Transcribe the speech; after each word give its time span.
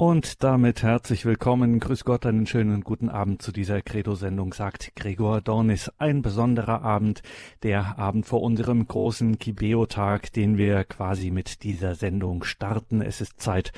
Und 0.00 0.44
damit 0.44 0.84
herzlich 0.84 1.24
willkommen, 1.24 1.80
grüß 1.80 2.04
Gott, 2.04 2.24
einen 2.24 2.46
schönen 2.46 2.82
guten 2.82 3.08
Abend 3.08 3.42
zu 3.42 3.50
dieser 3.50 3.82
Credo-Sendung, 3.82 4.54
sagt 4.54 4.92
Gregor 4.94 5.40
Dornis. 5.40 5.90
Ein 5.98 6.22
besonderer 6.22 6.82
Abend, 6.82 7.20
der 7.64 7.98
Abend 7.98 8.24
vor 8.24 8.42
unserem 8.42 8.86
großen 8.86 9.40
Kibeo-Tag, 9.40 10.32
den 10.32 10.56
wir 10.56 10.84
quasi 10.84 11.32
mit 11.32 11.64
dieser 11.64 11.96
Sendung 11.96 12.44
starten. 12.44 13.02
Es 13.02 13.20
ist 13.20 13.40
Zeit, 13.40 13.72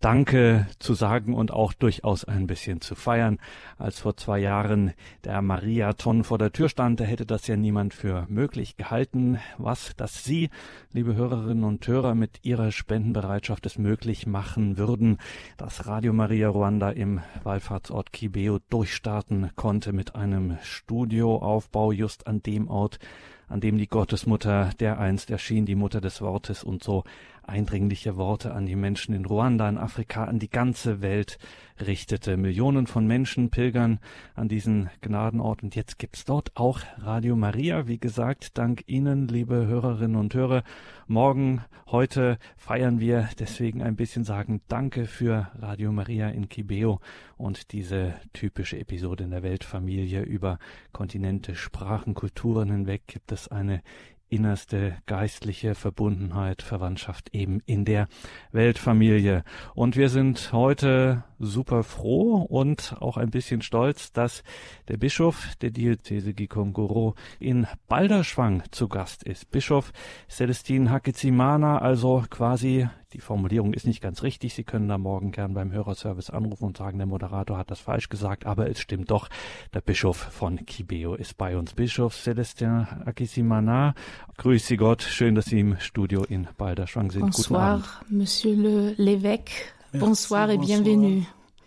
Danke 0.00 0.66
zu 0.78 0.94
sagen 0.94 1.34
und 1.34 1.50
auch 1.50 1.74
durchaus 1.74 2.24
ein 2.24 2.46
bisschen 2.46 2.80
zu 2.80 2.94
feiern. 2.94 3.38
Als 3.76 4.00
vor 4.00 4.16
zwei 4.16 4.38
Jahren 4.38 4.94
der 5.24 5.42
Mariathon 5.42 6.24
vor 6.24 6.38
der 6.38 6.52
Tür 6.52 6.70
stand, 6.70 7.00
da 7.00 7.04
hätte 7.04 7.26
das 7.26 7.46
ja 7.46 7.56
niemand 7.56 7.92
für 7.92 8.24
möglich 8.30 8.78
gehalten. 8.78 9.40
Was, 9.58 9.94
dass 9.98 10.24
Sie, 10.24 10.48
liebe 10.94 11.16
Hörerinnen 11.16 11.64
und 11.64 11.86
Hörer, 11.86 12.14
mit 12.14 12.38
Ihrer 12.44 12.72
Spendenbereitschaft 12.72 13.66
es 13.66 13.76
möglich 13.76 14.26
machen 14.26 14.78
würden, 14.78 15.18
dass 15.58 15.86
Radio 15.86 16.14
Maria 16.14 16.48
Ruanda 16.48 16.88
im 16.88 17.20
Wallfahrtsort 17.42 18.10
Kibeo 18.10 18.58
durchstarten 18.70 19.50
konnte 19.54 19.92
mit 19.92 20.14
einem 20.14 20.56
Studioaufbau 20.62 21.92
just 21.92 22.26
an 22.26 22.42
dem 22.42 22.68
Ort, 22.68 23.00
an 23.48 23.60
dem 23.60 23.76
die 23.76 23.88
Gottesmutter 23.88 24.70
der 24.80 24.98
einst 24.98 25.30
erschien, 25.30 25.66
die 25.66 25.74
Mutter 25.74 26.00
des 26.00 26.22
Wortes 26.22 26.64
und 26.64 26.82
so 26.82 27.04
eindringliche 27.42 28.16
Worte 28.16 28.52
an 28.52 28.66
die 28.66 28.76
Menschen 28.76 29.14
in 29.14 29.24
Ruanda, 29.24 29.68
in 29.68 29.78
Afrika, 29.78 30.24
an 30.24 30.38
die 30.38 30.50
ganze 30.50 31.00
Welt 31.02 31.38
richtete. 31.80 32.36
Millionen 32.36 32.86
von 32.86 33.06
Menschen 33.06 33.50
pilgern 33.50 33.98
an 34.34 34.48
diesen 34.48 34.90
Gnadenort 35.00 35.62
und 35.62 35.74
jetzt 35.74 35.98
gibt's 35.98 36.24
dort 36.24 36.56
auch 36.56 36.80
Radio 36.98 37.36
Maria. 37.36 37.86
Wie 37.86 37.98
gesagt, 37.98 38.58
dank 38.58 38.84
Ihnen, 38.86 39.28
liebe 39.28 39.66
Hörerinnen 39.66 40.16
und 40.16 40.34
Hörer. 40.34 40.62
Morgen, 41.06 41.64
heute 41.86 42.38
feiern 42.56 43.00
wir 43.00 43.28
deswegen 43.38 43.82
ein 43.82 43.96
bisschen 43.96 44.24
sagen 44.24 44.60
Danke 44.68 45.06
für 45.06 45.50
Radio 45.58 45.92
Maria 45.92 46.28
in 46.28 46.48
Kibeo 46.48 47.00
und 47.36 47.72
diese 47.72 48.14
typische 48.32 48.78
Episode 48.78 49.24
in 49.24 49.30
der 49.30 49.42
Weltfamilie 49.42 50.22
über 50.22 50.58
Kontinente, 50.92 51.54
Sprachen, 51.54 52.14
Kulturen 52.14 52.70
hinweg 52.70 53.06
gibt 53.06 53.32
es 53.32 53.48
eine 53.48 53.82
innerste 54.30 54.96
geistliche 55.06 55.74
Verbundenheit, 55.74 56.62
Verwandtschaft 56.62 57.34
eben 57.34 57.60
in 57.66 57.84
der 57.84 58.08
Weltfamilie. 58.52 59.44
Und 59.74 59.96
wir 59.96 60.08
sind 60.08 60.52
heute 60.52 61.24
super 61.38 61.82
froh 61.82 62.36
und 62.42 62.96
auch 63.00 63.16
ein 63.16 63.30
bisschen 63.30 63.62
stolz, 63.62 64.12
dass 64.12 64.42
der 64.88 64.96
Bischof 64.96 65.56
der 65.60 65.70
Diözese 65.70 66.32
Gikongoro 66.32 67.14
in 67.38 67.66
Balderschwang 67.88 68.62
zu 68.70 68.88
Gast 68.88 69.24
ist. 69.24 69.50
Bischof 69.50 69.92
Celestin 70.28 70.90
Hakizimana, 70.90 71.78
also 71.78 72.24
quasi 72.30 72.88
die 73.12 73.20
Formulierung 73.20 73.74
ist 73.74 73.86
nicht 73.86 74.00
ganz 74.00 74.22
richtig. 74.22 74.54
Sie 74.54 74.62
können 74.62 74.88
da 74.88 74.96
morgen 74.96 75.32
gern 75.32 75.54
beim 75.54 75.72
Hörerservice 75.72 76.30
anrufen 76.30 76.64
und 76.64 76.76
sagen, 76.76 76.98
der 76.98 77.06
Moderator 77.06 77.58
hat 77.58 77.70
das 77.70 77.80
falsch 77.80 78.08
gesagt, 78.08 78.46
aber 78.46 78.70
es 78.70 78.78
stimmt 78.78 79.10
doch. 79.10 79.28
Der 79.74 79.80
Bischof 79.80 80.16
von 80.16 80.64
Kibeo 80.64 81.14
ist 81.14 81.36
bei 81.36 81.56
uns. 81.56 81.74
Bischof 81.74 82.14
Celestin 82.14 82.86
Akisimana, 83.04 83.94
grüße 84.36 84.76
Gott. 84.76 85.02
Schön, 85.02 85.34
dass 85.34 85.46
Sie 85.46 85.58
im 85.60 85.78
Studio 85.80 86.24
in 86.24 86.46
Balderschwang 86.56 87.10
sind. 87.10 87.22
Bonsoir, 87.22 87.82
Monsieur 88.08 88.54
le 88.54 88.94
l'évêque. 88.96 89.50
Bonsoir 89.92 90.50
et 90.50 90.58
bienvenue. 90.58 91.24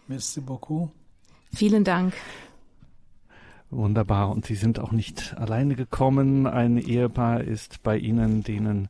Merci 0.07 0.39
beaucoup. 0.39 0.91
Vielen 1.53 1.83
Dank. 1.83 2.13
Wunderbar. 3.69 4.30
Und 4.30 4.45
Sie 4.45 4.55
sind 4.55 4.80
auch 4.80 4.91
nicht 4.91 5.35
alleine 5.38 5.75
gekommen. 5.75 6.47
Ein 6.47 6.78
Ehepaar 6.78 7.41
ist 7.41 7.83
bei 7.83 7.97
Ihnen, 7.97 8.44
denen 8.44 8.88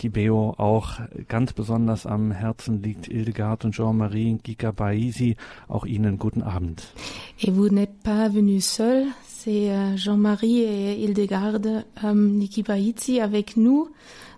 Kibeo 0.00 0.54
auch 0.56 0.98
ganz 1.28 1.52
besonders 1.52 2.06
am 2.06 2.32
Herzen 2.32 2.82
liegt. 2.82 3.04
Hildegard 3.04 3.66
und 3.66 3.74
Jean-Marie 3.74 4.38
Gikabaisi, 4.42 5.36
auch 5.68 5.84
Ihnen 5.84 6.16
guten 6.18 6.42
Abend. 6.42 6.94
Et 7.38 7.50
vous 7.50 7.68
n'êtes 7.68 8.02
pas 8.02 8.30
venu 8.32 8.62
seul, 8.62 9.08
c'est 9.26 9.70
euh, 9.70 9.98
Jean-Marie 9.98 10.62
et 10.62 11.04
Hildegard 11.04 11.84
ähm, 12.02 12.38
Nikibaitsi 12.38 13.20
avec 13.20 13.58
nous 13.58 13.88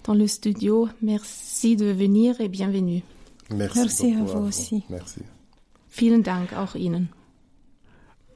dans 0.02 0.14
le 0.14 0.26
studio. 0.26 0.88
Merci 1.00 1.76
de 1.76 1.92
venir 1.92 2.40
et 2.40 2.48
bienvenue. 2.48 3.04
Merci, 3.54 3.78
Merci 3.78 4.14
à 4.14 4.24
vous 4.24 4.44
aussi. 4.48 4.82
Merci. 4.90 5.20
Vielen 5.90 6.24
Dank 6.24 6.54
auch 6.54 6.74
Ihnen. 6.74 7.08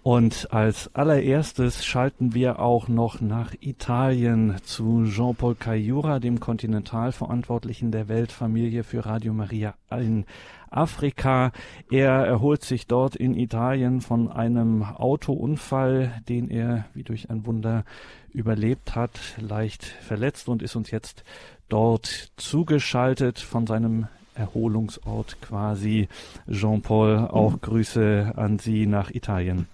Und 0.06 0.52
als 0.52 0.94
allererstes 0.94 1.84
schalten 1.84 2.32
wir 2.32 2.60
auch 2.60 2.86
noch 2.86 3.20
nach 3.20 3.52
Italien 3.58 4.54
zu 4.62 5.04
Jean-Paul 5.04 5.56
Cayura, 5.56 6.20
dem 6.20 6.38
Kontinentalverantwortlichen 6.38 7.90
der 7.90 8.06
Weltfamilie 8.06 8.84
für 8.84 9.04
Radio 9.04 9.34
Maria 9.34 9.74
in 9.90 10.24
Afrika. 10.70 11.50
Er 11.90 12.12
erholt 12.24 12.62
sich 12.62 12.86
dort 12.86 13.16
in 13.16 13.34
Italien 13.34 14.00
von 14.00 14.30
einem 14.30 14.84
Autounfall, 14.84 16.22
den 16.28 16.50
er 16.50 16.84
wie 16.94 17.02
durch 17.02 17.28
ein 17.28 17.44
Wunder 17.44 17.84
überlebt 18.32 18.94
hat, 18.94 19.18
leicht 19.40 19.82
verletzt 19.84 20.48
und 20.48 20.62
ist 20.62 20.76
uns 20.76 20.92
jetzt 20.92 21.24
dort 21.68 22.30
zugeschaltet 22.36 23.40
von 23.40 23.66
seinem 23.66 24.06
Erholungsort 24.36 25.40
quasi. 25.40 26.06
Jean-Paul, 26.48 27.26
auch 27.26 27.60
Grüße 27.60 28.34
an 28.36 28.60
Sie 28.60 28.86
nach 28.86 29.10
Italien. 29.10 29.66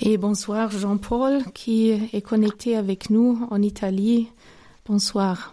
Et 0.00 0.16
bonsoir 0.18 0.70
Jean-Paul 0.70 1.44
qui 1.54 1.90
est 1.90 2.22
connecté 2.22 2.76
avec 2.76 3.10
nous 3.10 3.46
en 3.50 3.62
Italie. 3.62 4.28
Bonsoir. 4.86 5.52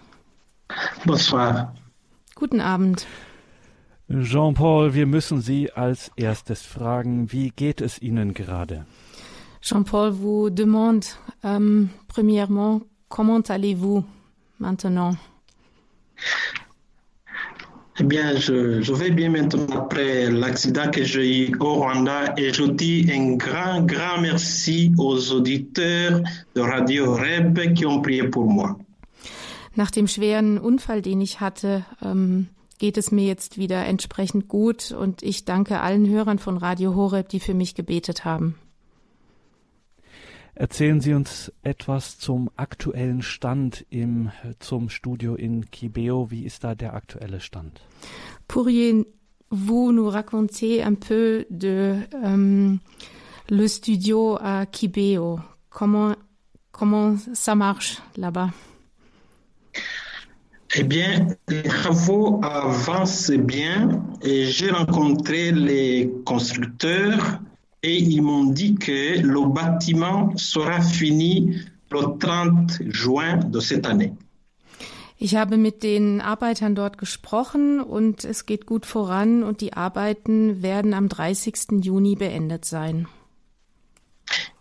Bonsoir. 1.05 1.73
Guten 2.35 2.59
Abend. 2.59 3.05
Jean-Paul, 4.09 4.93
wir 4.93 5.05
müssen 5.05 5.41
Sie 5.41 5.69
als 5.73 6.11
erstes 6.15 6.61
fragen, 6.61 7.31
wie 7.31 7.49
geht 7.49 7.81
es 7.81 8.01
Ihnen 8.01 8.33
gerade? 8.33 8.85
Jean-Paul 9.61 10.11
vous 10.11 10.49
demande 10.49 11.05
euh, 11.43 11.85
premièrement 12.07 12.81
comment 13.09 13.41
allez-vous 13.49 14.05
maintenant? 14.59 15.17
Eh 17.99 18.03
bien, 18.03 18.35
je, 18.35 18.81
je 18.81 18.93
vais 18.93 19.09
bien 19.09 19.29
maintenant 19.31 19.65
après 19.75 20.29
l'accident 20.29 20.91
que 20.91 21.03
j'ai 21.03 21.49
eu 21.49 21.55
au 21.59 21.75
Rwanda 21.75 22.35
et 22.37 22.53
je 22.53 22.65
dis 22.65 23.09
un 23.11 23.37
grand, 23.37 23.81
grand 23.87 24.21
merci 24.21 24.93
aux 24.99 25.31
auditeurs 25.31 26.21
de 26.53 26.61
Radio 26.61 27.15
Reb 27.15 27.73
qui 27.73 27.87
ont 27.87 28.01
prié 28.01 28.23
pour 28.29 28.45
moi. 28.45 28.77
Nach 29.75 29.89
dem 29.89 30.07
schweren 30.07 30.59
Unfall, 30.59 31.01
den 31.01 31.21
ich 31.21 31.39
hatte, 31.39 31.85
ähm, 32.03 32.47
geht 32.77 32.97
es 32.97 33.11
mir 33.11 33.25
jetzt 33.25 33.57
wieder 33.57 33.85
entsprechend 33.85 34.47
gut 34.47 34.91
und 34.91 35.23
ich 35.23 35.45
danke 35.45 35.79
allen 35.81 36.07
Hörern 36.07 36.39
von 36.39 36.57
Radio 36.57 36.95
Horeb, 36.95 37.29
die 37.29 37.39
für 37.39 37.55
mich 37.55 37.73
gebetet 37.73 38.25
haben. 38.25 38.55
Erzählen 40.59 40.99
Sie 41.01 41.13
uns 41.13 41.51
etwas 41.61 42.17
zum 42.17 42.49
aktuellen 42.55 43.21
Stand 43.21 43.85
im, 43.91 44.31
zum 44.57 44.89
Studio 44.89 45.35
in 45.35 45.69
Kibeo. 45.69 46.31
Wie 46.31 46.45
ist 46.45 46.63
da 46.63 46.73
der 46.73 46.95
aktuelle 46.95 47.39
Stand? 47.41 47.79
Pourriez-vous 48.47 49.91
nous 49.91 50.09
raconter 50.09 50.83
un 50.83 50.95
peu 50.95 51.45
de 51.51 51.97
euh, 52.23 52.75
le 53.49 53.67
studio 53.67 54.39
à 54.41 54.65
Kibeo 54.65 55.39
Comment, 55.69 56.15
comment 56.71 57.15
ça 57.33 57.53
marche 57.53 58.01
là-bas 58.15 58.49
Eh 60.73 60.83
bien, 60.83 61.27
les 61.49 61.61
travaux 61.61 62.41
avancent 62.43 63.29
bien 63.29 64.03
et 64.23 64.45
j'ai 64.45 64.71
rencontré 64.71 65.51
les 65.51 66.11
constructeurs 66.25 67.41
et 67.87 67.97
ils 67.97 68.21
m'ont 68.21 68.49
dit 68.59 68.75
que 68.75 69.19
le 69.21 69.43
bâtiment 69.47 70.35
sera 70.35 70.81
fini 70.81 71.55
le 71.89 72.17
30 72.19 72.81
juin 72.89 73.37
de 73.37 73.59
cette 73.61 73.85
année. 73.85 74.13
Ich 75.19 75.35
habe 75.35 75.57
mit 75.57 75.81
den 75.81 76.21
Arbeitern 76.21 76.75
dort 76.75 76.97
gesprochen 76.97 77.79
und 77.79 78.23
es 78.23 78.45
geht 78.45 78.65
gut 78.67 78.85
voran 78.85 79.41
und 79.41 79.61
die 79.61 79.73
Arbeiten 79.73 80.61
werden 80.61 80.93
am 80.93 81.07
30. 81.09 81.81
Juni 81.81 82.15
beendet 82.15 82.65
sein. 82.65 83.07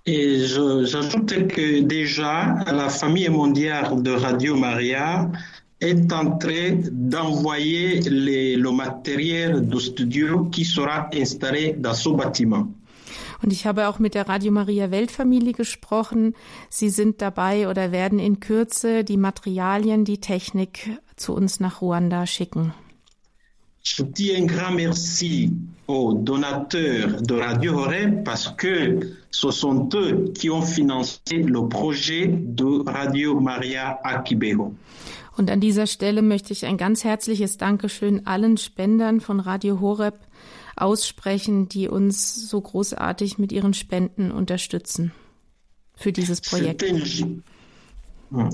Et 0.07 0.47
j'ajoute 0.47 1.49
que 1.49 1.81
déjà 1.81 2.65
la 2.73 2.89
famille 2.89 3.29
mondiale 3.29 4.03
de 4.03 4.13
Radio 4.13 4.55
Maria 4.55 5.31
est 5.81 6.11
en 6.13 6.39
train 6.39 6.79
d'envoyer 6.91 8.01
le 8.09 8.71
matériel 8.71 9.67
du 9.67 9.81
studio 9.81 10.45
qui 10.45 10.65
sera 10.65 11.09
installé 11.13 11.75
dans 11.77 11.93
ce 11.93 12.09
bâtiment. 12.09 12.69
Und 13.43 13.53
ich 13.53 13.67
habe 13.67 13.89
auch 13.89 13.99
mit 13.99 14.15
der 14.15 14.29
Radio 14.29 14.53
Maria 14.53 14.91
Weltfamilie 14.91 15.53
gesprochen. 15.53 16.35
Sie 16.71 16.89
sind 16.89 17.21
dabei 17.21 17.69
oder 17.69 17.93
werden 17.93 18.19
in 18.19 18.41
Kürze 18.41 19.05
die 19.05 19.17
Materialien, 19.17 20.05
die 20.05 20.21
Technik 20.21 20.99
zu 21.17 21.35
uns 21.35 21.61
nach 21.61 21.81
Ruanda 21.81 22.27
schicken. 22.27 22.73
Je 23.89 24.03
dis 24.03 24.33
un 24.37 24.47
grand 24.47 24.75
merci 24.75 25.53
aux 25.87 26.13
donateurs 26.13 27.23
de 27.23 27.35
Radio 27.35 27.79
Horeb 27.79 28.25
parce 28.25 28.49
que 28.57 28.99
ce 29.31 29.53
sont 29.53 29.89
eux 29.95 30.33
qui 30.35 30.51
ont 30.51 30.63
financé 30.63 31.21
le 31.35 31.69
projet 31.69 32.27
de 32.27 32.83
Radio 32.91 33.39
Maria 33.39 34.01
à 34.03 34.19
Kibero. 34.23 34.75
Und 35.37 35.51
an 35.51 35.61
dieser 35.61 35.87
Stelle 35.87 36.23
möchte 36.23 36.53
ich 36.53 36.67
ein 36.67 36.79
ganz 36.79 37.05
herzliches 37.05 37.59
Dankeschön 37.59 38.27
allen 38.27 38.57
Spendern 38.57 39.21
von 39.21 39.39
Radio 39.39 39.81
Horeb 39.81 40.15
aussprechen, 40.77 41.69
die 41.69 41.89
uns 41.89 42.49
so 42.49 42.61
großartig 42.61 43.39
mit 43.39 43.53
ihren 43.53 43.75
Spenden 43.75 44.31
unterstützen 44.31 45.13
für 45.97 46.13
dieses 46.13 46.41
Projekt. 46.41 46.85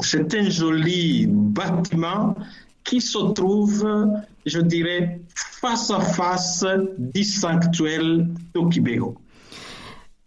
C'est 0.02 0.34
un 0.34 0.50
joli 0.50 1.26
bâtiment 1.26 2.36
qui 2.84 3.00
se 3.00 3.32
trouve, 3.32 4.22
je 4.44 4.60
dirais, 4.60 5.20
face 5.34 5.90
à 5.90 6.00
face 6.00 6.64
du 6.98 7.24
sanctuaire 7.24 8.26
d'Okibeo. 8.52 9.16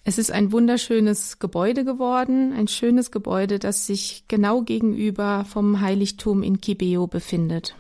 Es 0.03 0.19
ist 0.19 0.31
ein 0.31 0.51
wunderschönes 0.51 1.39
Gebäude 1.39 1.83
geworden, 1.83 2.53
ein 2.53 2.68
schönes 2.68 3.09
Gebäude, 3.09 3.57
das 3.57 3.88
sich 3.88 4.25
genau 4.27 4.62
gegenüber 4.62 5.45
vom 5.45 5.81
Heiligtum 5.81 6.44
in 6.44 6.62
Kibeo 6.62 7.07
befindet. 7.07 7.75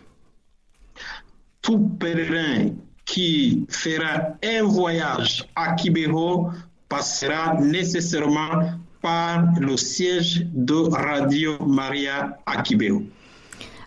Tout 1.61 1.99
pèlerin 1.99 2.77
qui 3.05 3.65
fera 3.69 4.37
un 4.43 4.63
voyage 4.63 5.47
à 5.55 5.73
Kibeo 5.75 6.49
passera 6.89 7.55
nécessairement 7.59 8.79
par 9.01 9.45
le 9.59 9.77
siège 9.77 10.45
de 10.53 10.75
Radio 10.91 11.63
Maria 11.65 12.37
à 12.45 12.61
Kibeo. 12.61 13.03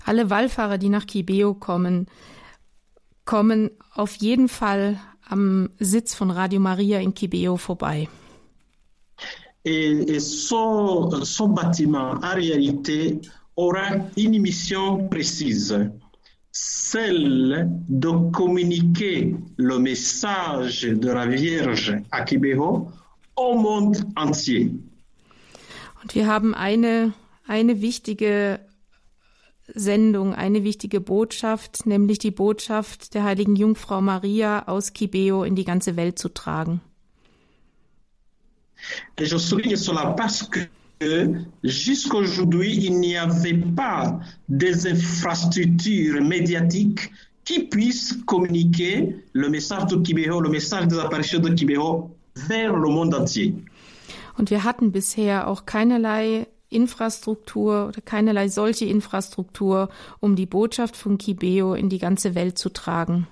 Alle 0.06 0.30
Wallfahrer, 0.30 0.78
die 0.78 0.88
nach 0.88 1.06
Kibeo 1.06 1.54
kommen, 1.54 2.06
kommen 3.24 3.70
auf 3.94 4.14
jeden 4.16 4.48
Fall 4.48 4.96
am 5.28 5.68
Sitz 5.78 6.14
von 6.14 6.30
Radio 6.30 6.60
Maria 6.60 6.98
in 7.00 7.12
Kibeo 7.12 7.56
vorbei. 7.56 8.08
Et, 9.64 10.08
et 10.08 10.20
ce, 10.20 11.20
ce 11.24 11.42
bâtiment, 11.42 12.14
en 12.22 12.34
réalité, 12.34 13.20
aura 13.56 13.96
une 14.16 14.40
mission 14.40 15.08
précise, 15.08 15.90
celle 16.52 17.68
de 17.88 18.30
communiquer 18.32 19.36
le 19.56 19.78
message 19.78 20.82
de 20.82 21.10
la 21.10 21.26
Vierge 21.26 21.94
à 22.10 22.22
Kibeo 22.22 22.90
au 23.36 23.54
monde 23.54 23.98
entier. 24.16 24.70
Und 26.02 26.14
wir 26.14 26.26
haben 26.26 26.54
eine, 26.54 27.12
eine 27.46 27.80
wichtige 27.80 28.60
Sendung, 29.74 30.34
eine 30.34 30.64
wichtige 30.64 31.00
Botschaft, 31.00 31.86
nämlich 31.86 32.18
die 32.18 32.30
Botschaft 32.30 33.14
der 33.14 33.24
heiligen 33.24 33.56
Jungfrau 33.56 34.00
Maria 34.00 34.66
aus 34.66 34.92
Kibeo 34.92 35.44
in 35.44 35.56
die 35.56 35.64
ganze 35.64 35.96
Welt 35.96 36.18
zu 36.18 36.28
tragen. 36.28 36.80
Et 39.16 39.26
je 39.26 39.38
souligne 39.38 39.76
cela 39.76 40.12
parce 40.12 40.48
que 40.48 40.60
jusqu'aujourd'hui, 41.62 42.76
il 42.84 42.98
n'y 43.00 43.16
avait 43.16 43.54
pas 43.54 44.18
des 44.48 44.86
infrastructures 44.86 46.22
médiatiques 46.22 47.10
qui 47.44 47.60
puissent 47.64 48.18
communiquer 48.26 49.16
le 49.32 49.48
message 49.48 49.86
de 49.86 49.96
Kibého, 49.96 50.40
le 50.40 50.50
message 50.50 50.88
des 50.88 50.98
apparitions 50.98 51.40
de 51.40 51.50
Kibého 51.50 52.10
vers 52.34 52.76
le 52.76 52.88
monde 52.88 53.14
entier. 53.14 53.54
Und 54.36 54.50
wir 54.50 54.62
hatten 54.62 54.92
bisher 54.92 55.48
auch 55.48 55.66
keinerlei 55.66 56.46
Infrastruktur 56.70 57.88
oder 57.88 58.00
keinerlei 58.00 58.48
solche 58.48 58.84
Infrastruktur, 58.84 59.88
um 60.20 60.36
die 60.36 60.46
Botschaft 60.46 60.96
von 60.96 61.18
Kibeo 61.18 61.74
in 61.74 61.88
die 61.88 61.98
ganze 61.98 62.34
Welt 62.34 62.58
zu 62.58 62.68
tragen. 62.68 63.26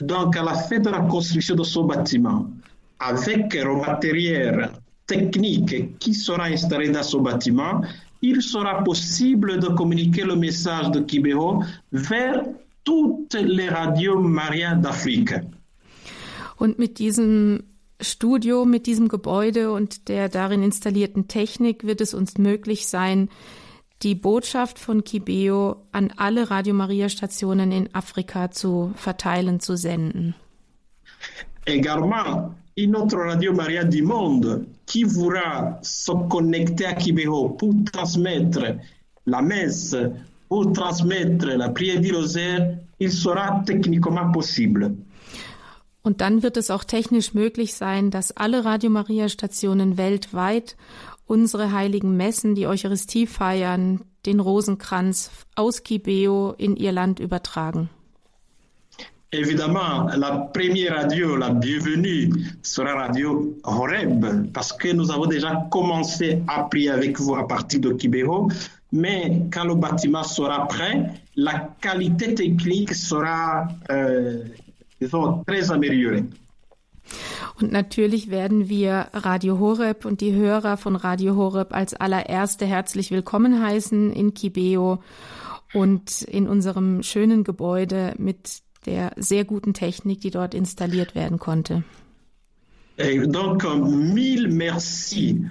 Donc, 0.00 0.36
à 0.36 0.42
la 0.42 0.54
fin 0.54 0.80
de 0.80 0.90
la 0.90 1.00
construction 1.00 1.56
de 1.56 1.64
ce 1.64 1.78
bâtiment, 1.78 2.50
avec 2.98 3.54
le 3.54 3.76
matériel 3.76 4.70
technique 5.06 5.98
qui 5.98 6.14
sera 6.14 6.46
installé 6.46 6.90
dans 6.90 7.02
ce 7.02 7.16
bâtiment, 7.16 7.82
il 8.22 8.42
sera 8.42 8.82
possible 8.82 9.58
de 9.60 9.68
communiquer 9.68 10.24
le 10.24 10.36
message 10.36 10.90
de 10.90 11.00
Kibého 11.00 11.62
vers 11.92 12.42
toutes 12.84 13.34
les 13.34 13.68
radios 13.68 14.20
Maria 14.20 14.74
d'Afrique. 14.74 15.34
Und 16.58 16.78
mit 16.78 16.98
diesem 16.98 17.64
Studio, 18.00 18.64
mit 18.64 18.86
diesem 18.86 19.08
Gebäude 19.08 19.72
und 19.72 20.08
der 20.08 20.28
darin 20.28 20.62
installierten 20.62 21.28
Technik 21.28 21.84
wird 21.84 22.00
es 22.00 22.14
uns 22.14 22.38
möglich 22.38 22.88
sein, 22.88 23.28
die 24.02 24.14
Botschaft 24.14 24.78
von 24.78 25.04
Kibeo 25.04 25.86
an 25.92 26.12
alle 26.16 26.50
Radio 26.50 26.74
Maria 26.74 27.08
Stationen 27.08 27.72
in 27.72 27.94
Afrika 27.94 28.50
zu 28.50 28.92
verteilen, 28.96 29.60
zu 29.60 29.76
senden. 29.76 30.34
Également, 31.66 32.54
une 32.76 32.96
autre 32.96 33.16
radio 33.16 33.52
Maria 33.52 33.84
du 33.84 34.02
monde 34.02 34.66
qui 34.86 35.04
voudra 35.04 35.78
se 35.82 36.12
connecter 36.28 36.86
à 36.86 36.94
Kibého 36.94 37.50
pour 37.50 37.74
transmettre 37.92 38.78
la 39.26 39.42
messe, 39.42 39.96
pour 40.48 40.72
transmettre 40.72 41.48
la 41.48 41.68
prière 41.70 42.00
du 42.00 42.12
rosaire, 42.12 42.78
il 42.98 43.10
sera 43.10 43.62
techniquement 43.66 44.30
possible. 44.32 44.96
Und 46.02 46.20
dann 46.20 46.44
wird 46.44 46.56
es 46.56 46.70
auch 46.70 46.84
technisch 46.84 47.34
möglich 47.34 47.74
sein, 47.74 48.12
dass 48.12 48.30
alle 48.30 48.64
Radio 48.64 48.90
Maria 48.90 49.28
Stationen 49.28 49.96
weltweit 49.96 50.76
unsere 51.26 51.72
heiligen 51.72 52.16
Messen, 52.16 52.54
die 52.54 52.68
Eucharistie 52.68 53.26
feiern, 53.26 54.02
den 54.24 54.38
Rosenkranz 54.38 55.30
aus 55.56 55.82
Kibeo 55.82 56.54
in 56.56 56.76
ihr 56.76 56.92
Land 56.92 57.18
übertragen. 57.18 57.90
Évidemment, 59.32 60.06
la 60.16 60.48
première 60.54 60.94
radio, 60.94 61.36
la 61.36 61.50
bienvenue, 61.50 62.30
sera 62.62 62.94
Radio 62.94 63.56
Horeb, 63.64 64.52
parce 64.52 64.72
que 64.72 64.92
nous 64.92 65.10
avons 65.10 65.26
déjà 65.26 65.66
commencé 65.68 66.42
à 66.46 66.62
prier 66.62 66.90
avec 66.90 67.18
vous 67.18 67.34
à 67.34 67.46
partir 67.46 67.80
de 67.80 67.92
Kibého, 67.92 68.48
mais 68.92 69.42
quand 69.52 69.64
le 69.64 69.74
bâtiment 69.74 70.22
sera 70.22 70.68
prêt, 70.68 71.10
la 71.34 71.70
qualité 71.80 72.34
technique 72.34 72.94
sera 72.94 73.66
euh, 73.90 74.44
disons, 75.00 75.42
très 75.44 75.70
améliorée. 75.72 76.24
Und 77.60 77.72
natürlich 77.72 78.30
werden 78.30 78.68
wir 78.68 79.08
Radio 79.12 79.58
Horeb 79.58 80.04
und 80.04 80.20
die 80.20 80.34
Hörer 80.34 80.76
von 80.76 80.94
Radio 80.94 81.36
Horeb 81.36 81.74
als 81.74 81.94
allererste 81.94 82.66
herzlich 82.66 83.10
willkommen 83.10 83.62
heißen 83.62 84.12
in 84.12 84.34
Kibeo 84.34 85.02
und 85.72 86.22
in 86.22 86.48
unserem 86.48 87.02
schönen 87.02 87.44
Gebäude 87.44 88.14
mit 88.18 88.62
der 88.86 89.12
sehr 89.16 89.44
guten 89.44 89.74
Technik, 89.74 90.20
die 90.20 90.30
dort 90.30 90.54
installiert 90.54 91.14
werden 91.14 91.38
konnte. 91.38 91.82
Et 92.98 93.26
donc, 93.26 93.64
mille 93.64 94.48
merci 94.48 95.44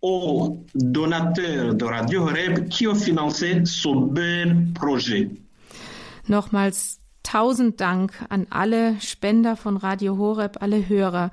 aux 0.00 0.64
donateurs 0.74 1.74
de 1.74 1.84
Radio 1.84 2.22
Horeb 2.22 2.68
qui 2.68 2.86
ont 2.86 2.94
financé 2.94 3.62
ce 3.64 3.88
bel 3.88 4.72
projet. 4.74 5.30
Nochmals 6.26 6.98
tausend 7.22 7.78
Dank 7.78 8.12
an 8.30 8.46
alle 8.50 8.96
Spender 9.00 9.56
von 9.56 9.76
Radio 9.76 10.16
Horeb, 10.16 10.58
alle 10.60 10.88
Hörer, 10.88 11.30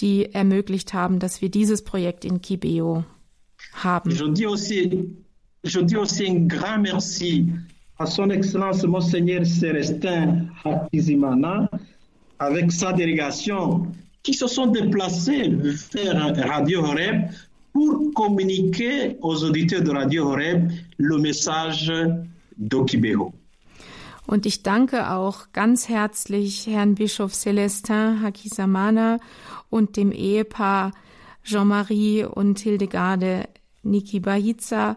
die 0.00 0.32
ermöglicht 0.32 0.94
haben, 0.94 1.18
dass 1.18 1.42
wir 1.42 1.50
dieses 1.50 1.84
Projekt 1.84 2.24
in 2.24 2.40
Kibeo 2.40 3.04
haben. 3.74 4.10
Je 4.10 4.32
dis 4.32 4.46
aussi, 4.46 5.08
je 5.62 5.82
dis 5.82 5.96
aussi 5.96 6.26
un 6.26 6.48
grand 6.48 6.82
merci 6.82 7.46
à 7.98 8.06
son 8.06 8.30
Excellence 8.30 8.84
Monseigneur 8.84 9.46
Célestin 9.46 10.46
Hakizimana 10.64 11.68
avec 12.38 12.72
sa 12.72 12.92
délégation 12.92 13.86
qui 14.22 14.34
se 14.34 14.46
sont 14.46 14.66
déplacés 14.66 15.50
vers 15.92 16.48
Radio 16.48 16.84
Horeb 16.84 17.28
pour 17.72 18.12
communiquer 18.14 19.16
aux 19.20 19.44
auditeurs 19.44 19.82
de 19.82 19.90
Radio 19.90 20.28
Horeb 20.28 20.70
le 20.96 21.18
message 21.18 21.92
d'Okibého. 22.56 23.32
Und 24.26 24.46
ich 24.46 24.62
danke 24.62 25.10
auch 25.10 25.52
ganz 25.52 25.88
herzlich 25.88 26.66
Herrn 26.66 26.94
Bischof 26.94 27.34
Celestin 27.34 28.22
Hakisamana 28.22 29.18
und 29.70 29.96
dem 29.98 30.12
Ehepaar 30.12 30.92
Jean-Marie 31.44 32.24
und 32.24 32.58
Hildegarde 32.58 33.48
Nikibahiza, 33.82 34.96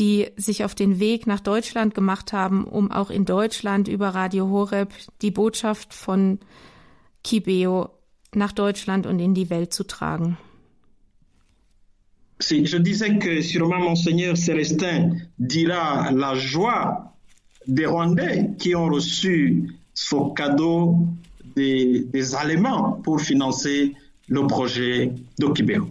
die 0.00 0.28
sich 0.36 0.64
auf 0.64 0.74
den 0.74 0.98
Weg 0.98 1.26
nach 1.26 1.40
Deutschland 1.40 1.94
gemacht 1.94 2.32
haben, 2.32 2.64
um 2.64 2.90
auch 2.90 3.10
in 3.10 3.26
Deutschland 3.26 3.86
über 3.86 4.08
Radio 4.08 4.48
Horeb 4.48 4.92
die 5.20 5.30
Botschaft 5.30 5.92
von 5.92 6.38
Kibeo 7.22 7.90
nach 8.34 8.52
Deutschland 8.52 9.06
und 9.06 9.20
in 9.20 9.34
die 9.34 9.50
Welt 9.50 9.72
zu 9.74 9.84
tragen. 9.84 10.38
Si, 12.42 12.64
je 12.64 12.78
disais 12.78 13.18
que 13.18 13.42
sûrement 13.42 13.80
Monseigneur 13.80 14.34
Célestin 14.34 15.20
dira 15.36 16.10
la 16.10 16.34
joie 16.34 17.12
des 17.66 17.86
Rwandais 17.86 18.56
qui 18.58 18.74
ont 18.74 18.88
reçu 18.88 19.74
ce 19.92 20.16
cadeau 20.34 21.06
des, 21.54 22.06
des 22.10 22.34
Allemands 22.34 23.02
pour 23.02 23.20
financer 23.20 23.94
le 24.28 24.46
projet 24.46 25.12
d'Okibeo. 25.38 25.90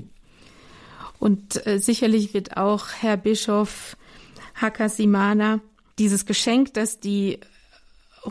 Und 1.20 1.68
äh, 1.68 1.78
sicherlich 1.78 2.34
wird 2.34 2.58
auch 2.58 2.88
Herr 3.00 3.18
Bischof 3.18 3.96
Hakasimana 4.62 5.60
dieses 5.98 6.26
Geschenk, 6.26 6.74
das 6.74 7.00
die 7.00 7.40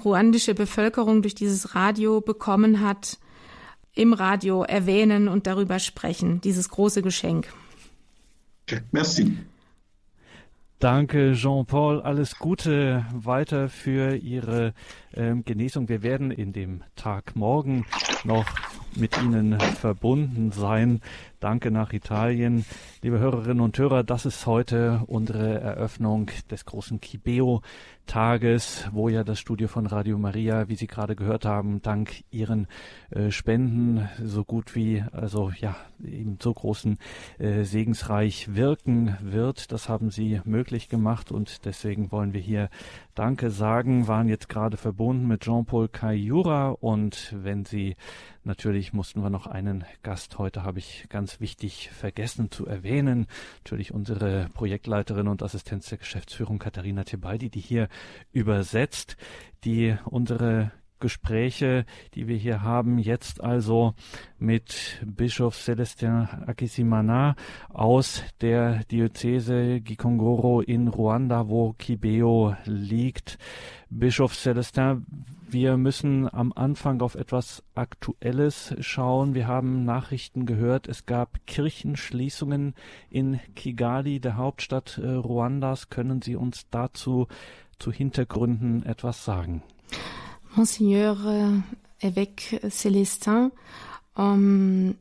ruandische 0.04 0.54
Bevölkerung 0.54 1.23
durch 1.23 1.35
dieses 1.35 1.75
Radio 1.75 2.20
bekommen 2.20 2.80
hat, 2.80 3.18
im 3.94 4.12
Radio 4.12 4.62
erwähnen 4.62 5.28
und 5.28 5.47
darüber 5.47 5.78
sprechen, 5.78 6.40
dieses 6.40 6.68
große 6.68 7.02
Geschenk. 7.02 7.52
Merci. 8.92 9.37
Danke, 10.78 11.32
Jean-Paul. 11.35 12.02
Alles 12.02 12.38
Gute 12.38 13.04
weiter 13.12 13.68
für 13.68 14.14
Ihre 14.14 14.75
ähm, 15.12 15.44
Genesung. 15.44 15.88
Wir 15.88 16.04
werden 16.04 16.30
in 16.30 16.52
dem 16.52 16.85
Tag 16.94 17.35
morgen 17.35 17.85
noch 18.23 18.47
mit 18.94 19.20
Ihnen 19.20 19.58
verbunden 19.58 20.52
sein. 20.52 21.00
Danke 21.40 21.71
nach 21.71 21.92
Italien. 21.92 22.64
Liebe 23.00 23.21
Hörerinnen 23.21 23.61
und 23.61 23.78
Hörer, 23.78 24.02
das 24.02 24.26
ist 24.26 24.45
heute 24.47 25.02
unsere 25.07 25.61
Eröffnung 25.61 26.33
des 26.50 26.64
großen 26.64 27.00
Kibeo 27.00 27.62
Tages, 28.09 28.88
wo 28.90 29.11
ja 29.11 29.23
das 29.23 29.38
Studio 29.38 29.68
von 29.68 29.87
Radio 29.87 30.18
Maria, 30.18 30.68
wie 30.68 30.76
Sie 30.76 30.87
gerade 30.87 31.14
gehört 31.14 31.45
haben, 31.45 31.83
dank 31.83 32.25
Ihren 32.30 32.66
äh, 33.11 33.30
Spenden 33.30 34.09
so 34.25 34.45
gut 34.45 34.75
wie, 34.75 35.04
also 35.12 35.52
ja, 35.61 35.76
eben 36.02 36.38
so 36.42 36.54
großen 36.54 36.99
äh, 37.38 37.64
segensreich 37.64 38.54
wirken 38.54 39.16
wird. 39.21 39.73
Das 39.73 39.90
haben 39.90 40.11
Sie 40.11 40.40
möglich 40.45 40.88
gemacht 40.88 41.30
und 41.30 41.66
deswegen 41.66 42.11
wollen 42.11 42.33
wir 42.33 42.40
hier 42.40 42.71
Danke 43.14 43.50
sagen, 43.50 44.09
waren 44.09 44.28
jetzt 44.28 44.49
gerade 44.49 44.76
verbunden 44.76 45.26
mit 45.26 45.42
Jean-Paul 45.42 45.88
Kayura 45.88 46.71
und 46.71 47.35
wenn 47.37 47.64
Sie 47.66 47.97
natürlich 48.45 48.95
mussten 48.95 49.23
wir 49.23 49.28
noch 49.28 49.47
einen 49.47 49.85
Gast 50.02 50.38
heute 50.38 50.62
habe 50.62 50.78
ich 50.78 51.07
ganz 51.11 51.27
wichtig 51.40 51.90
vergessen 51.90 52.50
zu 52.50 52.66
erwähnen, 52.66 53.26
natürlich 53.64 53.92
unsere 53.92 54.49
Projektleiterin 54.54 55.28
und 55.28 55.42
Assistenz 55.42 55.88
der 55.88 55.99
Geschäftsführung 55.99 56.58
Katharina 56.58 57.04
Tebaldi, 57.04 57.50
die 57.50 57.61
hier 57.61 57.88
übersetzt, 58.32 59.16
die 59.64 59.97
unsere 60.04 60.73
Gespräche, 61.00 61.85
die 62.14 62.26
wir 62.26 62.37
hier 62.37 62.62
haben, 62.62 62.99
jetzt 62.99 63.42
also 63.42 63.94
mit 64.38 65.00
Bischof 65.04 65.56
Celestin 65.56 66.28
Akisimana 66.47 67.37
aus 67.68 68.23
der 68.40 68.85
Diözese 68.85 69.80
Gikongoro 69.80 70.61
in 70.61 70.88
Ruanda, 70.88 71.49
wo 71.49 71.73
Kibeo 71.75 72.56
liegt. 72.64 73.38
Bischof 73.90 74.35
Celestin, 74.35 75.06
wir 75.50 75.76
müssen 75.76 76.32
am 76.32 76.52
Anfang 76.54 77.00
auf 77.00 77.14
etwas 77.14 77.62
Aktuelles 77.74 78.74
schauen. 78.80 79.34
Wir 79.34 79.46
haben 79.46 79.84
Nachrichten 79.84 80.44
gehört, 80.46 80.88
es 80.88 81.06
gab 81.06 81.46
Kirchenschließungen 81.46 82.74
in 83.10 83.40
Kigali, 83.54 84.20
der 84.20 84.36
Hauptstadt 84.36 84.98
äh, 84.98 85.08
Ruandas. 85.08 85.88
Können 85.88 86.20
Sie 86.22 86.36
uns 86.36 86.66
dazu 86.70 87.28
zu 87.78 87.90
Hintergründen 87.90 88.84
etwas 88.84 89.24
sagen? 89.24 89.62
Monseigneur 90.54 91.16
euh, 91.26 91.60
évêque 92.00 92.60
Célestin, 92.70 93.50
on, 94.16 94.94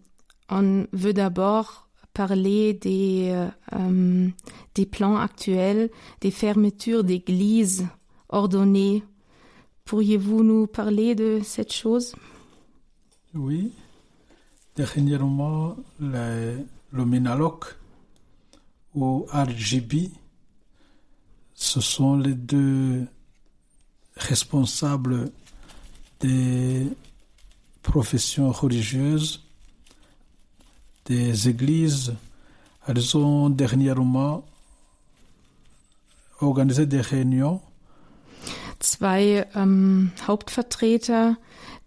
on 0.49 0.87
veut 0.91 1.13
d'abord 1.13 1.87
parler 2.13 2.73
des, 2.73 3.47
euh, 3.73 4.29
des 4.75 4.85
plans 4.85 5.17
actuels, 5.17 5.89
des 6.21 6.31
fermetures 6.31 7.03
d'églises 7.03 7.87
ordonnées. 8.29 9.03
Pourriez-vous 9.87 10.43
nous 10.43 10.67
parler 10.67 11.15
de 11.15 11.39
cette 11.41 11.71
chose? 11.71 12.13
Oui. 13.33 13.71
Dernièrement, 14.75 15.77
le, 15.97 16.57
le 16.91 17.05
ou 18.93 19.25
RGB, 19.31 20.11
ce 21.53 21.79
sont 21.79 22.17
les 22.17 22.33
deux 22.33 23.07
responsables 24.17 25.31
des 26.19 26.85
professions 27.81 28.51
religieuses, 28.51 29.41
des 31.05 31.47
églises. 31.47 32.13
Elles 32.87 33.15
ont 33.15 33.49
dernièrement 33.49 34.43
organisé 36.41 36.85
des 36.85 36.99
réunions. 36.99 37.61
Zwei 38.79 39.47
ähm, 39.55 40.11
Hauptvertreter 40.27 41.37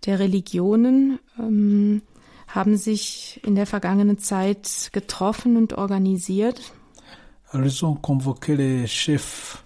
der 0.05 0.19
Religionen 0.19 1.19
ähm, 1.39 2.03
haben 2.49 2.77
sich 2.77 3.41
in 3.45 3.55
der 3.55 3.67
vergangenen 3.67 4.19
Zeit 4.19 4.91
getroffen 4.93 5.57
und 5.57 5.75
organisiert. 5.75 6.73
Elles 7.53 7.83
ont 7.83 8.01
convoqué 8.01 8.55
les 8.55 8.87
chefs 8.87 9.59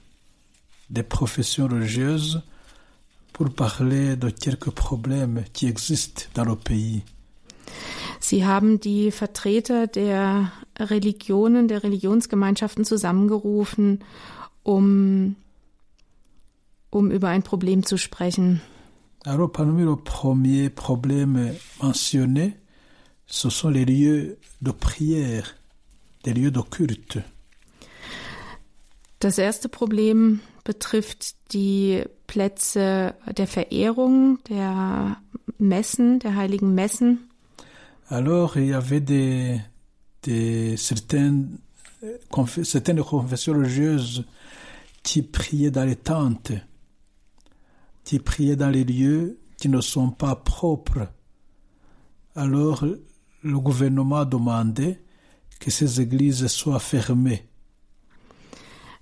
des 0.89 1.03
professions 1.03 1.71
religieuses 1.71 2.43
pour 3.33 3.51
parler 3.51 4.17
de 4.17 4.31
quelques 4.31 4.71
problèmes 4.71 5.45
qui 5.53 5.67
existent 5.67 6.25
dans 6.35 6.45
le 6.45 6.57
pays. 6.57 7.03
Sie 8.21 8.47
haben 8.47 8.81
die 8.81 9.11
Vertreter 9.11 9.87
der 9.87 10.51
Religionen, 10.79 11.69
der 11.69 11.83
Religionsgemeinschaften 11.83 12.85
zusammengerufen, 12.85 14.01
um, 14.63 15.37
um 16.95 17.11
über 17.11 17.29
ein 17.29 17.43
Problem 17.43 17.85
zu 17.85 17.97
sprechen. 17.99 18.61
Alors, 19.25 19.51
parmi 19.51 19.85
les 19.85 19.97
premiers 19.97 20.71
problèmes 20.71 21.55
mentionnés, 21.83 22.55
ce 23.27 23.51
sont 23.51 23.71
les 23.71 23.85
lieux 23.85 24.39
de 24.61 24.71
prière, 24.71 25.57
des 26.25 26.35
lieux 26.35 26.51
de 26.51 26.61
culte. 26.61 27.19
Das 29.19 29.39
erste 29.39 29.69
Problem 29.71 30.41
betrifft 30.65 31.37
die 31.53 32.05
Plätze 32.27 33.15
der 33.37 33.47
Verehrung, 33.47 34.39
der 34.49 35.17
Messen, 35.59 36.19
der 36.19 36.37
heiligen 36.37 36.75
Messen. 36.75 37.31
Alors, 38.09 38.59
il 38.59 38.67
y 38.67 38.75
avait 38.75 39.01
des, 39.01 39.61
des 40.25 40.77
certaines, 40.77 41.59
certaines 42.63 43.03
confessions 43.03 43.55
religieuses 43.55 44.25
qui 45.03 45.23
priaient 45.23 45.71
dans 45.71 45.85
les 45.85 45.97
tentes, 45.97 46.53
qui 48.05 48.19
priaient 48.19 48.57
dans 48.57 48.71
les 48.71 48.85
lieux 48.85 49.39
qui 49.59 49.69
ne 49.69 49.81
sont 49.81 50.11
pas 50.11 50.37
propres. 50.37 51.09
Alors, 52.35 52.85
le 53.43 53.59
gouvernement 53.61 54.19
a 54.19 54.25
demandé 54.25 54.99
que 55.61 55.71
ces 55.71 56.01
églises 56.01 56.47
soient 56.49 56.81
fermées. 56.81 57.49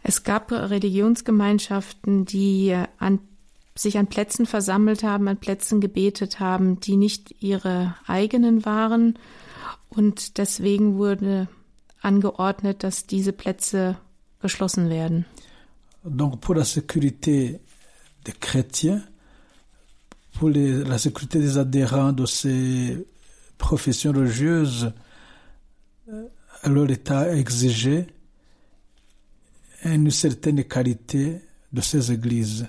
Es 0.04 0.25
gab 0.25 0.50
Religionsgemeinschaften, 0.50 2.25
die 2.25 2.76
an, 2.99 3.21
sich 3.76 3.99
an 3.99 4.09
Plätzen 4.09 4.47
versammelt 4.47 5.04
haben, 5.04 5.28
an 5.28 5.38
Plätzen 5.38 5.80
gebetet 5.80 6.40
haben, 6.40 6.80
die 6.80 6.97
nicht 6.97 7.37
ihre 7.40 7.94
eigenen 8.06 8.64
waren. 8.64 9.18
Und 9.88 10.38
deswegen 10.38 10.97
wurde 10.97 11.49
angeordnet, 12.00 12.82
dass 12.82 13.06
diese 13.06 13.32
Plätze 13.32 13.97
geschlossen 14.40 14.90
werden. 14.90 15.25
Donc 16.04 16.40
pour 16.40 16.56
la 16.56 16.64
sécurité 16.64 17.61
des 18.25 18.33
chrétiens, 18.33 19.02
pour 20.35 20.49
les, 20.49 20.85
la 20.85 20.99
sécurité 20.99 21.38
des 21.38 21.59
adhérents 21.59 22.12
de 22.12 22.26
ces 22.26 23.07
professions 23.59 24.12
religieuses, 24.12 24.93
alors 26.62 26.87
l'État 26.87 27.21
a 27.21 27.35
exigé 27.35 28.07
une 29.85 30.11
certaine 30.11 30.64
qualité 30.64 31.41
de 31.73 31.81
ces 31.81 32.12
églises. 32.12 32.67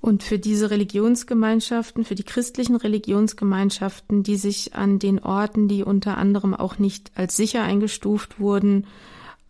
Und 0.00 0.22
für 0.22 0.38
diese 0.38 0.70
Religionsgemeinschaften, 0.70 2.04
für 2.04 2.14
die 2.14 2.22
christlichen 2.22 2.76
Religionsgemeinschaften, 2.76 4.22
die 4.22 4.36
sich 4.36 4.74
an 4.74 5.00
den 5.00 5.18
Orten, 5.18 5.66
die 5.66 5.82
unter 5.82 6.16
anderem 6.18 6.54
auch 6.54 6.78
nicht 6.78 7.10
als 7.16 7.36
sicher 7.36 7.64
eingestuft 7.64 8.38
wurden, 8.38 8.86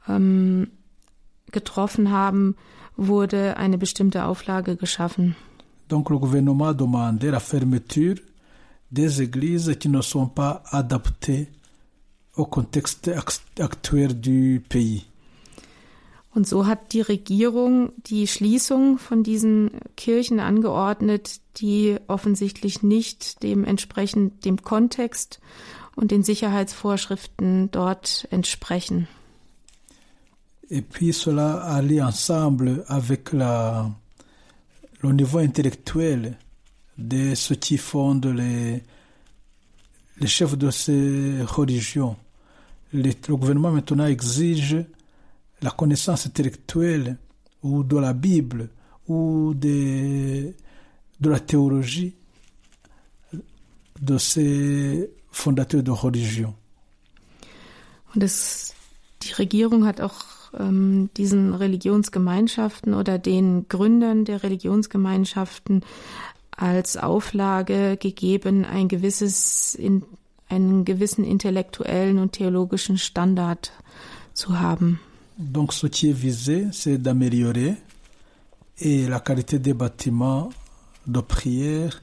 ähm, 0.09 0.71
getroffen 1.53 2.11
haben, 2.11 2.57
wurde 2.99 3.57
eine 3.57 3.79
bestimmte 3.79 4.25
Auflage 4.25 4.77
geschaffen. 4.77 5.35
Donc 5.89 6.11
le 6.11 6.19
gouvernement 6.19 6.69
a 6.69 6.75
demandé 6.75 7.31
la 7.31 7.41
fermeture 7.41 8.17
des 8.91 9.23
églises 9.23 9.75
qui 9.79 9.89
ne 9.89 10.03
sont 10.03 10.27
pas 10.27 10.63
adaptées 10.71 11.49
au 12.37 12.45
contexte 12.45 13.11
actuel 13.59 14.21
du 14.21 14.61
pays. 14.69 15.05
Und 16.35 16.47
so 16.47 16.67
hat 16.67 16.93
die 16.93 17.01
Regierung 17.01 17.91
die 18.07 18.27
Schließung 18.27 18.99
von 18.99 19.23
diesen 19.23 19.71
Kirchen 19.97 20.41
angeordnet, 20.41 21.41
die 21.57 21.97
offensichtlich 22.07 22.83
nicht 22.83 23.43
dementsprechend 23.43 24.45
dem 24.45 24.63
Kontext 24.63 25.41
und 25.97 26.11
den 26.11 26.23
Sicherheitsvorschriften 26.23 27.71
dort 27.73 28.29
entsprechen. 28.31 29.09
Et 30.71 30.83
puis 30.83 31.13
cela 31.13 31.63
allait 31.63 32.03
ensemble 32.03 32.85
avec 32.89 33.33
le 33.33 33.93
niveau 35.03 35.39
intellectuel 35.39 36.37
de 36.99 37.35
ceux 37.35 37.55
qui 37.55 37.79
fondent 37.79 38.27
les, 38.27 38.83
chefs 40.27 40.59
de 40.59 40.71
ces 40.71 41.43
religions. 41.43 42.17
Le, 42.93 43.13
gouvernement 43.35 43.71
maintenant 43.71 44.07
exige 44.07 44.85
la 45.63 45.71
connaissance 45.71 46.27
intellectuelle 46.27 47.17
ou 47.63 47.83
de 47.83 47.97
la 47.97 48.13
Bible 48.13 48.69
ou 49.07 49.55
de, 49.55 50.53
la 51.21 51.41
théologie 51.41 52.15
de 54.01 54.19
ces 54.19 55.11
fondateurs 55.31 55.83
de 55.83 55.91
religion. 55.91 56.55
Es, 58.21 58.75
die 59.23 59.33
Regierung 59.33 59.87
hat 59.87 60.01
ähm, 60.59 61.11
diesen 61.17 61.55
Religionsgemeinschaften 61.55 62.95
oder 62.95 63.19
den 63.19 63.67
Gründern 63.69 64.25
der 64.25 64.43
Religionsgemeinschaften 64.43 65.83
als 66.51 66.97
Auflage 66.97 67.97
gegeben, 67.97 68.65
ein 68.65 68.89
gewisses, 68.89 69.75
in, 69.75 70.03
einen 70.49 70.85
gewissen 70.85 71.25
intellektuellen 71.25 72.19
und 72.19 72.33
theologischen 72.33 72.99
Standard 72.99 73.73
zu 74.35 74.59
haben. 74.59 75.01
Donc 75.39 75.73
ce 75.73 75.89
qui 75.89 76.11
est 76.11 76.21
visé, 76.21 76.67
c'est 76.73 76.99
d'améliorer 76.99 77.77
et 78.81 79.07
la 79.07 79.21
qualité 79.21 79.61
des 79.61 79.75
bâtiments 79.75 80.51
de 81.07 81.21
prière 81.21 82.03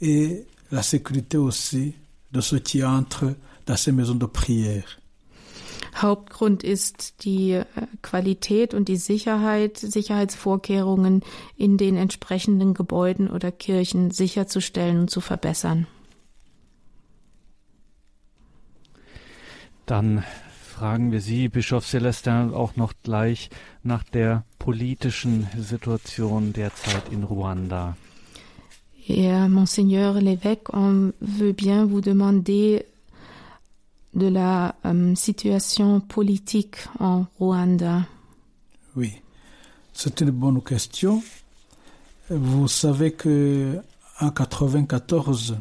et 0.00 0.46
la 0.70 0.82
sécurité 0.82 1.38
aussi 1.38 1.94
de 2.30 2.40
ceux 2.42 2.58
qui 2.58 2.84
entrent 2.84 3.34
dans 3.66 3.76
ces 3.76 3.92
maisons 3.92 4.14
de 4.14 4.26
prière. 4.26 4.98
Hauptgrund 5.96 6.62
ist 6.62 7.24
die 7.24 7.52
äh, 7.52 7.64
Qualität 8.02 8.74
und 8.74 8.88
die 8.88 8.96
Sicherheit, 8.96 9.78
Sicherheitsvorkehrungen 9.78 11.22
in 11.56 11.76
den 11.76 11.96
entsprechenden 11.96 12.74
Gebäuden 12.74 13.28
oder 13.28 13.50
Kirchen 13.50 14.10
sicherzustellen 14.10 15.00
und 15.00 15.10
zu 15.10 15.20
verbessern. 15.20 15.86
Dann 19.86 20.22
fragen 20.78 21.10
wir 21.10 21.20
Sie, 21.20 21.48
Bischof 21.48 21.86
Celestin, 21.86 22.52
auch 22.52 22.76
noch 22.76 22.92
gleich 23.02 23.50
nach 23.82 24.04
der 24.04 24.44
politischen 24.58 25.48
Situation 25.56 26.52
derzeit 26.52 27.10
in 27.10 27.24
Ruanda. 27.24 27.96
Et 29.08 29.48
Monseigneur 29.48 30.20
l'évêque, 30.20 30.68
on 30.74 31.14
veut 31.20 31.54
bien 31.54 31.86
vous 31.86 32.02
demander 32.02 32.84
de 34.18 34.28
la 34.28 34.74
euh, 34.84 35.14
situation 35.14 36.00
politique 36.00 36.76
en 36.98 37.26
Rwanda. 37.38 38.06
Oui, 38.96 39.12
c'est 39.92 40.20
une 40.20 40.30
bonne 40.30 40.62
question. 40.62 41.22
Vous 42.30 42.68
savez 42.68 43.12
que 43.12 43.78
en 44.20 44.30
94, 44.30 45.56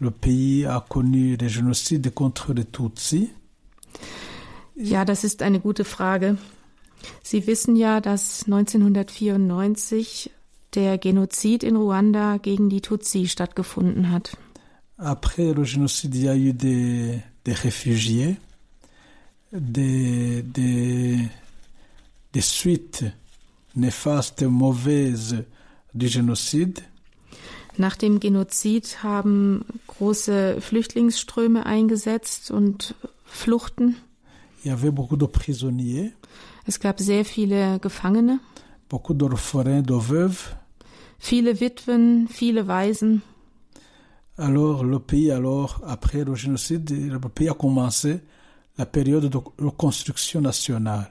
le 0.00 0.10
pays 0.10 0.66
a 0.66 0.84
connu 0.86 1.36
des 1.36 1.48
génocides 1.48 2.12
contre 2.12 2.52
les 2.52 2.64
Tutsis. 2.64 3.30
Ja, 4.76 5.04
das 5.04 5.22
ist 5.24 5.42
eine 5.42 5.60
gute 5.60 5.84
Frage. 5.84 6.38
Sie 7.22 7.46
wissen 7.46 7.76
ja, 7.76 8.00
dass 8.00 8.44
1994 8.44 10.30
der 10.74 10.98
Genozid 10.98 11.62
in 11.62 11.76
Ruanda 11.76 12.38
gegen 12.38 12.68
die 12.68 12.80
Tutsi 12.80 13.28
stattgefunden 13.28 14.10
hat. 14.10 14.36
Après 14.98 15.52
le 15.52 15.64
génocide, 15.64 16.14
il 16.14 16.24
y 16.24 16.28
a 16.28 16.36
eu 16.36 16.52
des, 16.52 17.20
des 17.44 17.54
réfugiés, 17.54 18.36
des, 19.52 20.42
des, 20.42 21.18
des 22.32 22.40
suites 22.40 23.04
néfastes, 23.74 24.42
mauvaises 24.42 25.44
du 25.94 26.08
génocide. 26.08 26.82
Nach 27.78 27.96
dem 27.96 28.20
Genozid 28.20 29.02
haben 29.02 29.64
große 29.86 30.60
Flüchtlingsströme 30.60 31.64
eingesetzt 31.64 32.50
und 32.50 32.94
Fluchten. 33.24 33.96
Il 34.62 34.68
y 34.68 34.70
avait 34.70 34.90
beaucoup 34.92 35.16
de 35.16 35.26
prisonniers, 35.26 36.12
Es 36.64 36.78
gab 36.78 37.00
sehr 37.00 37.24
viele 37.24 37.80
Gefangene, 37.80 38.38
beaucoup 38.88 39.14
d'orphelins, 39.14 39.82
de 39.82 39.94
veuves. 39.94 40.54
viele 41.18 41.60
Witwen, 41.60 42.28
viele 42.28 42.68
Waisen. 42.68 43.22
Alors 44.38 44.84
le 44.84 44.98
pays, 44.98 45.30
alors 45.30 45.80
après 45.86 46.24
le 46.24 46.34
génocide, 46.34 46.90
le 46.90 47.18
pays 47.20 47.48
a 47.48 47.54
commencé 47.54 48.20
la 48.78 48.86
période 48.86 49.26
de 49.26 49.38
reconstruction 49.58 50.40
nationale. 50.40 51.10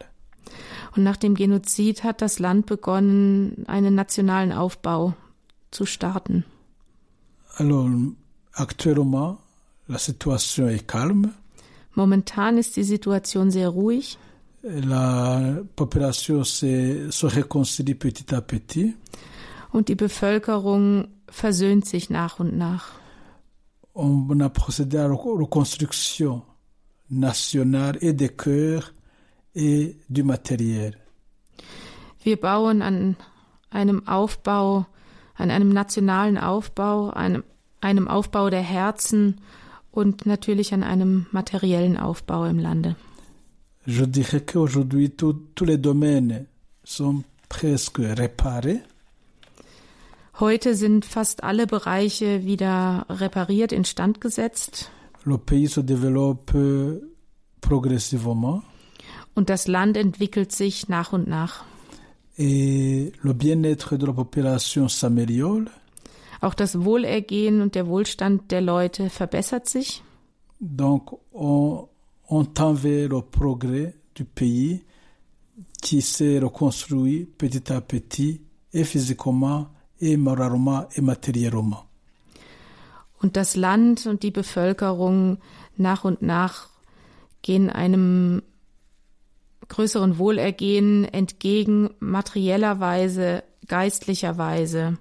Und 0.96 1.04
nach 1.04 1.18
dem 1.18 1.36
Genozid 1.36 2.04
hat 2.04 2.22
das 2.22 2.40
Land 2.40 2.66
begonnen, 2.66 3.64
einen 3.68 3.96
nationalen 3.96 4.52
Aufbau 4.52 5.14
zu 5.70 5.86
starten. 5.86 6.44
Alors 7.58 7.88
actuellement, 8.54 9.38
la 9.88 9.98
situation 9.98 10.68
est 10.68 10.88
calme. 10.88 11.30
Momentan 11.94 12.58
ist 12.58 12.76
die 12.76 12.84
Situation 12.84 13.52
sehr 13.52 13.70
ruhig. 13.70 14.18
La 14.64 15.60
population 15.76 16.44
se, 16.44 17.10
se 17.10 17.28
réconcilie 17.28 17.96
petit 17.96 18.34
à 18.34 18.42
petit. 18.42 18.96
Und 19.72 19.88
die 19.88 19.96
Bevölkerung 19.96 21.08
versöhnt 21.30 21.86
sich 21.86 22.10
nach 22.10 22.40
und 22.40 22.58
nach. 22.58 23.01
On 23.94 24.40
a 24.40 24.50
procédé 24.50 24.98
à 24.98 25.08
la 25.08 25.14
reconstruction 25.14 26.44
nationale 27.10 27.98
et 28.02 28.14
des 28.14 28.30
cœurs 28.30 28.94
et 29.54 29.98
du 30.10 30.24
matériel. 30.24 30.96
Wir 32.24 32.38
bauen 32.40 32.82
an 32.82 33.16
einem 33.72 34.08
Aufbau, 34.08 34.86
an 35.36 35.50
einem 35.50 35.70
nationalen 35.70 36.38
Aufbau, 36.38 37.10
einem, 37.10 37.44
einem 37.82 38.08
Aufbau 38.08 38.50
der 38.50 38.62
Herzen 38.62 39.42
und 39.92 40.26
natürlich 40.26 40.74
an 40.74 40.84
einem 40.84 41.26
materiellen 41.32 41.98
Aufbau 41.98 42.46
im 42.46 42.60
Lande. 42.60 42.96
Je 43.88 44.06
dirais 44.06 44.42
qu'aujourd'hui, 44.42 45.10
tous 45.10 45.66
les 45.66 45.78
domaines 45.78 46.46
sont 46.84 47.24
presque 47.50 48.00
réparés. 48.00 48.82
Heute 50.42 50.74
sind 50.74 51.06
fast 51.06 51.44
alle 51.44 51.68
Bereiche 51.68 52.46
wieder 52.46 53.06
repariert, 53.10 53.72
instand 53.72 54.22
gesetzt 54.22 54.90
Le 55.24 55.38
pays 55.38 55.74
se 55.74 55.84
développe 55.84 57.00
progressivement 57.62 58.64
und 59.36 59.52
das 59.52 59.68
Land 59.68 59.98
entwickelt 59.98 60.52
sich 60.52 60.90
nach 60.90 61.14
und 61.14 61.28
nach. 61.28 61.64
et 62.38 63.14
le 63.22 63.34
bien-être 63.36 63.98
de 64.00 64.08
la 64.08 64.14
population 64.14 64.88
s'améliore. 64.88 65.68
Auch 66.42 66.56
das 66.56 66.84
Wohlergehen 66.84 67.62
und 67.62 67.76
der 67.76 67.86
Wohlstand 67.86 68.50
der 68.50 68.62
Leute 68.62 69.12
verbessert 69.12 69.70
sich. 69.70 70.02
Donc, 70.60 71.20
on, 71.32 71.88
on 72.28 72.46
tend 72.56 72.80
vers 72.80 73.10
le 73.10 73.22
progrès 73.22 73.94
du 74.16 74.26
pays 74.26 74.82
qui 75.84 76.02
s'est 76.02 76.40
reconstruit 76.40 77.28
petit 77.38 77.72
à 77.72 77.80
petit, 77.80 78.42
et 78.74 78.86
physiquement, 78.86 79.68
et 80.02 80.18
matériellement. 80.18 81.86
Und 83.22 83.38
das 83.38 83.56
Land 83.56 84.08
und 84.08 84.24
die 84.24 84.32
Bevölkerung 84.32 85.38
nach 85.78 86.04
und 86.04 86.22
nach 86.22 86.70
gehen 87.44 87.70
einem 87.70 88.42
größeren 89.68 90.18
Wohlergehen 90.18 91.06
entgegen, 91.06 91.92
materiellerweise, 92.00 93.44
geistlicherweise. 93.68 94.98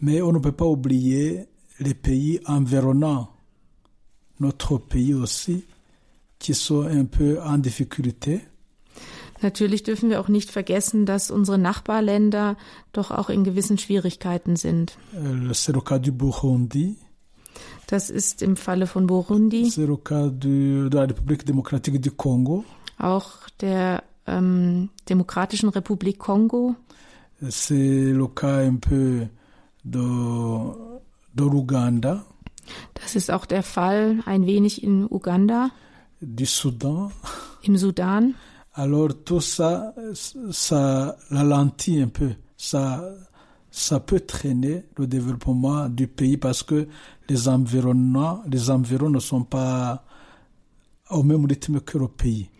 Mais 0.00 0.22
on 0.22 0.32
ne 0.32 0.40
peut 0.40 0.52
pas 0.52 0.66
oublier 0.66 1.46
les 1.78 1.94
pays 1.94 2.40
environnants, 2.46 3.28
notre 4.40 4.78
pays 4.78 5.14
aussi, 5.14 5.64
qui 6.38 6.54
sont 6.54 6.82
un 6.82 7.04
peu 7.04 7.40
en 7.40 7.58
difficulté. 7.58 8.40
Natürlich 9.44 9.82
dürfen 9.82 10.08
wir 10.10 10.20
auch 10.20 10.28
nicht 10.28 10.50
vergessen, 10.50 11.04
dass 11.06 11.30
unsere 11.30 11.58
Nachbarländer 11.58 12.56
doch 12.92 13.10
auch 13.10 13.28
in 13.30 13.44
gewissen 13.44 13.76
Schwierigkeiten 13.78 14.56
sind. 14.56 14.96
Euh, 15.14 15.52
C'est 15.52 15.72
le 15.74 15.80
cas 15.82 16.00
du 16.00 16.10
Burundi, 16.12 16.96
Das 17.86 18.08
ist 18.10 18.40
im 18.42 18.56
Falle 18.56 18.86
von 18.86 19.06
Burundi, 19.06 19.64
c'est 19.70 19.86
le 19.86 19.96
cas 19.98 20.28
du- 20.30 20.88
de 20.88 20.96
la 20.96 21.04
République 21.04 21.44
démocratique 21.44 22.00
du 22.00 22.10
Congo, 22.10 22.64
auch 22.98 23.26
der 23.60 24.02
ähm, 24.26 24.88
Demokratischen 25.10 25.68
Republik 25.68 26.18
Kongo, 26.18 26.74
c'est 27.50 28.12
le 28.12 28.26
cas 28.28 28.64
un 28.66 28.76
peu 28.80 29.28
de, 29.84 30.00
de 31.34 31.44
l'Ouganda, 31.44 32.24
das 32.94 33.14
ist 33.14 33.30
auch 33.30 33.44
der 33.44 33.62
Fall 33.62 34.20
ein 34.24 34.46
wenig 34.46 34.82
in 34.82 35.04
Uganda, 35.04 35.70
du 36.22 36.46
Soudan. 36.46 37.10
im 37.62 37.76
Sudan. 37.76 38.34
Alors 38.76 39.10
tout 39.24 39.40
ça, 39.40 39.94
ça 40.50 41.16
ralentit 41.30 42.00
un 42.00 42.08
peu, 42.08 42.30
ça, 42.56 43.04
ça 43.70 44.00
peut 44.00 44.18
traîner 44.18 44.84
le 44.98 45.06
développement 45.06 45.88
du 45.88 46.08
pays 46.08 46.36
parce 46.36 46.64
que 46.64 46.88
les 47.28 47.48
environnements, 47.48 48.42
les 48.48 48.70
environs 48.70 49.10
ne 49.10 49.20
sont 49.20 49.44
pas 49.44 50.04
au 51.08 51.22
même 51.22 51.44
rythme 51.44 51.80
que 51.80 51.98
le 51.98 52.08
pays. 52.08 52.50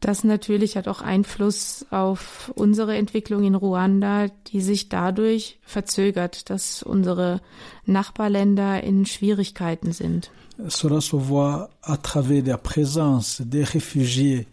Das 0.00 0.24
natürlich 0.24 0.76
hat 0.76 0.88
auch 0.88 1.00
Einfluss 1.00 1.86
auf 1.90 2.52
unsere 2.54 2.96
Entwicklung 2.96 3.44
in 3.44 3.54
Ruanda, 3.54 4.28
die 4.48 4.60
sich 4.60 4.88
dadurch 4.88 5.58
verzögert, 5.62 6.50
dass 6.50 6.82
unsere 6.82 7.40
Nachbarländer 7.86 8.84
in 8.84 9.06
Schwierigkeiten 9.06 9.92
sind. 9.92 10.30
Cela 10.68 11.00
se 11.00 11.16
voit 11.16 11.70
à 11.82 11.96
travers 11.96 12.42
la 12.44 12.56
présence 12.56 13.42
des 13.42 13.64
réfugiés 13.64 14.46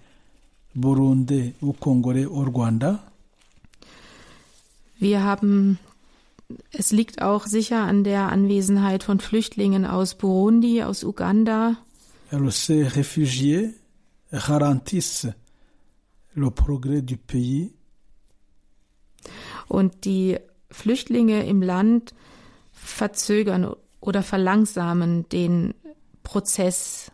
congolais 1.79 2.25
au 2.25 2.43
Rwanda. 2.43 3.03
Wir 4.97 5.23
haben, 5.23 5.79
es 6.71 6.91
liegt 6.91 7.21
auch 7.21 7.45
sicher 7.45 7.81
an 7.83 8.03
der 8.03 8.31
Anwesenheit 8.31 9.03
von 9.03 9.19
Flüchtlingen 9.19 9.85
aus 9.85 10.15
Burundi, 10.15 10.83
aus 10.83 11.03
Uganda. 11.03 11.75
Ces 12.49 12.95
réfugiés 12.95 13.73
ralentissent 14.31 15.33
le 16.35 16.49
progrès 16.49 17.01
du 17.01 17.17
pays. 17.17 17.71
Und 19.67 20.05
die 20.05 20.37
Flüchtlinge 20.71 21.45
im 21.45 21.61
Land 21.61 22.13
verzögern 22.71 23.75
oder 24.01 24.23
verlangsamen 24.23 25.29
den 25.29 25.73
Prozess, 26.23 27.11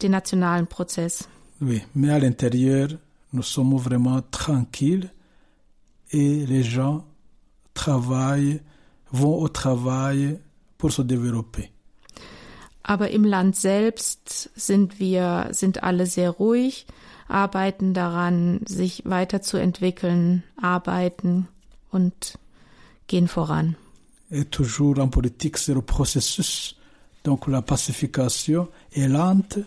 den 0.00 0.12
nationalen 0.12 0.66
Prozess. 0.66 1.28
Oui, 1.60 1.82
mais 1.94 2.10
à 2.10 2.18
l'intérieur, 2.18 2.88
nous 3.32 3.42
sommes 3.42 3.76
vraiment 3.76 4.20
tranquilles 4.30 5.10
et 6.10 6.46
les 6.46 6.62
gens 6.62 7.04
travaillent, 7.74 8.60
vont 9.12 9.40
au 9.40 9.48
travail 9.48 10.38
pour 10.78 10.92
se 10.92 11.02
développer. 11.02 11.70
Aber 12.86 13.10
im 13.10 13.24
Land 13.24 13.56
selbst 13.56 14.50
sind 14.54 15.00
wir, 15.00 15.48
sind 15.52 15.82
alle 15.82 16.06
sehr 16.06 16.30
ruhig, 16.30 16.86
arbeiten 17.28 17.94
daran, 17.94 18.60
sich 18.66 19.02
weiterzuentwickeln, 19.06 20.42
arbeiten 20.60 21.48
und 21.90 22.38
gehen 23.06 23.26
voran. 23.26 23.76
Et 24.30 24.50
toujours 24.50 24.98
en 24.98 25.08
politique, 25.08 25.56
c'est 25.56 25.74
le 25.74 25.80
processus. 25.80 26.76
Donc 27.24 27.46
la 27.46 27.62
pacification 27.62 28.68
est 28.92 29.08
lente 29.08 29.58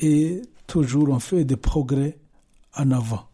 et 0.00 0.42
toujours 0.66 1.08
on 1.10 1.20
fait 1.20 1.44
des 1.44 1.56
progrès 1.56 2.16
en 2.74 2.90
avant. 2.90 3.24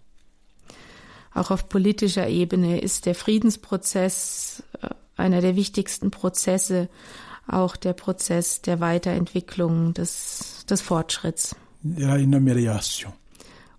Auch 1.34 1.50
auf 1.50 1.68
politischer 1.68 2.28
Ebene 2.28 2.80
ist 2.80 3.06
der 3.06 3.14
Friedensprozess 3.14 4.62
äh, 4.82 4.88
einer 5.16 5.40
der 5.40 5.54
wichtigsten 5.54 6.10
Prozesse, 6.10 6.88
auch 7.46 7.76
der 7.76 7.92
Prozess 7.92 8.62
der 8.62 8.80
Weiterentwicklung, 8.80 9.94
des, 9.94 10.64
des 10.68 10.80
Fortschritts 10.80 11.54
Il 11.84 11.98
y 12.00 12.04
a 12.04 12.16
une 12.18 12.34
amélioration. 12.36 13.12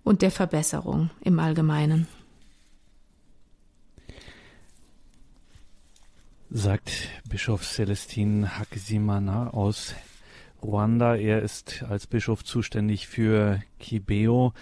und 0.02 0.22
der 0.22 0.30
Verbesserung 0.32 1.10
im 1.20 1.38
Allgemeinen. 1.38 2.06
sagt 6.50 6.90
Bischof 7.28 7.64
Celestin 7.64 8.58
Hakizimana 8.58 9.50
aus 9.50 9.94
Ruanda. 10.62 11.16
Er 11.16 11.42
ist 11.42 11.84
als 11.88 12.06
Bischof 12.06 12.44
zuständig 12.44 13.08
für 13.08 13.62
Kibeo, 13.78 14.52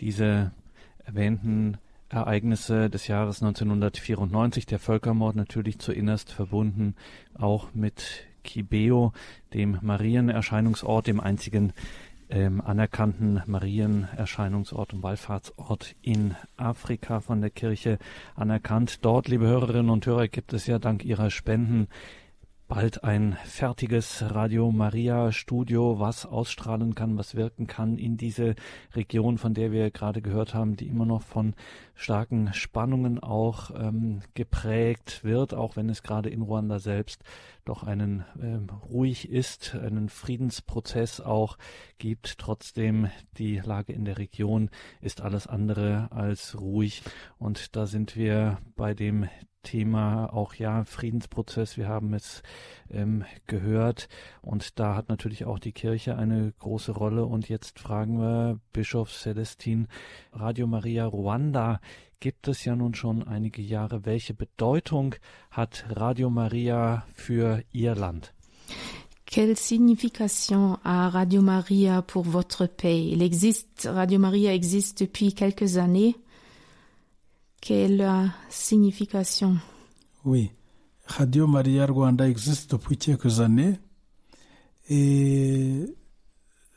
diese 0.00 0.52
erwähnten 1.04 1.78
Ereignisse 2.08 2.90
des 2.90 3.06
Jahres 3.06 3.42
1994, 3.42 4.66
der 4.66 4.78
Völkermord 4.78 5.36
natürlich 5.36 5.78
zuinnerst 5.78 6.32
verbunden 6.32 6.94
auch 7.34 7.68
mit 7.72 8.26
Kibeo, 8.42 9.12
dem 9.54 9.78
Marienerscheinungsort, 9.80 11.06
dem 11.06 11.20
einzigen 11.20 11.72
ähm, 12.30 12.60
anerkannten 12.60 13.42
Marienerscheinungsort 13.46 14.92
und 14.92 15.02
Wallfahrtsort 15.02 15.94
in 16.02 16.36
Afrika 16.56 17.20
von 17.20 17.40
der 17.40 17.50
Kirche 17.50 17.98
anerkannt. 18.36 19.04
Dort, 19.04 19.28
liebe 19.28 19.46
Hörerinnen 19.46 19.90
und 19.90 20.06
Hörer, 20.06 20.28
gibt 20.28 20.52
es 20.52 20.66
ja 20.66 20.78
dank 20.78 21.04
Ihrer 21.04 21.30
Spenden 21.30 21.88
bald 22.70 23.02
ein 23.02 23.36
fertiges 23.44 24.22
Radio 24.32 24.70
Maria 24.70 25.32
Studio, 25.32 25.98
was 25.98 26.24
ausstrahlen 26.24 26.94
kann, 26.94 27.18
was 27.18 27.34
wirken 27.34 27.66
kann 27.66 27.98
in 27.98 28.16
diese 28.16 28.54
Region, 28.94 29.38
von 29.38 29.54
der 29.54 29.72
wir 29.72 29.90
gerade 29.90 30.22
gehört 30.22 30.54
haben, 30.54 30.76
die 30.76 30.86
immer 30.86 31.04
noch 31.04 31.22
von 31.22 31.54
starken 31.96 32.54
Spannungen 32.54 33.18
auch 33.18 33.72
ähm, 33.74 34.20
geprägt 34.34 35.24
wird, 35.24 35.52
auch 35.52 35.74
wenn 35.74 35.88
es 35.88 36.04
gerade 36.04 36.30
in 36.30 36.42
Ruanda 36.42 36.78
selbst 36.78 37.24
doch 37.64 37.82
einen 37.82 38.24
ähm, 38.40 38.68
ruhig 38.70 39.28
ist, 39.28 39.74
einen 39.74 40.08
Friedensprozess 40.08 41.20
auch 41.20 41.58
gibt. 41.98 42.38
Trotzdem 42.38 43.10
die 43.36 43.58
Lage 43.58 43.92
in 43.92 44.04
der 44.04 44.18
Region 44.18 44.70
ist 45.00 45.20
alles 45.20 45.46
andere 45.46 46.08
als 46.10 46.60
ruhig 46.60 47.02
und 47.38 47.76
da 47.76 47.86
sind 47.86 48.16
wir 48.16 48.58
bei 48.76 48.94
dem 48.94 49.28
Thema 49.62 50.32
auch 50.32 50.54
ja 50.54 50.84
Friedensprozess. 50.84 51.76
Wir 51.76 51.88
haben 51.88 52.14
es 52.14 52.42
ähm, 52.90 53.24
gehört 53.46 54.08
und 54.40 54.78
da 54.78 54.94
hat 54.94 55.08
natürlich 55.08 55.44
auch 55.44 55.58
die 55.58 55.72
Kirche 55.72 56.16
eine 56.16 56.52
große 56.58 56.92
Rolle. 56.92 57.26
Und 57.26 57.48
jetzt 57.48 57.78
fragen 57.78 58.20
wir 58.20 58.60
Bischof 58.72 59.12
Celestin, 59.12 59.88
Radio 60.32 60.66
Maria 60.66 61.06
Ruanda 61.06 61.80
gibt 62.20 62.48
es 62.48 62.64
ja 62.64 62.76
nun 62.76 62.94
schon 62.94 63.26
einige 63.26 63.62
Jahre. 63.62 64.04
Welche 64.04 64.34
Bedeutung 64.34 65.14
hat 65.50 65.84
Radio 65.88 66.30
Maria 66.30 67.04
für 67.14 67.64
Ihr 67.72 67.94
Land? 67.94 68.32
Quelle 69.26 69.56
signification 69.56 70.76
a 70.82 71.08
Radio 71.08 71.40
Maria 71.40 72.02
pour 72.02 72.24
votre 72.24 72.66
pays? 72.66 73.12
Il 73.12 73.22
existe, 73.22 73.86
Radio 73.86 74.18
Maria 74.18 74.52
existe 74.52 75.00
depuis 75.00 75.32
quelques 75.32 75.76
années. 75.76 76.16
Quelle 77.60 78.30
signification? 78.48 79.58
Oui, 80.24 80.50
Radio 81.06 81.46
Maria 81.46 81.86
Rwanda 81.86 82.28
existe 82.28 82.72
depuis 82.72 82.96
quelques 82.96 83.40
années 83.40 83.78
et 84.88 85.86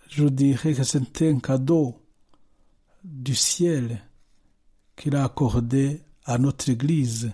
je 0.10 0.26
dirais 0.26 0.74
que 0.74 0.84
c'est 0.84 1.22
un 1.24 1.40
cadeau 1.40 1.96
du 3.04 3.36
ciel 3.36 4.02
qu'il 5.04 5.18
a 5.18 5.26
accordé 5.26 6.02
à 6.24 6.38
notre 6.38 6.70
Église. 6.70 7.34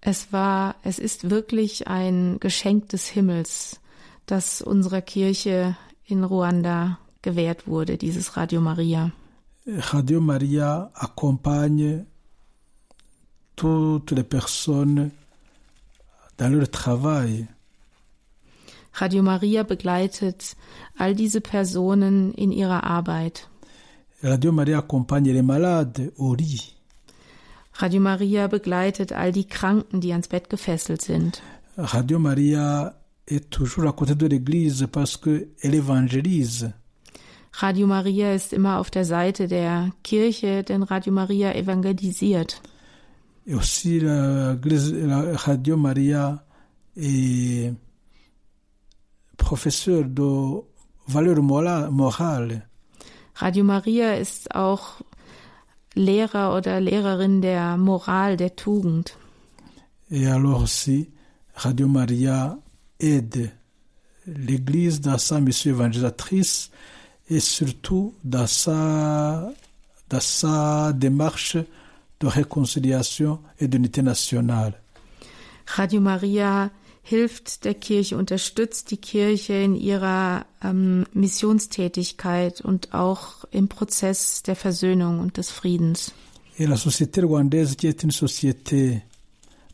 Es 0.00 0.32
war, 0.32 0.76
es 0.84 1.00
ist 1.00 1.30
wirklich 1.30 1.88
ein 1.88 2.38
Geschenk 2.38 2.88
des 2.90 3.08
Himmels, 3.08 3.80
das 4.26 4.62
unserer 4.62 5.02
Kirche 5.02 5.76
in 6.04 6.22
Ruanda 6.22 6.98
gewährt 7.22 7.66
wurde, 7.66 7.98
dieses 7.98 8.36
Radio 8.36 8.60
Maria. 8.60 9.10
Radio 9.66 10.20
Maria 10.20 10.92
accompagne 10.94 12.06
toutes 13.56 14.12
les 14.12 14.24
personnes 14.24 15.10
dans 16.36 16.52
leur 16.52 16.70
travail. 16.70 17.48
Radio 18.92 19.22
Maria 19.22 19.64
begleitet 19.64 20.56
all 20.96 21.16
diese 21.16 21.40
Personen 21.40 22.32
in 22.34 22.52
ihrer 22.52 22.84
Arbeit. 22.84 23.49
Radio 24.22 24.52
Maria 24.52 24.78
accompagne 24.78 25.32
les 25.32 25.42
malades 25.42 26.12
au 26.18 26.34
lit. 26.34 26.76
Radio 27.72 28.00
Maria 28.00 28.46
begleitet 28.48 29.12
all 29.12 29.32
die 29.32 29.46
Kranken, 29.46 30.00
die 30.00 30.12
ans 30.12 30.28
Bett 30.28 30.50
gefesselt 30.50 31.00
sind. 31.00 31.40
Radio 31.78 32.18
Maria 32.18 32.94
est 33.26 33.48
toujours 33.48 33.86
à 33.86 33.92
côté 33.92 34.14
de 34.14 34.26
l'Église 34.26 34.86
parce 34.92 35.16
qu'elle 35.16 35.74
évangélise. 35.74 36.72
Radio 37.52 37.86
Maria 37.86 38.34
ist 38.34 38.52
immer 38.52 38.78
auf 38.78 38.90
der 38.90 39.04
Seite 39.04 39.48
der 39.48 39.90
Kirche, 40.02 40.62
denn 40.64 40.82
Radio 40.82 41.12
Maria 41.12 41.54
evangelisiert. 41.54 42.60
Et 43.46 43.54
aussi 43.54 44.00
la, 44.00 44.54
la 44.54 45.36
Radio 45.36 45.76
Maria 45.76 46.44
est 46.96 47.72
professeur 49.38 50.04
de 50.04 50.62
valeurs 51.08 51.42
morales. 51.42 52.69
Radio 53.40 53.64
Maria 53.64 54.16
ist 54.16 54.54
auch 54.54 55.00
Lehrer 55.94 56.54
oder 56.54 56.78
Lehrerin 56.78 57.40
der 57.40 57.78
Moral, 57.78 58.36
der 58.36 58.54
Tugend. 58.54 59.16
Et 60.10 60.26
alors 60.26 60.62
aussi, 60.64 61.08
Radio 61.54 61.88
Maria 61.88 62.58
aide 62.98 63.50
l'Église 64.26 65.00
dans 65.00 65.16
sa 65.16 65.40
mission 65.40 65.70
évangélisatrice 65.70 66.70
et 67.30 67.40
surtout 67.40 68.12
dans 68.24 68.46
sa, 68.46 69.50
dans 70.10 70.20
sa 70.20 70.92
démarche 70.92 71.56
de 72.20 72.26
réconciliation 72.26 73.40
et 73.58 73.68
d'unité 73.68 74.02
nationale. 74.02 74.74
Radio 75.64 76.02
Maria 76.02 76.70
hilft 77.02 77.64
der 77.64 77.74
Kirche, 77.74 78.16
unterstützt 78.16 78.90
die 78.90 78.96
Kirche 78.96 79.54
in 79.54 79.74
ihrer 79.74 80.46
ähm, 80.62 81.06
Missionstätigkeit 81.12 82.60
und 82.60 82.94
auch 82.94 83.44
im 83.50 83.68
Prozess 83.68 84.42
der 84.42 84.56
Versöhnung 84.56 85.20
und 85.20 85.36
des 85.36 85.50
Friedens. 85.50 86.12
Et 86.58 86.66
la 86.66 86.76
société 86.76 87.22
rwandaise, 87.22 87.74
qui 87.76 87.86
est 87.86 88.02
une 88.02 88.10
société 88.10 89.00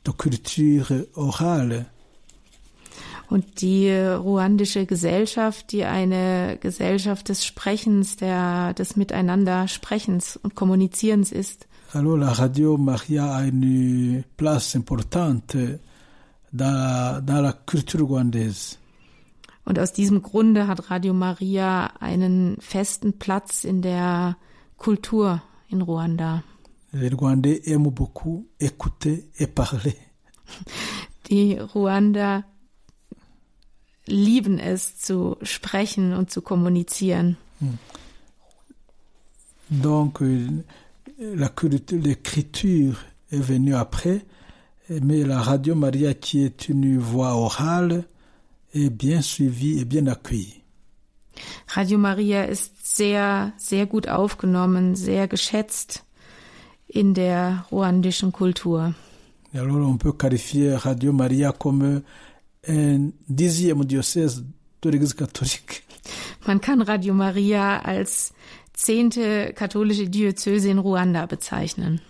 de 0.05 0.13
culture 0.13 1.07
orale, 1.15 1.87
Und 3.29 3.61
die 3.61 3.91
ruandische 3.91 4.87
Gesellschaft, 4.87 5.73
die 5.73 5.85
eine 5.85 6.59
Gesellschaft 6.61 7.29
des 7.29 7.45
Sprechens, 7.45 8.17
der, 8.17 8.73
des 8.73 8.95
Miteinander 8.95 9.67
Sprechens 9.67 10.39
und 10.41 10.55
Kommunizierens 10.55 11.33
ist, 11.33 11.67
alors 11.93 12.19
la 12.19 12.33
Radio 12.33 12.77
Maria 12.77 13.37
a 13.37 13.43
une 13.43 14.25
place 14.37 14.75
importante 14.75 15.79
dans, 16.57 17.25
la 17.43 17.53
culture 17.53 18.03
rwandaise. 18.03 18.77
Und 19.65 19.79
aus 19.79 19.93
diesem 19.93 20.23
Grunde 20.23 20.69
hat 20.69 20.91
Radio 20.91 21.13
Maria 21.13 21.87
einen 22.01 22.57
festen 22.61 23.19
Platz 23.19 23.65
in 23.65 23.83
der 23.83 24.37
Kultur 24.77 25.43
in 25.69 25.83
Ruanda. 25.83 26.43
Les 26.93 27.13
Rwandais 27.13 27.61
aiment 27.67 27.91
beaucoup 27.93 28.47
écouter 28.61 29.25
et 29.39 29.49
parler. 29.49 29.97
Die 31.29 31.59
Ruander 31.59 32.45
lieben 34.07 34.59
es 34.61 34.99
zu 34.99 35.37
sprechen 35.43 36.13
und 36.15 36.31
zu 36.31 36.41
kommunizieren. 36.43 37.37
Donc, 39.69 40.23
euh, 40.23 40.63
la 41.19 41.49
culture- 41.49 41.99
l'écriture 41.99 42.95
est 43.33 43.41
venue 43.41 43.75
après, 43.75 44.25
mais 44.89 45.25
la 45.25 45.41
Radio 45.41 45.75
Maria, 45.75 46.15
qui 46.15 46.45
est 46.45 46.69
une 46.69 46.99
voix 46.99 47.35
orale, 47.35 48.05
est 48.75 48.91
bien 48.91 49.23
suivie 49.23 49.79
et 49.81 49.85
bien 49.85 50.07
accueillie. 50.07 50.63
Radio 51.67 51.99
Maria 51.99 52.49
ist 52.49 52.73
sehr, 52.83 53.53
sehr 53.59 53.87
gut 53.87 54.09
aufgenommen, 54.09 54.95
sehr 54.95 55.29
geschätzt 55.29 56.05
in 56.89 57.15
der 57.15 57.67
ruandischen 57.71 58.33
Kultur. 58.33 58.95
Et 59.53 59.59
alors, 59.59 59.77
on 59.89 59.99
peut 59.99 60.13
qualifier 60.13 60.75
Radio 60.77 61.13
Maria 61.13 61.53
comme 61.53 62.03
un 62.69 63.11
dixième 63.29 63.85
diocèse 63.85 64.45
de 64.83 64.91
l'Église 64.91 65.15
catholique. 65.15 65.85
Man 66.47 66.61
kann 66.61 66.81
Radio 66.83 67.15
Maria 67.15 67.79
als 67.79 68.33
zehnte 68.73 69.53
katholische 69.55 70.09
Diözese 70.09 70.69
in 70.69 70.79
Ruanda 70.79 71.27
bezeichnen. 71.27 72.01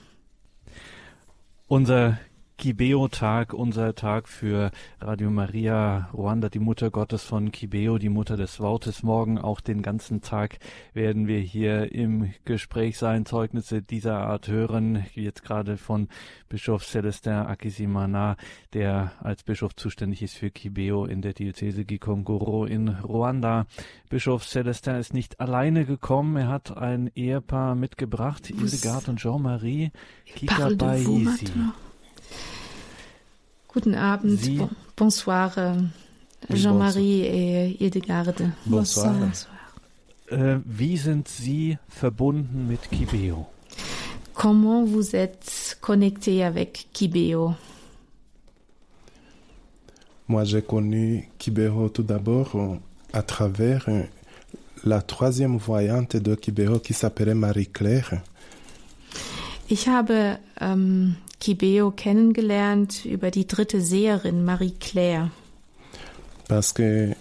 Unser 1.69 2.19
Kibeo-Tag, 2.59 3.53
unser 3.53 3.95
Tag 3.95 4.29
für 4.29 4.71
Radio 4.99 5.31
Maria 5.31 6.09
Ruanda, 6.15 6.49
die 6.49 6.59
Mutter 6.59 6.91
Gottes 6.91 7.23
von 7.23 7.53
Kibeo, 7.53 7.99
die 7.99 8.09
Mutter 8.09 8.39
des 8.39 8.61
Wortes. 8.61 9.03
Morgen 9.03 9.39
auch 9.39 9.61
den 9.61 9.83
ganzen 9.83 10.23
Tag 10.23 10.59
werden 10.95 11.27
wir 11.27 11.39
hier 11.39 11.93
im 11.93 12.33
Gespräch 12.47 12.97
sein, 12.97 13.27
Zeugnisse 13.27 13.83
dieser 13.83 14.21
Art 14.21 14.49
hören. 14.49 15.05
Jetzt 15.15 15.45
gerade 15.45 15.77
von 15.77 16.09
Bischof 16.49 16.85
Celestin 16.87 17.33
Akisimana, 17.35 18.37
der 18.73 19.13
als 19.21 19.43
Bischof 19.43 19.77
zuständig 19.77 20.23
ist 20.23 20.37
für 20.37 20.51
Kibeo 20.51 21.05
in 21.05 21.21
der 21.21 21.35
Diözese 21.35 21.85
Gikongoro 21.85 22.65
in 22.65 22.89
Ruanda. 22.89 23.67
Bischof 24.09 24.47
Celestin 24.47 24.97
ist 24.97 25.13
nicht 25.13 25.41
alleine 25.41 25.85
gekommen. 25.85 26.37
Er 26.37 26.49
hat 26.49 26.75
ein 26.75 27.11
Ehepaar 27.15 27.75
mitgebracht, 27.75 28.47
Hildegard 28.47 29.09
und 29.09 29.19
Jean-Marie 29.19 29.91
Parle 30.47 30.77
Guten 33.77 33.95
Abend, 33.95 34.39
Sie- 34.41 34.57
bon- 34.57 34.71
bonsoir 34.97 35.53
euh, 35.59 35.75
Jean-Marie 36.49 37.21
et 37.21 37.77
Hildegarde. 37.79 38.53
Bonsoir. 38.65 39.13
Bonsoir. 39.13 39.53
Äh, 40.31 40.61
wie 40.65 40.97
sind 40.97 41.29
Sie 41.29 41.77
verbunden 41.89 42.67
mit 42.69 42.91
Kibeo? 42.91 43.47
Comment 44.33 44.83
vous 44.87 45.15
êtes 45.15 45.77
connecté 45.83 46.43
avec 46.43 46.87
Kibeo? 46.95 47.55
Moi, 50.27 50.45
j'ai 50.45 50.63
connu 50.63 51.29
Kibero 51.39 51.91
tout 51.91 52.03
d'abord 52.03 52.57
euh, 52.57 52.77
à 53.13 53.23
travers 53.23 53.85
euh, 53.89 54.05
la 54.85 55.03
troisième 55.03 55.59
voyante 55.59 56.17
de 56.17 56.35
Kibero 56.35 56.79
qui 56.79 56.95
s'appelait 56.95 57.35
Marie-Claire. 57.35 58.23
Ich 59.69 59.87
habe 59.87 60.39
ähm, 60.61 61.17
Kibeo 61.41 61.91
kennengelernt 61.91 63.05
über 63.05 63.31
die 63.31 63.47
dritte 63.47 63.81
Seherin 63.81 64.45
Marie-Claire. 64.45 65.31
parce 66.49 66.73
qu'elle 66.73 67.15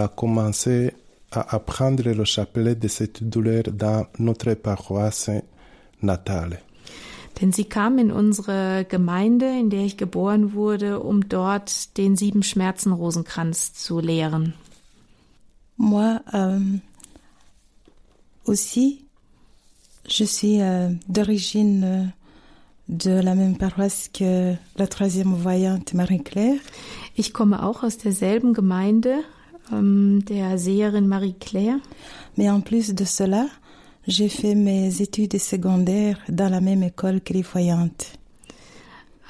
a 0.00 0.08
commencé 0.08 0.92
à 1.30 1.54
apprendre 1.54 2.10
le 2.10 2.24
chapelet 2.24 2.74
de 2.74 2.88
cette 2.88 3.24
douleur 3.24 3.64
dans 3.72 4.06
notre 4.18 4.54
paroisse 4.54 5.30
natale. 6.02 6.60
Denn 7.40 7.52
sie 7.52 7.64
kam 7.64 7.98
in 7.98 8.12
unsere 8.12 8.86
Gemeinde, 8.88 9.46
in 9.58 9.68
der 9.68 9.80
ich 9.80 9.96
geboren 9.96 10.52
wurde, 10.52 11.00
um 11.00 11.28
dort 11.28 11.96
den 11.98 12.16
sieben 12.16 12.44
Schmerzen 12.44 12.92
Rosenkranz 12.92 13.74
zu 13.74 13.98
lehren. 13.98 14.54
Moi 15.76 16.20
euh, 16.32 16.60
aussi, 18.44 19.04
je 20.06 20.22
suis 20.22 20.60
euh, 20.60 20.90
d'origine 21.08 21.84
euh, 21.84 22.06
de 22.88 23.20
la 23.20 23.34
même 23.34 23.56
paroisse 23.56 24.08
que 24.12 24.54
la 24.76 24.86
troisième 24.86 25.34
voyante 25.34 25.94
Marie-Claire. 25.94 26.58
Ich 27.16 27.32
komme 27.32 27.54
auch 27.54 27.82
aus 27.82 27.96
derselben 27.96 28.52
Gemeinde, 28.52 29.24
ähm, 29.72 30.24
der 30.26 30.58
Seherin 30.58 31.08
Marie-Claire. 31.08 31.80
Mais 32.36 32.50
en 32.50 32.60
plus 32.60 32.94
de 32.94 33.04
cela, 33.04 33.46
j'ai 34.06 34.28
fait 34.28 34.54
mes 34.54 35.00
études 35.00 35.38
secondaires 35.38 36.18
dans 36.28 36.50
la 36.50 36.60
même 36.60 36.82
école 36.82 37.20
que 37.20 37.32
les 37.32 37.42
voyantes. 37.42 38.18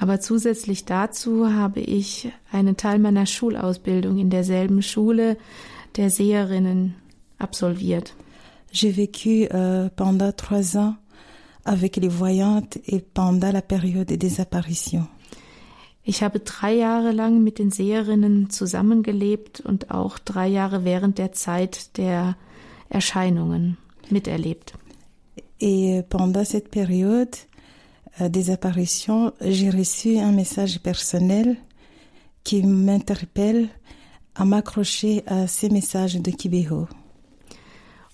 Aber 0.01 0.21
zusätzlich 0.21 0.85
dazu 0.85 1.47
habe 1.53 1.81
ich 1.81 2.29
einen 2.51 2.77
Teil 2.77 2.99
meiner 2.99 3.27
Schulausbildung 3.27 4.19
in 4.19 4.29
derselben 4.29 4.83
Schule 4.83 5.37
der 5.97 6.11
Seherinnen 6.11 6.95
absolviert. 7.39 8.17
J'ai 8.73 8.91
vécu 8.91 9.47
euh, 9.55 9.89
pendant 9.95 10.33
trois 10.33 10.77
ans 10.77 10.97
avec 11.65 11.97
les 11.97 12.09
voyantes 12.09 12.79
et 12.87 13.01
pendant 13.01 13.53
la 13.53 13.63
période 13.63 14.09
des 14.09 14.41
apparitions. 14.41 15.07
Ich 16.07 16.23
habe 16.23 16.41
drei 16.41 16.75
Jahre 16.75 17.13
lang 17.13 17.43
mit 17.43 17.59
den 17.59 17.71
Seherinnen 17.71 18.51
zusammengelebt 18.51 19.61
und 19.61 19.91
auch 19.91 20.19
drei 20.19 20.49
Jahre 20.49 20.85
während 20.85 21.17
der 21.17 21.33
Zeit 21.33 21.97
der 21.97 22.37
Erscheinungen 22.91 23.79
miterlebt. 24.11 24.75
Et 25.61 26.03
pendant 26.11 26.45
cette 26.45 26.69
période 26.69 27.35
euh, 28.21 28.29
des 28.29 28.51
apparitions, 28.51 29.33
j'ai 29.41 29.71
reçu 29.71 30.19
un 30.19 30.33
message 30.33 30.81
personnel 30.81 31.57
qui 32.43 32.63
m'interpelle 32.63 33.71
à 34.35 34.45
m'accrocher 34.45 35.23
à 35.27 35.47
ces 35.47 35.71
messages 35.71 36.21
de 36.21 36.31
Kibeho. 36.31 36.87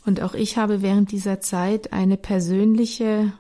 Und 0.07 0.23
auch 0.23 0.35
ich 0.35 0.57
habe 0.57 0.81
während 0.81 1.11
dieser 1.11 1.41
Zeit 1.41 1.93
eine 1.93 2.17
persönliche 2.17 3.33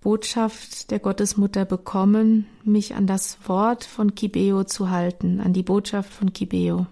Botschaft 0.00 0.90
der 0.90 1.00
Gottesmutter 1.00 1.64
bekommen, 1.64 2.46
mich 2.64 2.94
an 2.94 3.06
das 3.06 3.38
Wort 3.48 3.84
von 3.84 4.14
Kibeo 4.14 4.64
zu 4.64 4.90
halten, 4.90 5.40
an 5.40 5.52
die 5.52 5.62
Botschaft 5.64 6.12
von 6.12 6.32
Kibeo. 6.32 6.86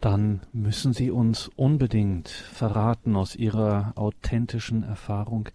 Dann 0.00 0.42
müssen 0.52 0.92
Sie 0.92 1.10
uns 1.10 1.50
unbedingt 1.56 2.28
verraten 2.28 3.16
aus 3.16 3.34
Ihrer 3.34 3.92
authentischen 3.96 4.84
Erfahrung, 4.84 5.48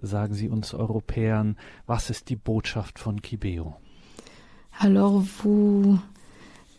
sagen 0.00 0.34
Sie 0.34 0.48
uns 0.48 0.72
Europäern, 0.72 1.56
was 1.86 2.08
ist 2.08 2.30
die 2.30 2.36
Botschaft 2.36 2.98
von 2.98 3.20
Kibeo? 3.20 3.76
Alors 4.78 5.20
vous 5.20 5.98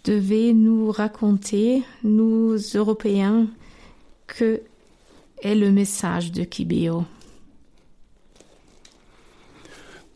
devez 0.03 0.53
nous 0.53 0.89
raconter, 0.89 1.83
nous 2.01 2.75
Européens, 2.75 3.47
que 4.25 4.61
est 5.43 5.55
le 5.55 5.71
message 5.71 6.31
de 6.31 6.45
Kibeo. 6.45 7.05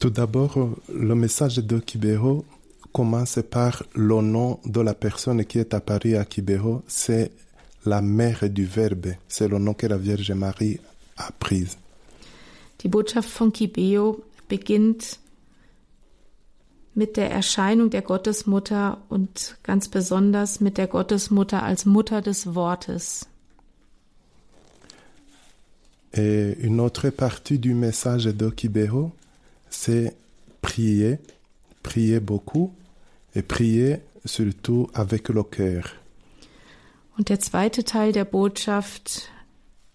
Tout 0.06 0.12
d'abord, 0.12 0.70
le 0.94 1.16
message 1.16 1.56
de 1.58 1.80
Kibero 1.80 2.46
commence 2.94 3.40
par 3.50 3.82
le 3.96 4.22
nom 4.22 4.60
de 4.64 4.80
la 4.80 4.94
personne 4.94 5.44
qui 5.46 5.58
est 5.58 5.74
apparue 5.74 6.16
à 6.16 6.26
Kibero, 6.26 6.84
c'est 6.88 7.32
la 7.88 8.04
mère 8.04 8.48
du 8.48 8.66
Verbe, 8.66 9.16
c'est 9.28 9.48
le 9.48 9.58
nom 9.58 9.74
que 9.74 9.88
la 9.88 9.98
Vierge 9.98 10.32
Marie 10.34 10.80
a 11.18 11.32
pris. 11.32 11.76
Die 12.82 12.88
Botschaft 12.88 13.32
von 13.32 13.52
Kibeo 13.52 14.22
beginnt 14.48 15.18
mit 16.94 17.18
der 17.18 17.32
Erscheinung 17.32 17.90
der 17.90 18.04
Gottesmutter 18.04 19.00
und 19.10 19.58
ganz 19.64 19.88
besonders 19.88 20.62
mit 20.62 20.78
der 20.78 20.86
Gottesmutter 20.86 21.64
als 21.64 21.88
Mutter 21.88 22.22
des 22.22 22.54
Wortes. 22.54 23.26
Et 26.14 26.56
une 26.62 26.80
autre 26.80 27.10
partie 27.10 27.58
du 27.58 27.74
message 27.74 28.26
de 28.26 28.52
Kibero, 28.52 29.12
c'est 29.76 30.16
prier, 30.62 31.20
prier 31.84 32.20
beaucoup 32.20 32.74
et 33.36 33.42
prier 33.42 34.02
surtout 34.26 34.88
avec 34.94 35.30
le 35.30 35.44
cœur. 35.44 35.84
Und 37.18 37.30
der 37.30 37.40
zweite 37.40 37.84
Teil 37.84 38.12
der 38.12 38.26
Botschaft 38.26 39.30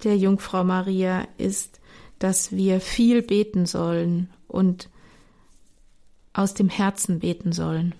der 0.04 0.16
Jungfrau 0.16 0.64
Maria 0.64 1.26
ist, 1.36 1.80
dass 2.18 2.52
wir 2.52 2.80
viel 2.80 3.22
beten 3.22 3.66
sollen 3.66 4.30
und 4.48 4.88
aus 6.32 6.54
dem 6.54 6.68
Herzen 6.68 7.18
beten 7.18 7.52
sollen. 7.52 7.94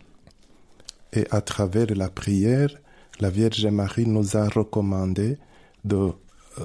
Et 1.13 1.27
à 1.33 1.41
travers 1.41 1.91
la 1.97 2.09
prière, 2.09 2.71
la 3.19 3.31
Vierge 3.31 3.67
Marie 3.67 4.07
nous 4.07 4.37
a 4.37 4.49
recommandé 4.49 5.39
de 5.83 6.13
euh, 6.59 6.65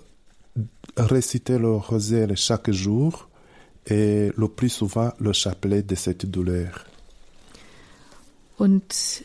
réciter 0.97 1.57
le 1.57 1.75
rosaire 1.75 2.29
chaque 2.37 2.71
jour 2.71 3.27
et 3.85 4.31
le 4.35 4.47
plus 4.47 4.69
souvent 4.69 5.11
le 5.19 5.33
chapelet 5.33 5.83
de 5.83 5.95
cette 5.95 6.25
douleur. 6.25 6.85
Und 8.57 9.23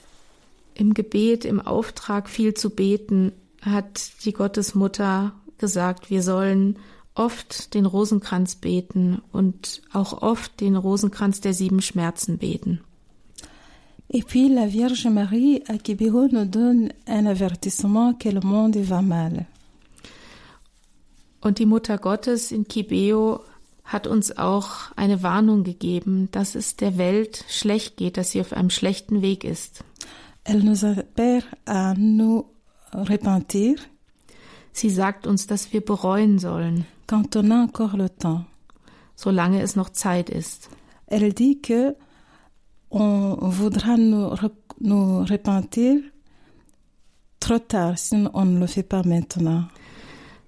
im 0.74 0.94
Gebet, 0.94 1.44
im 1.44 1.60
Auftrag 1.60 2.28
viel 2.28 2.54
zu 2.54 2.70
beten, 2.70 3.32
hat 3.62 4.24
die 4.24 4.32
Gottesmutter 4.32 5.32
gesagt, 5.58 6.10
wir 6.10 6.22
sollen 6.22 6.76
oft 7.14 7.74
den 7.74 7.86
Rosenkranz 7.86 8.56
beten 8.56 9.20
und 9.32 9.82
auch 9.92 10.22
oft 10.22 10.60
den 10.60 10.76
Rosenkranz 10.76 11.40
der 11.40 11.54
sieben 11.54 11.82
Schmerzen 11.82 12.38
beten. 12.38 12.80
Et 14.12 14.26
puis 14.26 14.48
la 14.48 14.66
Vierge 14.66 15.08
Marie 15.08 15.62
à 15.68 15.78
Kibeho 15.78 16.26
nous 16.32 16.44
donne 16.44 16.92
un 17.06 17.26
avertissement 17.26 18.14
que 18.14 18.30
le 18.30 18.40
monde 18.40 18.76
va 18.76 19.02
mal. 19.02 19.46
Und 21.40 21.58
die 21.58 21.66
Mutter 21.66 21.96
Gottes 21.96 22.50
in 22.50 22.66
Kibeo 22.66 23.40
hat 23.90 24.06
uns 24.06 24.38
auch 24.38 24.92
eine 24.94 25.24
Warnung 25.24 25.64
gegeben, 25.64 26.28
dass 26.30 26.54
es 26.54 26.76
der 26.76 26.96
Welt 26.96 27.44
schlecht 27.48 27.96
geht, 27.96 28.16
dass 28.16 28.30
sie 28.30 28.40
auf 28.40 28.52
einem 28.52 28.70
schlechten 28.70 29.20
Weg 29.20 29.42
ist. 29.42 29.84
Elle 30.44 30.62
nous 30.62 30.84
appelle 30.84 31.42
à 31.66 31.94
nous 31.98 32.46
repentir 32.92 33.76
Sie 34.72 34.88
sagt 34.88 35.26
uns, 35.26 35.48
dass 35.48 35.72
wir 35.72 35.84
bereuen 35.84 36.38
sollen, 36.38 36.86
quand 37.08 37.34
on 37.34 37.50
a 37.50 37.64
encore 37.64 37.96
le 37.96 38.08
temps. 38.08 38.44
solange 39.16 39.60
es 39.60 39.76
noch 39.76 39.90
Zeit 39.90 40.30
ist. 40.30 40.70
Elle 41.06 41.34
dit 41.34 41.60
que 41.60 41.96
on 42.90 43.50
voudra 43.50 43.96
nous, 43.96 44.34
nous 44.80 45.24
repentir 45.24 46.00
trop 47.38 47.58
tard 47.58 47.98
si 47.98 48.14
on 48.32 48.44
ne 48.44 48.60
le 48.60 48.66
fait 48.66 48.82
pas 48.82 49.04
maintenant. 49.04 49.64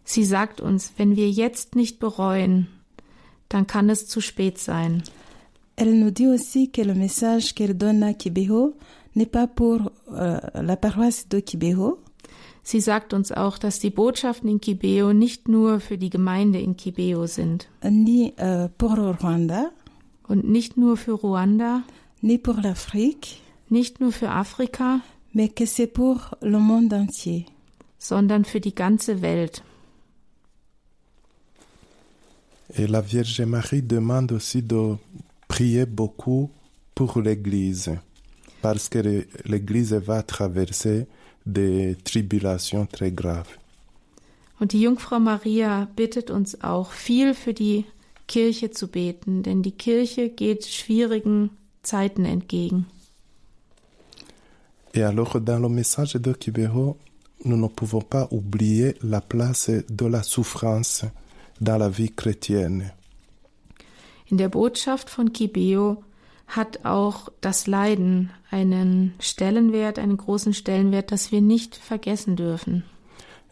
Sie 0.04 0.24
sagt 0.24 0.60
uns, 0.60 0.92
wenn 0.96 1.16
wir 1.16 1.30
jetzt 1.30 1.76
nicht 1.76 1.98
bereuen, 1.98 2.68
dann 3.52 3.66
kann 3.66 3.90
es 3.90 4.06
zu 4.06 4.20
spät 4.20 4.58
sein. 4.58 5.02
Elle 5.76 5.94
nous 5.94 6.10
dit 6.10 6.28
aussi 6.28 6.70
que 6.70 6.82
le 6.82 6.94
message 6.94 7.54
qu'elle 7.54 7.76
donne 7.76 8.02
à 8.02 8.12
Kibeho 8.12 8.74
n'est 9.14 9.30
pas 9.30 9.46
pour 9.46 9.90
euh, 10.12 10.38
la 10.54 10.76
paroisse 10.76 11.28
de 11.28 11.40
Kibeho, 11.40 11.98
Sie 12.64 12.80
sagt 12.80 13.12
uns 13.12 13.32
auch, 13.32 13.58
dass 13.58 13.80
die 13.80 13.90
Botschaften 13.90 14.48
in 14.48 14.60
Kibeo 14.60 15.12
nicht 15.12 15.48
nur 15.48 15.80
für 15.80 15.98
die 15.98 16.10
Gemeinde 16.10 16.60
in 16.60 16.76
Kibeo 16.76 17.26
sind 17.26 17.68
ni 17.82 18.34
euh, 18.38 18.68
pour 18.78 18.96
Rwanda, 18.96 19.70
und 20.28 20.48
nicht 20.48 20.76
nur 20.76 20.96
für 20.96 21.12
Ruanda, 21.12 21.82
ni 22.20 22.38
pour 22.38 22.60
l'Afrique, 22.60 23.40
nicht 23.68 24.00
nur 24.00 24.12
für 24.12 24.30
Afrika, 24.30 25.00
mais 25.32 25.48
que 25.48 25.66
c'est 25.66 25.88
pour 25.88 26.36
le 26.40 26.60
monde 26.60 26.94
entier. 26.94 27.46
sondern 27.98 28.44
für 28.44 28.60
die 28.60 28.74
ganze 28.74 29.22
Welt. 29.22 29.62
Et 32.74 32.86
la 32.86 33.00
Vierge 33.00 33.40
Marie 33.42 33.82
demande 33.82 34.32
aussi 34.32 34.62
de 34.62 34.96
prier 35.46 35.84
beaucoup 35.84 36.50
pour 36.94 37.20
l'Église, 37.20 37.90
parce 38.62 38.88
que 38.88 39.26
l'Église 39.44 39.92
va 39.92 40.22
traverser 40.22 41.06
des 41.44 41.96
tribulations 42.04 42.86
très 42.86 43.12
graves. 43.12 43.58
Und 44.60 44.72
die 44.72 44.82
Jungfrau 44.82 45.18
Maria 45.18 45.88
bittet 45.96 46.30
uns 46.30 46.62
auch, 46.62 46.92
viel 46.92 47.34
für 47.34 47.52
die 47.52 47.84
Kirche 48.28 48.70
zu 48.70 48.86
beten, 48.86 49.42
denn 49.42 49.62
die 49.62 49.72
Kirche 49.72 50.28
geht 50.28 50.64
schwierigen 50.64 51.50
Zeiten 51.82 52.24
entgegen. 52.24 52.86
Et 54.94 55.02
alors, 55.02 55.40
dans 55.40 55.58
le 55.58 55.68
message 55.68 56.14
de 56.14 56.32
Kibeho, 56.32 56.96
nous 57.44 57.56
ne 57.56 57.66
pouvons 57.66 58.02
pas 58.02 58.28
oublier 58.30 58.94
la 59.02 59.20
place 59.20 59.70
de 59.88 60.06
la 60.06 60.22
souffrance 60.22 61.06
dans 61.62 61.78
la 61.78 61.88
vie 61.88 62.10
chrétienne. 62.10 62.92
In 64.30 64.36
der 64.38 64.48
Botschaft 64.48 65.10
von 65.10 65.32
Kibeo 65.32 66.02
hat 66.46 66.84
auch 66.84 67.28
das 67.40 67.66
Leiden 67.66 68.30
einen 68.50 69.14
Stellenwert, 69.20 69.98
einen 69.98 70.16
großen 70.16 70.54
Stellenwert, 70.54 71.12
das 71.12 71.32
wir 71.32 71.40
nicht 71.40 71.76
vergessen 71.76 72.36
dürfen. 72.36 72.84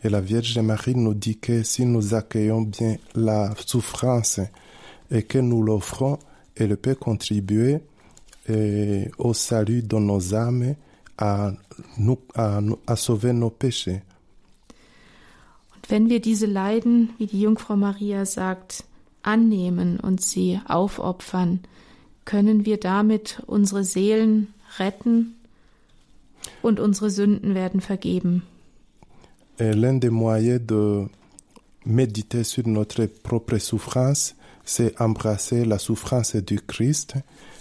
Et 0.02 0.10
la 0.10 0.22
Vierge 0.22 0.62
Marie 0.62 0.94
nous 0.94 1.12
dit 1.14 1.36
que 1.36 1.62
si 1.62 1.84
nous 1.84 2.14
accueillons 2.14 2.62
bien 2.62 2.96
la 3.14 3.54
souffrance 3.66 4.40
et 5.10 5.22
que 5.24 5.38
nous 5.38 5.62
l'offrons, 5.62 6.18
elle 6.56 6.76
peut 6.78 6.94
contribuer 6.94 7.80
eh, 8.48 9.10
au 9.18 9.34
salut 9.34 9.82
de 9.82 9.96
nos 9.96 10.34
âmes, 10.34 10.74
à, 11.18 11.52
nous, 11.98 12.18
à, 12.34 12.60
à 12.86 12.96
sauver 12.96 13.34
nos 13.34 13.50
péchés. 13.50 14.00
Wenn 15.90 16.08
wir 16.08 16.20
diese 16.20 16.46
Leiden, 16.46 17.10
wie 17.18 17.26
die 17.26 17.40
Jungfrau 17.40 17.74
Maria 17.74 18.24
sagt, 18.24 18.84
annehmen 19.22 19.98
und 19.98 20.20
sie 20.20 20.60
aufopfern, 20.68 21.58
können 22.24 22.64
wir 22.64 22.76
damit 22.78 23.42
unsere 23.48 23.82
Seelen 23.82 24.54
retten 24.78 25.34
und 26.62 26.78
unsere 26.78 27.10
Sünden 27.10 27.56
werden 27.56 27.80
vergeben. 27.80 28.44
L'un 29.58 29.98
des 29.98 30.12
moyens 30.12 30.64
de 30.64 31.08
méditer 31.84 32.44
sur 32.44 32.68
notre 32.68 33.06
propre 33.08 33.58
souffrance, 33.58 34.36
c'est 34.64 35.00
embrasser 35.00 35.64
la 35.64 35.80
souffrance 35.80 36.36
du 36.36 36.60
Christ 36.60 37.16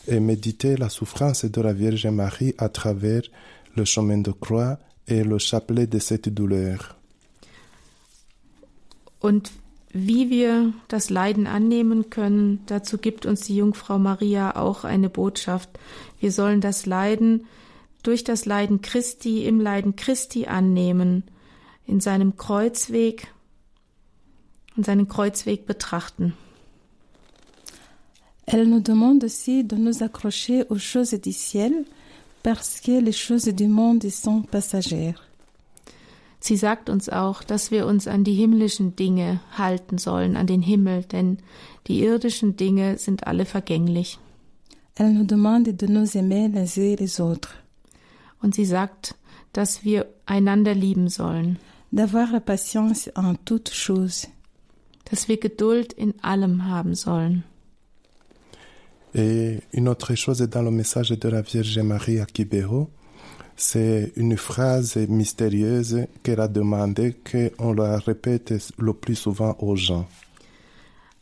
et 0.08 0.20
méditer 0.20 0.78
la 0.78 0.90
souffrance 0.90 1.46
de 1.46 1.62
la 1.62 1.74
Vierge 1.74 2.06
Marie 2.06 2.54
à 2.60 2.70
travers 2.70 3.24
le 3.76 3.86
chemin 3.86 4.20
de 4.20 4.32
croix 4.32 4.78
et 5.08 5.24
le 5.24 5.40
chapelet 5.40 5.88
de 5.88 5.98
cette 5.98 6.30
douleur. 6.30 6.99
Und 9.20 9.52
wie 9.92 10.30
wir 10.30 10.74
das 10.88 11.10
Leiden 11.10 11.48
annehmen 11.48 12.10
können, 12.10 12.62
dazu 12.68 12.98
gibt 12.98 13.26
uns 13.26 13.42
die 13.42 13.56
Jungfrau 13.56 13.98
Maria 13.98 14.56
auch 14.56 14.84
eine 14.84 15.10
Botschaft. 15.10 15.70
Wir 16.20 16.32
sollen 16.32 16.62
das 16.62 16.86
Leiden 16.86 17.46
durch 18.04 18.24
das 18.24 18.46
Leiden 18.46 18.82
Christi 18.82 19.46
im 19.46 19.60
Leiden 19.60 19.96
Christi 19.96 20.46
annehmen, 20.46 21.24
in 21.86 22.00
seinem 22.00 22.38
Kreuzweg 22.38 23.28
und 24.78 24.86
seinen 24.86 25.08
Kreuzweg 25.08 25.66
betrachten. 25.66 26.34
Elle 28.46 28.66
nous 28.66 28.82
demande 28.82 29.26
aussi 29.26 29.64
de 29.64 29.76
nous 29.76 30.02
accrocher 30.02 30.66
aux 30.70 30.80
choses 30.80 31.12
du 31.22 31.32
ciel 31.32 31.86
parce 32.42 32.80
que 32.80 33.00
les 33.00 33.12
choses 33.12 33.46
du 33.46 33.68
monde 33.68 34.10
sont 34.10 34.42
passagères. 34.42 35.29
Sie 36.40 36.56
sagt 36.56 36.90
uns 36.90 37.10
auch, 37.10 37.44
dass 37.44 37.70
wir 37.70 37.86
uns 37.86 38.08
an 38.08 38.24
die 38.24 38.34
himmlischen 38.34 38.96
Dinge 38.96 39.42
halten 39.58 39.98
sollen, 39.98 40.38
an 40.38 40.48
den 40.48 40.62
Himmel, 40.62 41.04
denn 41.04 41.40
die 41.88 42.00
irdischen 42.02 42.56
Dinge 42.56 42.98
sind 42.98 43.28
alle 43.28 43.46
vergänglich. 43.46 44.20
Elle 44.96 45.14
nous 45.14 45.28
demande 45.28 45.74
de 45.74 45.88
nous 45.88 46.16
aimer 46.16 46.50
les 46.50 46.78
uns 46.78 47.00
les 47.00 47.20
autres, 47.22 47.54
Und 48.42 48.56
sie 48.56 48.66
sagt, 48.66 49.16
dass 49.54 49.84
wir 49.84 50.06
einander 50.26 50.74
lieben 50.76 51.10
sollen, 51.10 51.58
d'avoir 51.92 52.32
la 52.32 52.40
patience 52.40 53.08
en 53.16 53.38
toutes 53.46 53.72
choses. 53.74 54.28
dass 55.10 55.28
wir 55.28 55.38
Geduld 55.38 55.92
in 55.94 56.14
allem 56.22 56.66
haben 56.66 56.96
sollen. 56.96 57.44
Et 59.14 59.62
une 59.72 59.88
autre 59.88 60.16
chose 60.16 60.48
dans 60.48 60.62
le 60.62 60.70
message 60.72 61.10
de 61.10 61.30
la 61.30 61.44
Vierge 61.44 61.80
Marie 61.80 62.20
à 62.20 62.26
Kibeho, 62.26 62.90
c'est 63.60 64.14
une 64.16 64.38
phrase 64.38 64.96
mystérieuse 64.96 66.08
qu'elle 66.24 66.40
a 66.40 66.48
demandé 66.48 67.14
qu'on 67.30 67.74
la 67.74 68.00
répète 68.00 68.54
le 68.78 68.94
plus 68.94 69.16
souvent 69.16 69.56
aux 69.60 69.76
gens. 69.76 70.08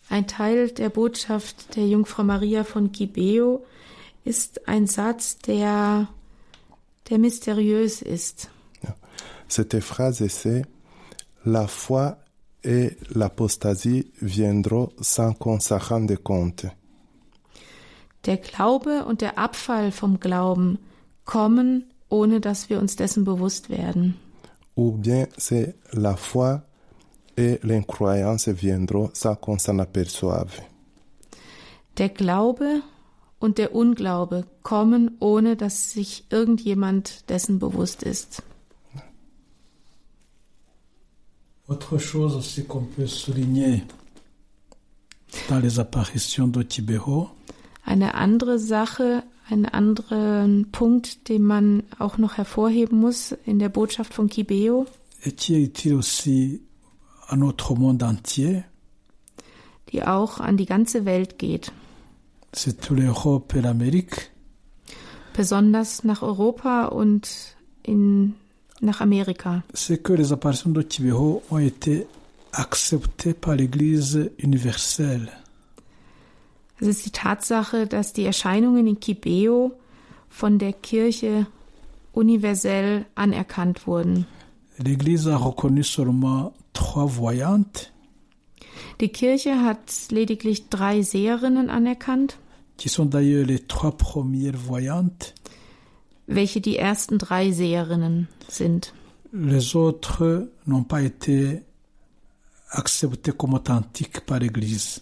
Ein 0.10 0.23
Teil 0.23 0.71
der 0.73 0.89
Botschaft 0.89 1.76
der 1.76 1.88
Jungfrau 1.88 2.23
Maria 2.23 2.63
von 2.63 2.91
Gibeo 2.91 3.65
ist 4.23 4.67
ein 4.67 4.88
Satz, 4.88 5.39
der, 5.39 6.08
der 7.10 7.17
mysteriös 7.17 8.02
ist. 8.04 8.50
Cette 9.50 9.82
phrase, 9.82 10.28
c'est 10.28 10.63
La 11.43 11.67
foi 11.67 12.17
et 12.63 12.97
l'apostasie 13.15 14.12
viendront 14.21 14.89
sans 15.02 15.34
qu'on 15.34 15.60
s'en 15.60 15.78
rende 15.78 16.15
compte. 16.17 16.67
Der 18.26 18.38
Glaube 18.38 19.06
und 19.06 19.21
der 19.21 19.38
Abfall 19.38 19.91
vom 19.91 20.19
Glauben 20.19 20.78
kommen, 21.26 21.86
ohne 22.10 22.39
dass 22.39 22.70
wir 22.70 22.80
uns 22.80 22.96
dessen 22.96 23.24
bewusst 23.24 23.70
werden. 23.70 24.15
Ou 24.76 24.91
bien 24.91 25.28
c'est 25.38 25.76
la 25.91 26.15
foi 26.15 26.62
et 27.36 27.60
l'incroyance 27.63 28.48
viendront 28.48 29.10
sans 29.13 29.36
qu'on 29.36 29.58
s'en 29.58 29.80
aperçoive. 29.80 30.62
Der 31.98 32.10
Glaube 32.10 32.82
und 33.39 33.58
der 33.58 33.74
Unglaube 33.74 34.46
kommen, 34.63 35.17
ohne 35.20 35.56
dass 35.56 35.91
sich 35.91 36.26
irgendjemand 36.30 37.30
dessen 37.30 37.60
bewusst 37.60 38.04
ist. 38.04 38.43
Autre 41.67 42.00
chose 42.00 42.38
aussi 42.38 42.63
qu'on 42.63 42.86
peut 42.86 43.08
souligner 43.08 43.84
dans 45.49 45.60
les 45.60 45.80
apparitions 45.80 46.47
de 46.47 46.64
Kibeho, 46.64 47.30
Eine 47.86 48.16
andere 48.16 48.60
Sache, 48.60 49.24
einen 49.50 49.66
anderen 49.66 50.70
Punkt, 50.72 51.30
den 51.30 51.43
man 51.43 51.84
auch 52.00 52.18
noch 52.18 52.38
hervorheben 52.38 53.00
muss 53.00 53.36
in 53.45 53.60
der 53.60 53.70
Botschaft 53.70 54.14
von 54.14 54.30
Kibeo, 54.30 54.86
die 59.91 60.04
auch 60.04 60.39
an 60.39 60.58
die 60.58 60.66
ganze 60.66 61.06
Welt 61.06 61.39
geht, 61.39 61.72
besonders 65.34 66.04
nach 66.04 66.22
Europa 66.22 66.86
und 66.86 67.56
in, 67.84 68.36
nach 68.82 69.02
Amerika. 69.02 69.64
c'est 69.74 70.04
que 70.04 70.14
les 70.14 70.32
apparitions 70.32 70.72
de 70.72 70.84
Kibeho 70.84 71.41
ont 71.50 71.60
été 71.60 72.08
acceptées 72.54 73.34
par 73.34 73.56
l'Église 73.56 74.32
universelle. 74.39 75.32
Es 76.80 76.88
ist 76.88 77.05
die 77.05 77.11
Tatsache, 77.11 77.88
dass 77.88 78.13
die 78.13 78.25
Erscheinungen 78.25 78.86
in 78.88 78.99
Kibeo 78.99 79.71
von 80.30 80.59
der 80.59 80.73
Kirche 80.73 81.47
universell 82.13 83.05
anerkannt 83.15 83.88
wurden. 83.88 84.28
Die 88.99 89.09
Kirche 89.09 89.61
hat 89.61 89.80
lediglich 90.09 90.69
drei 90.69 91.01
Seherinnen 91.01 91.69
anerkannt, 91.69 92.38
welche 96.28 96.61
die 96.61 96.78
ersten 96.78 97.17
drei 97.17 97.51
Seherinnen 97.51 98.28
sind. 98.47 98.93
Les 99.34 99.75
autres 99.75 100.47
n'ont 100.65 100.86
pas 100.86 101.01
été 101.01 101.61
acceptés 102.69 103.34
comme 103.34 103.55
authentiques 103.55 104.25
par 104.25 104.39
l'Église. 104.39 105.01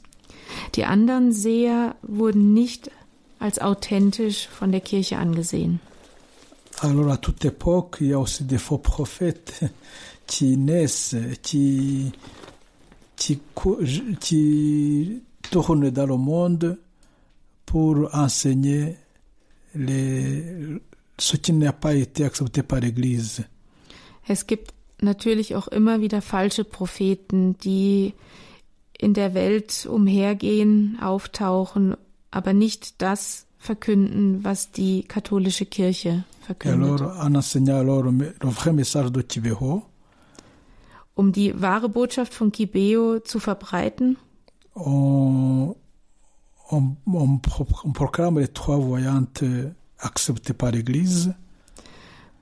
Die 0.76 0.86
anderen 0.86 1.32
Seher 1.32 1.96
wurden 2.02 2.54
nicht 2.54 2.92
als 3.40 3.60
authentisch 3.60 4.48
von 4.48 4.72
der 4.72 4.82
Kirche 4.82 5.18
angesehen. 5.18 5.80
Alors 6.82 7.10
à 7.10 7.18
toute 7.18 7.46
époque, 7.46 7.98
il 8.02 8.08
y 8.08 8.14
a 8.14 8.20
aussi 8.20 8.44
des 8.44 8.58
faux 8.58 8.78
prophètes 8.78 9.62
qui 10.28 10.58
naissent, 10.58 11.16
qui, 11.42 12.12
qui, 13.16 13.40
qui 14.20 15.22
tournent 15.52 15.90
dans 15.90 16.06
le 16.06 16.18
monde 16.18 16.78
pour 17.66 18.14
enseigner 18.14 18.98
les, 19.74 20.44
ce 21.18 21.38
qui 21.38 21.54
n'a 21.54 21.74
pas 21.74 21.94
été 21.94 22.26
accepté 22.26 22.64
par 22.64 22.80
l'Église. 22.80 23.44
Es 24.28 24.48
gibt 24.48 24.74
natürlich 25.02 25.56
auch 25.56 25.68
immer 25.68 26.02
wieder 26.02 26.22
falsche 26.22 26.64
Propheten, 26.64 27.58
die 27.60 28.14
in 29.00 29.14
der 29.14 29.34
Welt 29.34 29.86
umhergehen, 29.90 30.98
auftauchen, 31.02 31.96
aber 32.32 32.54
nicht 32.54 33.02
das 33.02 33.46
verkünden, 33.58 34.44
was 34.44 34.72
die 34.72 35.04
katholische 35.04 35.66
Kirche 35.66 36.24
Et 36.40 36.46
verkündet. 36.46 37.02
Kibeho, 39.28 39.84
Um 41.16 41.32
die 41.32 41.60
wahre 41.62 41.90
Botschaft 41.90 42.34
von 42.34 42.52
Kibeo 42.52 43.20
zu 43.20 43.40
verbreiten, 43.40 44.18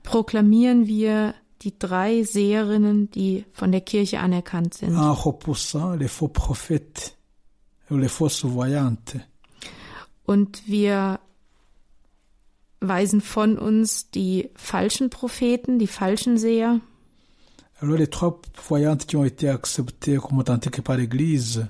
proklamieren 0.02 0.86
wir 0.86 1.34
die 1.64 1.78
drei 1.78 2.22
Seherinnen, 2.22 3.10
die 3.10 3.44
von 3.52 3.72
der 3.72 3.80
Kirche 3.80 4.20
anerkannt 4.20 4.74
sind. 4.74 4.94
voyantes. 8.54 9.20
Und 10.26 10.62
wir 10.66 11.20
weisen 12.80 13.20
von 13.20 13.58
uns 13.58 14.10
die 14.10 14.50
falschen 14.54 15.10
Propheten, 15.10 15.78
die 15.78 15.86
falschen 15.86 16.38
Seher. 16.38 16.80
Alors 17.80 17.98
les 17.98 18.08
trois 18.08 18.40
voyantes 18.54 19.06
qui 19.06 19.16
ont 19.16 19.24
été 19.24 19.48
acceptées 19.48 20.16
comme 20.16 20.38
authentiques 20.38 20.82
par 20.82 20.96
l'Église, 20.96 21.66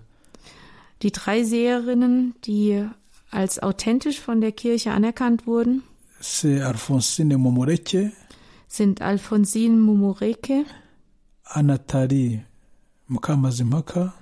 Die 1.03 1.11
drei 1.13 1.45
Seherinnen, 1.45 2.35
die 2.45 2.83
als 3.31 3.63
authentisch 3.63 4.21
von 4.21 4.41
der 4.41 4.53
Kirche 4.53 4.93
anerkannt 4.93 5.47
wurden, 5.47 5.83
c'est 6.21 6.63
Alphonsine 6.63 7.37
Momoreke, 7.37 8.13
sind 8.77 9.01
Alfonsine 9.03 9.77
Mumureke, 9.77 10.65
Anathalie 11.45 12.43
Mukamazimaka 13.09 14.13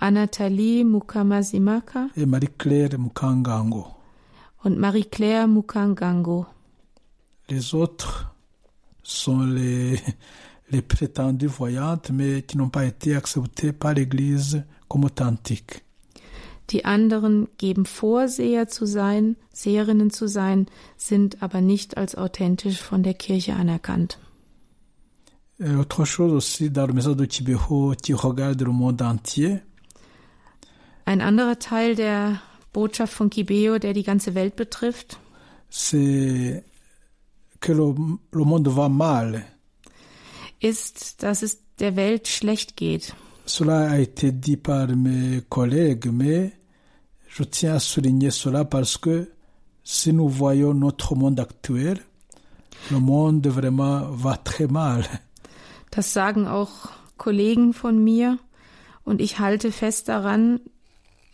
Anathalie 0.00 0.82
Mukamazimaka 0.84 2.08
et 2.16 2.26
Marie-Claire 2.26 2.98
Mukangango. 2.98 3.86
und 4.64 4.78
Marie-Claire 4.78 5.46
Mukangango. 5.46 6.46
Les 7.48 7.74
autres 7.74 8.34
sont 9.02 9.42
les, 9.42 10.00
les 10.70 10.82
prétendues 10.82 11.46
voyantes, 11.46 12.10
mais 12.10 12.42
qui 12.42 12.56
n'ont 12.58 12.68
pas 12.68 12.84
été 12.86 13.14
acceptées 13.14 13.72
par 13.72 13.94
l'Église 13.94 14.64
comme 14.88 15.04
authentiques. 15.04 15.84
Die 16.70 16.84
anderen 16.84 17.48
geben 17.58 17.84
vor, 17.84 18.28
Seher 18.28 18.68
zu 18.68 18.86
sein, 18.86 19.36
Seherinnen 19.52 20.10
zu 20.10 20.28
sein, 20.28 20.66
sind 20.96 21.42
aber 21.42 21.60
nicht 21.60 21.96
als 21.96 22.14
authentisch 22.14 22.80
von 22.80 23.02
der 23.02 23.14
Kirche 23.14 23.54
anerkannt. 23.54 24.18
Et 25.58 25.74
autre 25.76 26.06
chose 26.06 26.32
aussi 26.34 26.70
dans 26.70 26.86
le 26.86 26.94
message 26.94 27.16
de 27.16 27.26
Kibeho 27.26 27.94
qui 28.00 28.14
regarde 28.14 28.64
le 28.64 28.72
monde 28.72 29.02
entier, 29.02 29.60
Ein 31.04 31.20
anderer 31.20 31.58
Teil 31.58 31.96
der 31.96 32.40
Botschaft 32.72 33.12
von 33.12 33.30
Kibeo, 33.30 33.78
der 33.78 33.94
die 33.94 34.04
ganze 34.04 34.34
Welt 34.36 34.54
betrifft, 34.54 35.18
c'est 35.68 36.62
que 37.60 37.72
le, 37.72 37.94
le 38.32 38.44
monde 38.44 38.68
va 38.76 38.88
mal. 38.88 39.44
ist, 40.60 41.22
dass 41.22 41.42
es 41.42 41.58
der 41.78 41.96
Welt 41.96 42.28
schlecht 42.28 42.76
geht. 42.76 43.14
Cela 43.46 43.90
a 43.90 43.98
été 43.98 44.30
dit 44.30 44.56
par 44.56 44.86
mes 44.94 45.42
collègues, 45.48 46.06
mais 46.12 46.52
je 47.30 47.44
tiens 47.44 47.74
à 47.74 47.78
souligner 47.78 48.30
cela 48.30 48.64
parce 48.64 48.96
que 48.96 49.30
si 49.84 50.12
nous 50.12 50.28
voyons 50.28 50.74
notre 50.74 51.14
monde 51.14 51.40
actuel, 51.40 51.98
le 52.90 52.98
monde 52.98 53.46
vraiment 53.46 54.10
va 54.10 54.36
très 54.36 54.66
mal. 54.66 55.04
Das 55.90 56.12
sagen 56.12 56.46
auch 56.46 56.88
Kollegen 57.16 57.72
von 57.72 58.02
mir 58.02 58.38
und 59.04 59.20
ich 59.20 59.38
halte 59.38 59.72
fest 59.72 60.08
daran, 60.08 60.60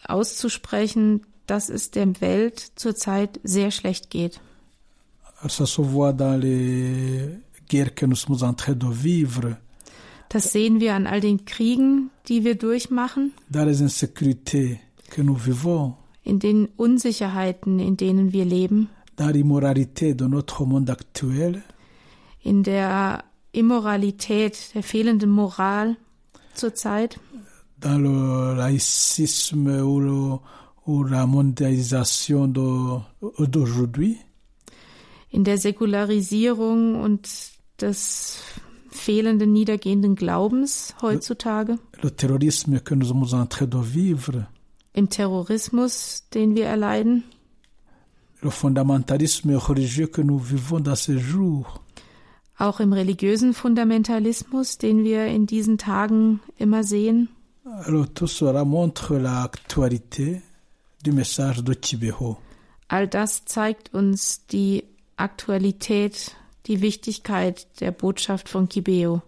auszusprechen, 0.06 1.26
dass 1.46 1.68
es 1.68 1.90
der 1.90 2.20
Welt 2.20 2.72
zurzeit 2.76 3.40
sehr 3.44 3.70
schlecht 3.70 4.10
geht. 4.10 4.40
Ça 5.48 5.66
se 5.66 5.82
voit 5.82 6.12
dans 6.12 6.40
les 6.40 7.38
guerres 7.68 7.94
que 7.94 8.06
nous 8.06 8.16
sommes 8.16 8.42
en 8.42 8.54
train 8.54 8.74
de 8.74 8.88
vivre, 8.88 9.58
Das 10.28 10.52
sehen 10.52 10.80
wir 10.80 10.94
an 10.94 11.06
all 11.06 11.20
den 11.20 11.44
Kriegen, 11.44 12.10
die 12.26 12.42
wir 12.44 12.56
durchmachen, 12.56 13.32
dans 13.48 13.64
les 13.64 13.80
insécurités 13.80 14.80
in 16.24 16.38
den 16.40 16.68
Unsicherheiten, 16.76 17.78
in 17.78 17.96
denen 17.96 18.32
wir 18.32 18.44
leben, 18.44 18.88
dans 19.16 19.30
l'immoralité 19.32 20.14
de 20.14 20.26
notre 20.28 20.66
monde 20.66 20.90
actuel. 20.90 21.62
in 22.42 22.62
der 22.62 23.24
Immoralität, 23.52 24.74
der 24.74 24.82
fehlenden 24.82 25.30
Moral 25.30 25.96
zurzeit, 26.54 27.18
dans 27.80 27.98
le 27.98 28.54
laïcisme 28.56 29.82
ou, 29.82 30.00
le- 30.00 30.38
ou 30.86 31.04
la 31.04 31.26
mondialisation 31.26 32.46
d'aujourd'hui, 32.48 34.18
in 35.32 35.42
der 35.44 35.58
Säkularisierung 35.58 36.94
und 37.02 37.28
des 37.80 38.38
fehlenden 38.90 39.52
niedergehenden 39.52 40.14
Glaubens 40.16 40.94
heutzutage, 41.02 41.76
le 42.02 42.10
terrorisme 42.10 42.80
que 42.80 42.94
nous 42.94 43.06
sommes 43.08 43.32
en 43.34 43.46
train 43.46 43.66
de 43.66 43.78
vivre, 43.78 44.46
im 44.96 45.08
Terrorismus, 45.08 46.24
den 46.34 46.56
wir 46.56 46.66
erleiden, 46.66 47.22
le 48.42 48.50
fondamentalisme 48.50 49.56
religieux 49.56 50.08
que 50.08 50.22
nous 50.22 50.38
vivons 50.38 50.80
dans 50.80 50.96
ces 50.96 51.18
jours. 51.18 51.80
auch 52.58 52.80
im 52.80 52.92
religiösen 52.92 53.52
Fundamentalismus, 53.52 54.78
den 54.78 55.04
wir 55.04 55.26
in 55.26 55.46
diesen 55.46 55.78
Tagen 55.78 56.40
immer 56.58 56.84
sehen. 56.84 57.28
Alors 57.64 58.06
tout 58.14 58.28
cela 58.28 58.64
montre 58.64 59.18
l'actualité 59.18 60.40
du 61.04 61.12
message 61.12 61.62
de 61.62 61.74
Kibeho. 61.74 62.38
All 62.88 63.08
das 63.08 63.44
zeigt 63.44 63.92
uns 63.92 64.46
die 64.46 64.84
Aktualität, 65.16 66.36
die 66.66 66.80
Wichtigkeit 66.80 67.66
der 67.80 67.90
Botschaft 67.90 68.48
von 68.48 68.68
Kibeo. 68.68 69.22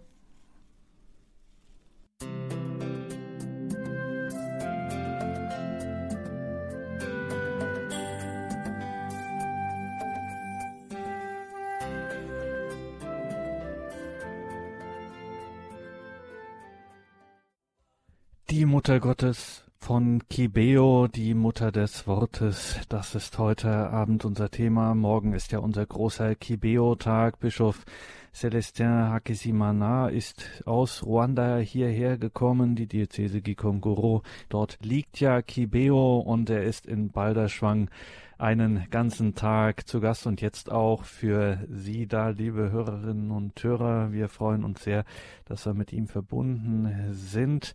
Die 18.51 18.65
Mutter 18.65 18.99
Gottes 18.99 19.63
von 19.77 20.27
Kibeo, 20.27 21.07
die 21.07 21.35
Mutter 21.35 21.71
des 21.71 22.07
Wortes, 22.07 22.79
das 22.89 23.13
ist 23.13 23.37
heute 23.37 23.69
Abend 23.69 24.25
unser 24.25 24.49
Thema. 24.49 24.95
Morgen 24.95 25.33
ist 25.33 25.51
ja 25.51 25.59
unser 25.59 25.85
großer 25.85 26.33
Kibeo-Tag. 26.33 27.39
Bischof 27.39 27.85
Celestin 28.33 28.87
Hakesimana 28.87 30.09
ist 30.09 30.63
aus 30.65 31.03
Ruanda 31.03 31.57
hierher 31.57 32.17
gekommen, 32.17 32.75
die 32.75 32.87
Diözese 32.87 33.41
Gikongoro. 33.41 34.23
Dort 34.49 34.79
liegt 34.81 35.19
ja 35.19 35.43
Kibeo 35.43 36.17
und 36.17 36.49
er 36.49 36.63
ist 36.63 36.87
in 36.87 37.11
Balderschwang 37.11 37.91
einen 38.39 38.87
ganzen 38.89 39.35
Tag 39.35 39.87
zu 39.87 39.99
Gast 39.99 40.25
und 40.25 40.41
jetzt 40.41 40.71
auch 40.71 41.03
für 41.03 41.59
Sie 41.69 42.07
da, 42.07 42.29
liebe 42.29 42.71
Hörerinnen 42.71 43.29
und 43.29 43.61
Hörer. 43.61 44.11
Wir 44.11 44.29
freuen 44.29 44.63
uns 44.63 44.83
sehr, 44.83 45.03
dass 45.45 45.65
wir 45.65 45.73
mit 45.73 45.93
ihm 45.93 46.07
verbunden 46.07 47.09
sind. 47.11 47.73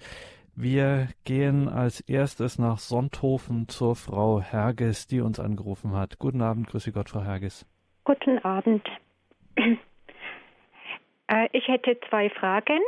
Wir 0.57 1.09
gehen 1.25 1.69
als 1.69 2.01
erstes 2.01 2.61
nach 2.61 2.79
Sonthofen 2.79 3.69
zur 3.69 3.97
Frau 3.97 4.41
Herges, 4.41 5.09
die 5.09 5.21
uns 5.21 5.41
angerufen 5.41 5.97
hat. 5.97 6.21
Guten 6.21 6.43
Abend, 6.43 6.69
grüße 6.69 6.93
Gott, 6.93 7.09
Frau 7.09 7.23
Herges. 7.23 7.67
Guten 8.05 8.39
Abend. 8.39 8.87
Äh, 11.27 11.49
Ich 11.53 11.67
hätte 11.69 11.99
zwei 12.11 12.29
Fragen. 12.29 12.81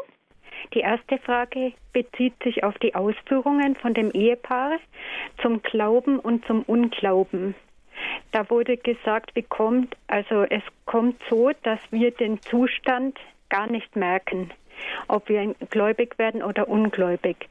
Die 0.74 0.80
erste 0.80 1.16
Frage 1.16 1.72
bezieht 1.94 2.34
sich 2.44 2.64
auf 2.64 2.76
die 2.80 2.94
Ausführungen 2.94 3.76
von 3.76 3.94
dem 3.94 4.10
Ehepaar 4.10 4.78
zum 5.40 5.62
Glauben 5.62 6.18
und 6.18 6.44
zum 6.44 6.62
Unglauben. 6.64 7.54
Da 8.32 8.50
wurde 8.50 8.76
gesagt, 8.76 9.30
wie 9.34 9.42
kommt, 9.42 9.96
also 10.06 10.42
es 10.42 10.62
kommt 10.84 11.18
so, 11.30 11.50
dass 11.62 11.80
wir 11.90 12.10
den 12.10 12.42
Zustand 12.42 13.18
gar 13.48 13.70
nicht 13.70 13.96
merken, 13.96 14.50
ob 15.08 15.28
wir 15.28 15.54
gläubig 15.70 16.18
werden 16.18 16.42
oder 16.42 16.68
ungläubig. 16.68 17.48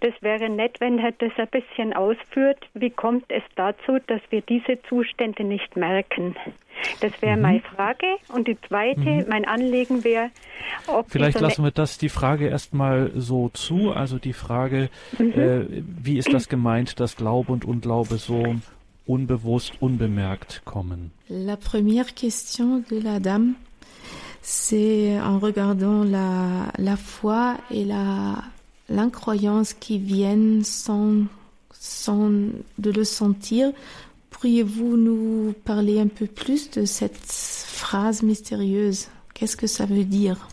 Das 0.00 0.12
wäre 0.20 0.48
nett, 0.48 0.80
wenn 0.80 0.98
er 0.98 1.12
das 1.12 1.32
ein 1.36 1.48
bisschen 1.48 1.92
ausführt. 1.92 2.58
Wie 2.74 2.90
kommt 2.90 3.24
es 3.28 3.42
dazu, 3.56 3.98
dass 4.06 4.20
wir 4.30 4.42
diese 4.42 4.80
Zustände 4.88 5.44
nicht 5.44 5.76
merken? 5.76 6.36
Das 7.00 7.12
wäre 7.22 7.36
mhm. 7.36 7.42
meine 7.42 7.60
Frage. 7.60 8.06
Und 8.28 8.48
die 8.48 8.58
zweite, 8.68 9.00
mhm. 9.00 9.24
mein 9.28 9.44
Anliegen 9.44 10.04
wäre, 10.04 10.30
ob. 10.86 11.10
Vielleicht 11.10 11.38
so 11.38 11.44
lassen 11.44 11.64
wir 11.64 11.70
das 11.70 11.98
die 11.98 12.08
Frage 12.08 12.48
erstmal 12.48 13.10
so 13.14 13.48
zu. 13.48 13.92
Also 13.92 14.18
die 14.18 14.32
Frage, 14.32 14.90
mhm. 15.18 15.32
äh, 15.32 15.82
wie 15.82 16.18
ist 16.18 16.32
das 16.32 16.48
gemeint, 16.48 17.00
dass 17.00 17.16
Glaube 17.16 17.52
und 17.52 17.64
Unglaube 17.64 18.16
so 18.16 18.56
unbewusst, 19.06 19.72
unbemerkt 19.80 20.62
kommen? 20.64 21.12
La 21.28 21.56
première 21.56 22.14
question 22.14 22.84
de 22.90 23.00
la 23.00 23.18
dame, 23.18 23.56
c'est 24.50 25.20
en 25.20 25.38
regardant 25.38 26.04
la, 26.04 26.72
la 26.78 26.96
foi 26.96 27.58
et 27.70 27.84
la, 27.84 28.42
l'incroyance 28.88 29.74
qui 29.74 29.98
viennent 29.98 30.64
sans, 30.64 31.24
sans 31.70 32.30
de 32.78 32.90
le 32.90 33.04
sentir. 33.04 33.72
Pourriez-vous 34.30 34.96
nous 34.96 35.54
parler 35.66 36.00
un 36.00 36.06
peu 36.06 36.26
plus 36.26 36.70
de 36.70 36.86
cette 36.86 37.30
phrase 37.30 38.22
mystérieuse? 38.22 39.08
Qu'est-ce 39.34 39.56
que 39.56 39.66
ça 39.66 39.84
veut 39.84 40.04
dire? 40.04 40.48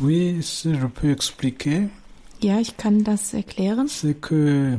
Oui, 0.00 0.38
si 0.42 0.76
je 0.76 0.86
peux 0.86 1.10
expliquer. 1.10 1.88
Ja, 2.40 2.60
ich 2.60 2.76
kann 2.76 3.02
das 3.02 3.34
erklären. 3.34 3.88
C'est 3.88 4.20
que 4.20 4.78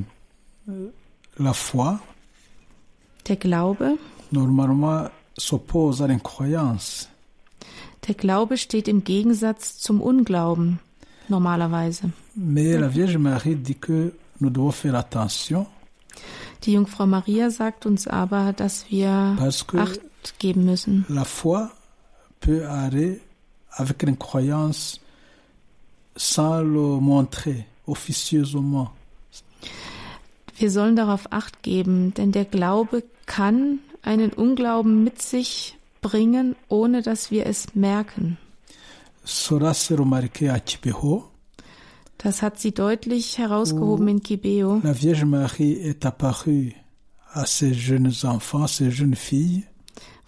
euh, 0.70 0.92
la 1.38 1.54
foi, 1.54 2.00
der 3.26 3.36
Glaube, 3.36 3.98
normalement 4.32 5.10
s'oppose 5.38 6.02
à 6.02 6.08
l'incroyance. 6.08 7.10
Der 8.08 8.16
Glaube 8.16 8.58
steht 8.58 8.88
im 8.88 9.04
Gegensatz 9.04 9.78
zum 9.78 10.02
Unglauben 10.02 10.80
normalerweise. 11.28 12.12
Mais 12.36 12.80
la 12.80 12.90
Vierge 12.90 13.20
Marie 13.20 13.56
dit 13.56 13.82
que 13.82 14.14
nous 14.40 14.50
devons 14.50 14.72
faire 14.72 14.96
attention. 14.96 15.66
Die 16.64 16.74
Jungfrau 16.74 17.06
Maria 17.06 17.50
sagt 17.50 17.86
uns 17.86 18.08
aber, 18.08 18.54
dass 18.54 18.90
wir 18.90 19.38
Acht 19.40 20.40
geben 20.40 20.66
müssen. 20.66 21.06
La 21.10 21.26
foi 21.26 21.70
peut 22.40 22.68
aller 22.68 23.20
avec 23.72 24.04
une 24.04 24.18
croyance 24.18 25.00
sans 26.16 26.62
le 26.62 27.00
montrer 27.00 27.66
officieusement. 27.86 28.90
Wir 30.58 30.72
sollen 30.72 30.96
darauf 30.96 31.32
Acht 31.32 31.62
geben, 31.62 32.14
denn 32.16 32.32
der 32.32 32.46
Glaube 32.46 33.04
kann 33.26 33.80
einen 34.02 34.32
Unglauben 34.32 35.04
mit 35.04 35.22
sich 35.22 35.77
bringen, 36.02 36.56
ohne 36.70 37.02
dass 37.02 37.32
wir 37.32 37.46
es 37.46 37.76
merken. 37.76 38.38
Das 42.18 42.42
hat 42.42 42.60
sie 42.60 42.74
deutlich 42.74 43.38
herausgehoben 43.38 44.08
in 44.08 44.24
Kibeo. 44.24 44.82
La 44.84 44.94
Vierge 44.94 45.26
Marie 45.26 45.74
est 45.74 46.06
apparue 46.06 46.74
à 47.34 47.46
ces 47.46 47.74
jeunes 47.74 48.26
enfants, 48.26 48.68
ces 48.68 48.92
jeunes 48.92 49.16
filles. 49.16 49.64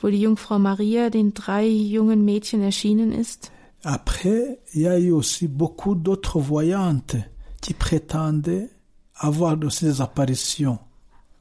Wo 0.01 0.09
die 0.09 0.22
Jungfrau 0.22 0.59
Maria 0.59 1.09
den 1.09 1.34
drei 1.34 1.67
jungen 1.67 2.24
Mädchen 2.24 2.61
erschienen 2.61 3.11
ist. 3.11 3.51
Après, 3.84 4.59
il 4.74 4.82
y 4.82 4.88
a 4.88 4.99
eu 4.99 5.11
aussi 5.11 5.47
beaucoup 5.47 5.95
d'autres 5.95 6.39
voyantes 6.39 7.15
qui 7.61 7.74
prétendaient 7.74 8.70
avoir 9.15 9.57
aussi 9.63 9.86
des 9.86 10.01
apparitions. 10.01 10.80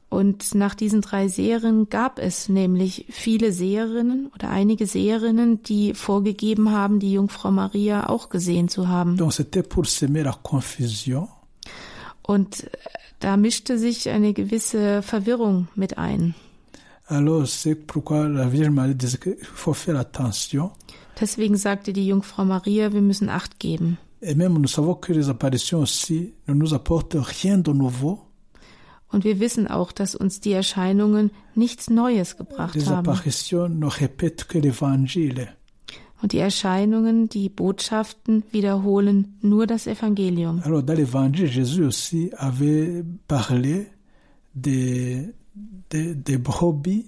Und 0.09 0.55
nach 0.55 0.73
diesen 0.73 1.01
drei 1.01 1.27
Seherinnen 1.27 1.89
gab 1.89 2.17
es 2.17 2.49
nämlich 2.49 3.05
viele 3.09 3.51
Seherinnen 3.51 4.31
oder 4.33 4.49
einige 4.49 4.87
Seherinnen, 4.87 5.61
die 5.61 5.93
vorgegeben 5.93 6.71
haben, 6.71 6.99
die 6.99 7.13
Jungfrau 7.13 7.51
Maria 7.51 8.09
auch 8.09 8.29
gesehen 8.29 8.69
zu 8.69 8.87
haben. 8.87 9.17
Donc 9.17 9.33
c'était 9.33 9.61
pour 9.61 9.85
semer 9.85 10.23
la 10.23 10.35
confusion. 10.41 11.27
Und 12.23 12.63
äh, 12.63 12.69
da 13.19 13.37
mischte 13.37 13.77
sich 13.77 14.09
eine 14.09 14.33
gewisse 14.33 15.03
Verwirrung 15.03 15.67
mit 15.75 15.99
ein. 15.99 16.33
Alors 17.05 17.47
c'est 17.47 17.75
pourquoi 17.75 18.27
la 18.27 18.49
Vierge 18.49 18.71
Marie 18.71 18.95
disait 18.95 19.19
qu'il 19.19 19.37
faut 19.41 19.73
faire 19.73 19.97
attention. 19.99 20.71
Deswegen 21.21 21.57
sagte 21.57 21.93
die 21.93 22.07
Jungfrau 22.07 22.45
Maria, 22.45 22.93
wir 22.93 23.01
müssen 23.01 23.29
Acht 23.29 23.59
geben. 23.59 23.99
Et 24.21 24.35
même 24.35 24.53
nous 24.53 24.67
savons 24.67 24.95
que 24.95 25.13
les 25.13 25.29
apparitions 25.29 25.79
aussi 25.79 26.33
ne 26.47 26.53
nous 26.53 26.73
apportent 26.73 27.15
rien 27.19 27.57
de 27.57 27.71
nouveau. 27.71 28.19
Und 29.11 29.23
wir 29.23 29.39
wissen 29.39 29.67
auch, 29.67 29.91
dass 29.91 30.15
uns 30.15 30.39
die 30.39 30.51
Erscheinungen 30.51 31.31
nichts 31.55 31.89
Neues 31.89 32.37
gebracht 32.37 32.77
haben. 32.85 33.07
Und 36.21 36.33
die 36.33 36.37
Erscheinungen, 36.37 37.29
die 37.29 37.49
Botschaften 37.49 38.43
wiederholen 38.51 39.37
nur 39.41 39.65
das 39.67 39.87
Evangelium. 39.87 40.61
Alors 40.63 40.83
dans 40.83 40.97
l'évangile, 40.97 41.47
Jésus 41.47 41.83
aussi 41.85 42.31
avait 42.35 43.03
parlé 43.27 43.87
des, 44.53 45.33
des, 45.89 46.15
des 46.15 46.37
brebis 46.37 47.05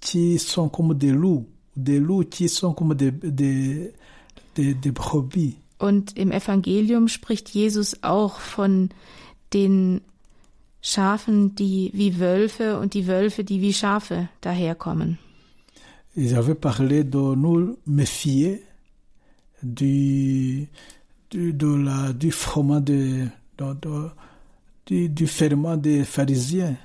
qui 0.00 0.38
sont 0.38 0.68
comme 0.68 0.94
des 0.94 1.10
loups, 1.10 1.46
des 1.76 1.98
loups 1.98 2.24
qui 2.24 2.48
sont 2.48 2.72
comme 2.72 2.94
des, 2.94 3.10
des, 3.10 3.92
des, 4.54 4.74
des 4.74 4.92
brebis. 4.92 5.56
Und 5.78 6.16
im 6.16 6.30
Evangelium 6.30 7.08
spricht 7.08 7.48
Jesus 7.50 8.04
auch 8.04 8.38
von 8.38 8.90
den 9.52 10.02
Schafen, 10.82 11.54
die 11.54 11.90
wie 11.94 12.18
Wölfe 12.18 12.78
und 12.78 12.94
die 12.94 13.06
Wölfe, 13.06 13.44
die 13.44 13.60
wie 13.60 13.72
Schafe 13.72 14.28
daherkommen. 14.40 15.18
Avaient 16.14 16.60
parlé 16.60 17.04
de 17.04 17.34
nous 17.34 17.78
méfier 17.86 18.60
du, 19.62 20.66
du, 21.30 21.52
de 21.52 21.66
la, 21.66 22.12
du 22.12 22.30
froment 22.30 22.80
de, 22.80 23.28
de, 23.58 23.74
de, 23.80 24.10
du, 24.86 25.08
du 25.08 25.26
ferment 25.26 25.76
des 25.76 26.04
Pharisiens. 26.04 26.76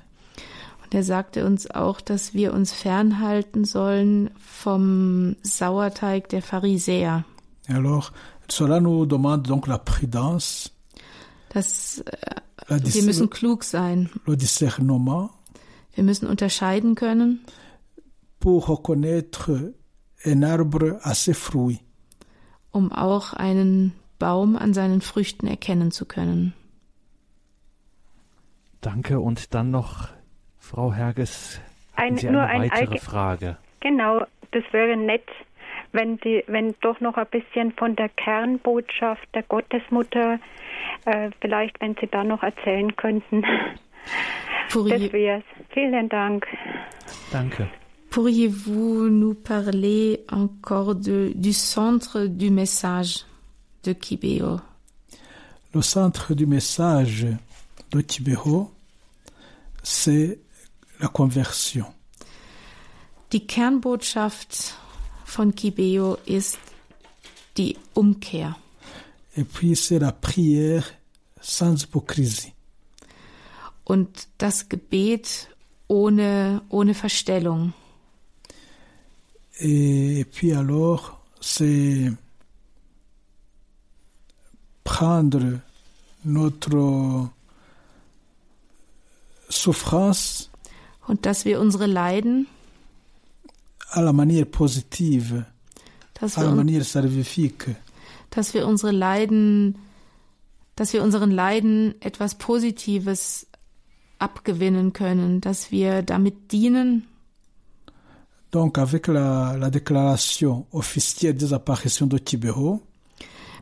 Und 0.84 0.94
er 0.94 1.02
sagte 1.02 1.44
uns 1.44 1.70
auch, 1.70 2.00
dass 2.00 2.32
wir 2.32 2.54
uns 2.54 2.72
fernhalten 2.72 3.66
sollen 3.66 4.30
vom 4.38 5.36
Sauerteig 5.42 6.30
der 6.30 6.40
Pharisäer. 6.40 7.24
Alors, 7.68 8.12
cela 8.48 8.80
nous 8.80 9.04
demande 9.04 9.42
donc 9.42 9.66
la 9.66 9.76
prudence. 9.76 10.70
Das 11.58 12.04
äh, 12.68 12.78
wir 12.94 13.02
müssen 13.02 13.30
klug 13.30 13.64
sein. 13.64 14.10
Wir 14.24 16.04
müssen 16.04 16.28
unterscheiden 16.28 16.94
können. 16.94 17.44
Pour 18.38 18.68
reconnaître 18.68 19.72
un 20.24 20.44
arbre 20.44 21.00
à 21.02 21.14
ses 21.14 21.36
fruits. 21.36 21.80
Um 22.70 22.92
auch 22.92 23.32
einen 23.32 23.92
Baum 24.20 24.54
an 24.54 24.72
seinen 24.72 25.00
Früchten 25.00 25.48
erkennen 25.48 25.90
zu 25.90 26.06
können. 26.06 26.54
Danke 28.80 29.18
und 29.18 29.52
dann 29.54 29.72
noch 29.72 30.10
Frau 30.60 30.92
Herges. 30.92 31.60
Ein, 31.96 32.18
Sie 32.18 32.30
nur 32.30 32.42
eine 32.42 32.70
weitere 32.70 32.98
Frage. 32.98 33.56
Genau, 33.80 34.24
das 34.52 34.62
wäre 34.70 34.96
nett, 34.96 35.26
wenn 35.90 36.18
die, 36.18 36.44
wenn 36.46 36.76
doch 36.82 37.00
noch 37.00 37.16
ein 37.16 37.26
bisschen 37.32 37.72
von 37.72 37.96
der 37.96 38.10
Kernbotschaft 38.10 39.26
der 39.34 39.42
Gottesmutter 39.42 40.38
äh, 41.04 41.30
vielleicht, 41.40 41.80
wenn 41.80 41.96
Sie 42.00 42.06
da 42.06 42.24
noch 42.24 42.42
erzählen 42.42 42.94
könnten. 42.96 43.44
Pourriez... 44.70 45.02
Das 45.02 45.12
wär's. 45.12 45.44
Vielen 45.70 46.08
Dank. 46.08 46.46
Danke. 47.32 47.68
Pourriez-vous 48.10 49.08
nous 49.10 49.34
parler 49.34 50.24
encore 50.30 50.94
de, 50.94 51.32
du 51.34 51.52
centre 51.52 52.26
du 52.26 52.50
message 52.50 53.26
de 53.84 53.92
Kibeo? 53.92 54.60
Le 55.74 55.82
centre 55.82 56.34
du 56.34 56.46
message 56.46 57.26
de 57.92 58.00
Kibeo, 58.00 58.70
c'est 59.82 60.38
la 61.00 61.08
conversion. 61.08 61.86
Die 63.32 63.46
Kernbotschaft 63.46 64.74
von 65.24 65.54
Kibeo 65.54 66.16
ist 66.24 66.58
die 67.58 67.76
Umkehr. 67.94 68.56
Et 69.38 69.44
puis 69.44 69.76
c'est 69.76 70.00
la 70.00 70.10
prière 70.10 70.84
sans 71.40 71.80
hypocrisie. 71.80 72.52
Und 73.84 74.08
das 74.36 74.68
Gebet 74.68 75.48
ohne, 75.88 76.60
ohne 76.70 76.92
Verstellung. 76.92 77.72
Et 79.60 80.26
puis 80.32 80.52
alors, 80.52 81.20
c'est 81.40 82.12
prendre 84.82 85.60
notre 86.24 87.28
souffrance 89.48 90.50
und 91.06 91.26
dass 91.26 91.44
wir 91.44 91.60
unsere 91.60 91.86
Leiden 91.86 92.46
à 93.90 94.02
la 94.02 94.12
manière 94.12 94.46
positive, 94.46 95.44
à 96.20 96.42
la 96.42 96.50
manière 96.50 96.84
salvifique 96.84 97.68
dass 98.30 98.54
wir 98.54 98.66
unsere 98.66 98.92
Leiden, 98.92 99.78
dass 100.76 100.92
wir 100.92 101.02
unseren 101.02 101.30
Leiden 101.30 101.94
etwas 102.00 102.36
Positives 102.36 103.46
abgewinnen 104.18 104.92
können, 104.92 105.40
dass 105.40 105.70
wir 105.70 106.02
damit 106.02 106.52
dienen. 106.52 107.06
Donc, 108.50 108.78
avec 108.78 109.08
la, 109.08 109.56
la 109.56 109.68
déclaration 109.68 110.66
officielle 110.72 111.34
des 111.34 111.52
apparitions 111.52 112.08
de 112.08 112.18
Kibeho, 112.18 112.80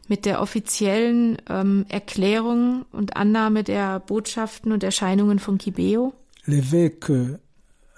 mit 0.09 0.25
der 0.25 0.41
offiziellen 0.41 1.39
ähm, 1.49 1.85
Erklärung 1.89 2.85
und 2.93 3.17
Annahme 3.17 3.65
der 3.65 4.01
Botschaften 4.01 4.73
und 4.73 4.85
Erscheinungen 4.85 5.39
von 5.39 5.59
Kibeo. 5.59 6.13
L'évêque 6.47 7.39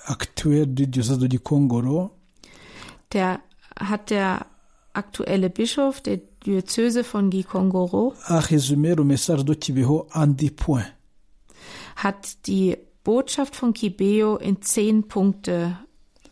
actuel 0.07 0.67
du 0.67 0.87
diocèse 0.87 1.29
de 1.29 1.39
Kongoro. 1.39 2.11
Der 3.13 3.41
hat 3.79 4.11
der 4.11 4.47
aktuelle 4.99 5.49
Bischof 5.49 6.01
der 6.01 6.19
Diözese 6.45 7.05
von 7.05 7.31
Gikongoro. 7.31 8.15
Hat 11.97 12.47
die 12.47 12.77
Botschaft 13.05 13.57
von 13.57 13.73
Kibeo 13.73 14.37
in 14.37 14.61
zehn 14.61 15.09
Punkte 15.09 15.79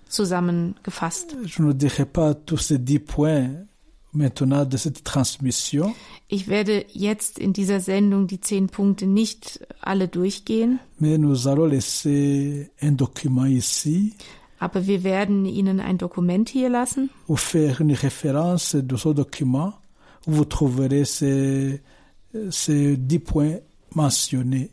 zusammengefasst. 0.08 1.36
Je 1.44 1.62
ne 1.62 1.72
dirai 1.72 2.04
pas 2.04 2.34
tous 2.34 2.58
ces 2.68 2.78
dix 2.78 3.00
points 3.00 3.66
maintenant 4.12 4.64
de 4.64 4.76
cette 4.76 5.04
transmission. 5.04 5.94
Ich 6.28 6.48
werde 6.48 6.84
jetzt 6.92 7.38
in 7.38 7.52
dieser 7.52 7.80
Sendung 7.80 8.26
die 8.26 8.40
zehn 8.40 8.68
Punkte 8.68 9.06
nicht 9.06 9.60
alle 9.80 10.08
durchgehen. 10.08 10.78
Mais 10.98 11.18
nous 11.18 11.46
allons 11.46 11.66
laisser 11.66 12.70
un 12.80 12.92
document 12.92 13.46
ici. 13.46 14.14
Aber 14.58 14.86
wir 14.86 15.04
werden 15.04 15.44
Ihnen 15.44 15.80
ein 15.80 15.98
Dokument 15.98 16.48
hier 16.48 16.70
lassen. 16.70 17.10
Ou 17.28 17.36
faire 17.36 17.80
une 17.80 17.92
référence 17.92 18.74
de 18.74 18.96
ce 18.96 19.10
document 19.10 19.74
vous 20.26 20.44
trouverez 20.44 21.04
ces, 21.04 21.80
ces 22.50 22.96
dix 22.96 23.20
points 23.20 23.58
mentionnés. 23.94 24.70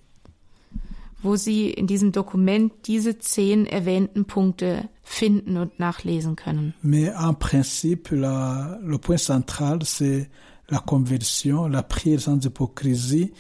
Wo 1.22 1.38
Sie 1.38 1.70
in 1.70 1.88
diesem 1.88 2.12
Dokument 2.12 2.70
diese 2.86 3.18
zehn 3.18 3.66
erwähnten 3.66 4.26
Punkte 4.26 4.90
finden 5.04 5.56
und 5.56 5.80
nachlesen 5.80 6.36
können. 6.36 6.74
Mais 6.82 7.14
en 7.16 7.34
principe, 7.34 8.12
la, 8.12 8.78
le 8.84 8.98
point 8.98 9.18
central, 9.18 9.84
c'est 9.86 10.30
la 10.68 10.80
conversion, 10.80 11.68
la 11.68 11.82
prière 11.82 12.20
sans 12.20 12.44
hypocrisie 12.44 13.32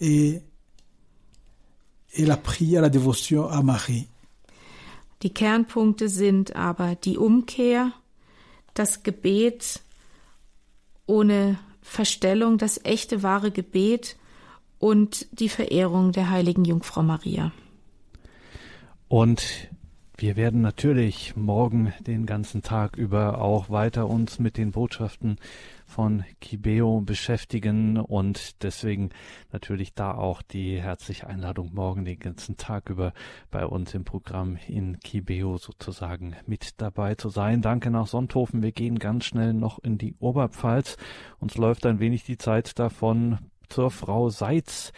et, 0.00 0.40
et 2.14 2.24
la 2.24 2.38
prière, 2.38 2.80
la 2.80 2.88
dévotion 2.88 3.48
à 3.48 3.62
Marie. 3.62 4.08
Die 5.22 5.32
Kernpunkte 5.32 6.08
sind 6.08 6.54
aber 6.54 6.94
die 6.94 7.16
Umkehr, 7.16 7.92
das 8.74 9.02
Gebet 9.02 9.80
ohne 11.06 11.58
Verstellung, 11.80 12.58
das 12.58 12.84
echte 12.84 13.22
wahre 13.22 13.50
Gebet 13.50 14.16
und 14.78 15.26
die 15.38 15.48
Verehrung 15.48 16.12
der 16.12 16.30
heiligen 16.30 16.64
Jungfrau 16.64 17.02
Maria. 17.02 17.52
Und 19.08 19.70
wir 20.18 20.36
werden 20.36 20.62
natürlich 20.62 21.36
morgen 21.36 21.92
den 22.00 22.26
ganzen 22.26 22.62
Tag 22.62 22.96
über 22.96 23.40
auch 23.40 23.70
weiter 23.70 24.08
uns 24.08 24.38
mit 24.38 24.56
den 24.56 24.72
Botschaften 24.72 25.38
von 25.96 26.24
Kibeo 26.42 27.00
beschäftigen 27.00 27.96
und 27.96 28.62
deswegen 28.62 29.08
natürlich 29.50 29.94
da 29.94 30.12
auch 30.12 30.42
die 30.42 30.78
herzliche 30.78 31.26
Einladung 31.26 31.72
morgen 31.72 32.04
den 32.04 32.18
ganzen 32.18 32.58
Tag 32.58 32.90
über 32.90 33.14
bei 33.50 33.64
uns 33.64 33.94
im 33.94 34.04
Programm 34.04 34.58
in 34.68 35.00
Kibeo 35.00 35.56
sozusagen 35.56 36.36
mit 36.46 36.82
dabei 36.82 37.14
zu 37.14 37.30
sein. 37.30 37.62
Danke 37.62 37.90
nach 37.90 38.08
Sonthofen. 38.08 38.62
Wir 38.62 38.72
gehen 38.72 38.98
ganz 38.98 39.24
schnell 39.24 39.54
noch 39.54 39.78
in 39.78 39.96
die 39.96 40.14
Oberpfalz. 40.18 40.98
Uns 41.38 41.56
läuft 41.56 41.86
ein 41.86 41.98
wenig 41.98 42.24
die 42.24 42.36
Zeit 42.36 42.78
davon 42.78 43.38
zur 43.70 43.90
Frau 43.90 44.28
Seitz 44.28 44.92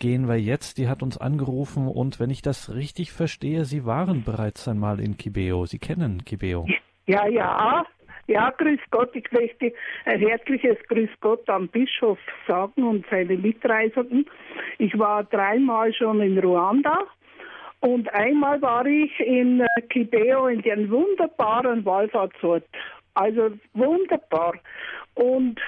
gehen 0.00 0.26
wir 0.26 0.40
jetzt. 0.40 0.78
Die 0.78 0.88
hat 0.88 1.04
uns 1.04 1.18
angerufen 1.18 1.86
und 1.86 2.18
wenn 2.18 2.30
ich 2.30 2.42
das 2.42 2.74
richtig 2.74 3.12
verstehe, 3.12 3.64
Sie 3.64 3.84
waren 3.84 4.24
bereits 4.24 4.66
einmal 4.66 4.98
in 4.98 5.16
Kibeo. 5.16 5.66
Sie 5.66 5.78
kennen 5.78 6.24
Kibeo. 6.24 6.66
Ja, 7.06 7.28
ja. 7.28 7.84
Ja, 8.28 8.50
grüß 8.50 8.80
Gott. 8.90 9.14
Ich 9.14 9.30
möchte 9.32 9.72
ein 10.04 10.20
herzliches 10.20 10.78
Grüß 10.88 11.10
Gott 11.20 11.48
am 11.48 11.68
Bischof 11.68 12.18
sagen 12.46 12.84
und 12.84 13.04
seine 13.10 13.36
Mitreisenden. 13.36 14.26
Ich 14.78 14.96
war 14.98 15.24
dreimal 15.24 15.92
schon 15.92 16.20
in 16.20 16.38
Ruanda 16.38 16.98
und 17.80 18.12
einmal 18.14 18.62
war 18.62 18.86
ich 18.86 19.18
in 19.18 19.66
Kibeo 19.90 20.46
in 20.46 20.62
dem 20.62 20.88
wunderbaren 20.88 21.84
Wallfahrtsort. 21.84 22.64
Also 23.14 23.50
wunderbar. 23.74 24.54
Und 25.14 25.60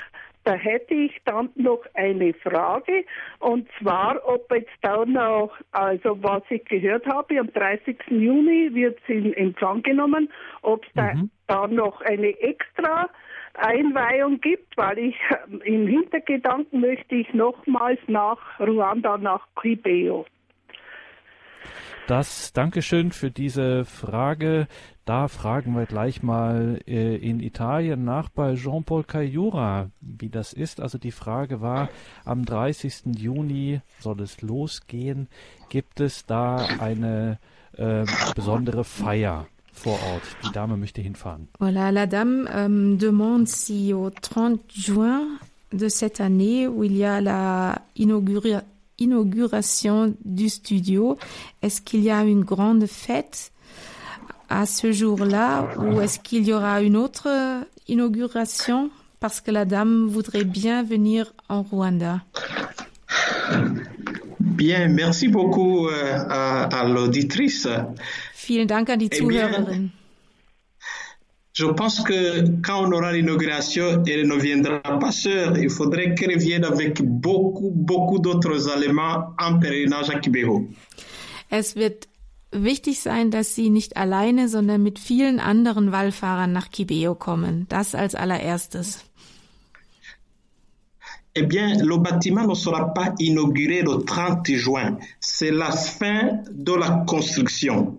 da 0.44 0.54
hätte 0.54 0.94
ich 0.94 1.20
dann 1.24 1.50
noch 1.54 1.84
eine 1.94 2.34
Frage 2.34 3.04
und 3.38 3.68
zwar, 3.80 4.20
ob 4.26 4.50
jetzt 4.52 4.70
da 4.82 5.04
noch, 5.04 5.52
also 5.72 6.22
was 6.22 6.42
ich 6.50 6.64
gehört 6.66 7.06
habe, 7.06 7.40
am 7.40 7.52
30. 7.52 7.96
Juni 8.08 8.74
wird 8.74 8.98
es 9.02 9.08
in 9.08 9.32
Empfang 9.34 9.82
genommen, 9.82 10.30
ob 10.62 10.84
es 10.84 10.94
mhm. 10.94 11.30
da, 11.46 11.62
da 11.62 11.66
noch 11.66 12.00
eine 12.02 12.38
extra 12.40 13.08
Einweihung 13.54 14.40
gibt, 14.40 14.76
weil 14.76 14.98
ich 14.98 15.16
im 15.64 15.86
Hintergedanken 15.86 16.80
möchte 16.80 17.14
ich 17.14 17.32
nochmals 17.32 18.00
nach 18.08 18.38
Ruanda, 18.58 19.16
nach 19.16 19.46
Kibeo. 19.60 20.26
Das 22.06 22.52
Dankeschön 22.52 23.12
für 23.12 23.30
diese 23.30 23.84
Frage. 23.84 24.68
Da 25.06 25.28
fragen 25.28 25.74
wir 25.74 25.86
gleich 25.86 26.22
mal 26.22 26.80
äh, 26.86 27.16
in 27.16 27.40
Italien 27.40 28.04
nach 28.04 28.28
bei 28.28 28.54
Jean-Paul 28.54 29.04
Cayura, 29.04 29.90
wie 30.00 30.28
das 30.28 30.52
ist. 30.52 30.80
Also 30.80 30.98
die 30.98 31.12
Frage 31.12 31.60
war, 31.60 31.88
am 32.24 32.44
30. 32.44 33.16
Juni 33.18 33.80
soll 34.00 34.20
es 34.20 34.42
losgehen. 34.42 35.28
Gibt 35.68 36.00
es 36.00 36.26
da 36.26 36.56
eine 36.78 37.38
äh, 37.76 38.04
besondere 38.34 38.84
Feier? 38.84 39.46
vor 39.74 39.94
Ort. 39.94 40.22
Die 40.44 40.52
Dame 40.52 40.76
möchte 40.76 41.00
hinfahren. 41.00 41.48
Voilà, 41.58 41.90
la 41.90 42.06
dame 42.06 42.46
euh, 42.48 42.96
demande 42.96 43.48
si 43.48 43.92
au 43.92 44.08
30 44.08 44.60
juin 44.68 45.26
de 45.72 45.88
cette 45.88 46.20
année, 46.20 46.68
où 46.68 46.84
il 46.84 46.96
y 46.96 47.04
a 47.04 47.20
la 47.20 47.82
inaugura 47.96 48.62
inauguration 48.98 50.14
du 50.24 50.48
studio, 50.48 51.16
est-ce 51.62 51.80
qu'il 51.80 52.00
y 52.00 52.10
a 52.10 52.22
une 52.24 52.44
grande 52.44 52.86
fête 52.86 53.52
à 54.48 54.66
ce 54.66 54.92
jour-là 54.92 55.68
ou 55.78 56.00
est-ce 56.00 56.18
qu'il 56.18 56.46
y 56.46 56.52
aura 56.52 56.80
une 56.82 56.96
autre 56.96 57.28
inauguration 57.88 58.90
parce 59.20 59.40
que 59.40 59.50
la 59.50 59.64
dame 59.64 60.06
voudrait 60.06 60.44
bien 60.44 60.82
venir 60.82 61.32
en 61.48 61.62
Rwanda? 61.62 62.22
Bien, 64.40 64.88
merci 64.88 65.28
beaucoup 65.28 65.88
euh, 65.88 65.92
à, 66.28 66.64
à 66.64 66.88
l'auditrice. 66.88 67.66
Vielen 68.46 68.66
Dank 68.66 68.90
an 68.90 68.96
die 68.98 69.08
Eh. 69.10 70.03
Je 71.56 71.66
pense 71.66 72.00
que 72.00 72.60
quand 72.62 72.84
on 72.84 72.90
aura 72.90 73.12
l'inauguration, 73.12 74.02
elle 74.08 74.26
ne 74.26 74.34
viendra 74.34 74.80
pas 74.98 75.12
seule. 75.12 75.58
Il 75.62 75.70
faudrait 75.70 76.12
qu'elle 76.16 76.36
vienne 76.36 76.64
avec 76.64 77.00
beaucoup, 77.00 77.70
beaucoup 77.72 78.18
d'autres 78.18 78.76
éléments 78.76 79.34
en 79.38 79.60
pèlerinage 79.60 80.10
à 80.10 80.18
Kibeho. 80.18 80.68
Es 81.50 81.76
wird 81.76 82.08
wichtig 82.50 82.98
sein, 82.98 83.30
dass 83.30 83.54
sie 83.54 83.70
nicht 83.70 83.96
alleine, 83.96 84.48
sondern 84.48 84.82
mit 84.82 84.98
vielen 84.98 85.38
anderen 85.38 85.92
Wallfahrern 85.92 86.50
nach 86.50 86.70
Kibeo 86.72 87.14
kommen. 87.14 87.66
Das 87.68 87.94
als 87.94 88.16
allererstes. 88.16 89.04
Eh 91.36 91.42
bien, 91.42 91.78
le 91.84 91.98
bâtiment 91.98 92.48
ne 92.48 92.54
sera 92.54 92.92
pas 92.94 93.14
inauguré 93.18 93.82
le 93.82 94.04
30 94.04 94.56
juin. 94.56 94.98
C'est 95.20 95.52
la 95.52 95.70
fin 95.70 96.42
de 96.50 96.74
la 96.74 97.04
construction. 97.06 97.98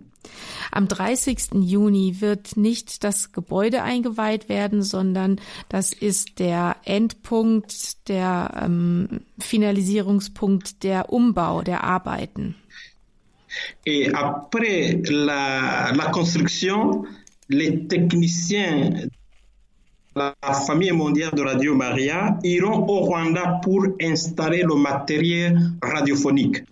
Am 0.76 0.90
30. 0.90 1.54
Juni 1.54 2.18
wird 2.20 2.58
nicht 2.58 3.06
das 3.06 3.32
Gebäude 3.32 3.82
eingeweiht 3.82 4.50
werden, 4.50 4.84
sondern 4.84 5.40
das 5.70 5.94
ist 5.94 6.40
der 6.40 6.76
Endpunkt, 6.84 8.10
der 8.10 8.62
ähm, 8.62 9.22
Finalisierungspunkt, 9.40 10.84
der 10.84 11.14
Umbau 11.14 11.62
der 11.62 11.86
Arbeiten. 11.86 12.56
Et 13.86 14.14
après 14.14 15.02
la, 15.10 15.94
la 15.94 16.12
construction, 16.12 17.06
les 17.48 17.88
techniciens 17.88 19.08
la 20.14 20.34
famille 20.68 20.92
mondiale 20.92 21.36
de 21.36 21.42
Radio 21.42 21.74
Maria 21.74 22.38
iront 22.44 22.86
au 22.88 23.00
Rwanda 23.06 23.60
pour 23.64 23.86
installer 24.02 24.64
le 24.64 24.76
matériel 24.76 25.58
radiophonique. 25.82 26.64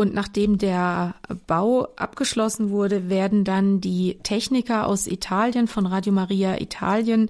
Und 0.00 0.14
nachdem 0.14 0.56
der 0.56 1.14
Bau 1.46 1.86
abgeschlossen 1.96 2.70
wurde, 2.70 3.10
werden 3.10 3.44
dann 3.44 3.82
die 3.82 4.16
Techniker 4.22 4.86
aus 4.86 5.06
Italien 5.06 5.66
von 5.66 5.84
Radio 5.84 6.10
Maria 6.10 6.58
Italien 6.58 7.28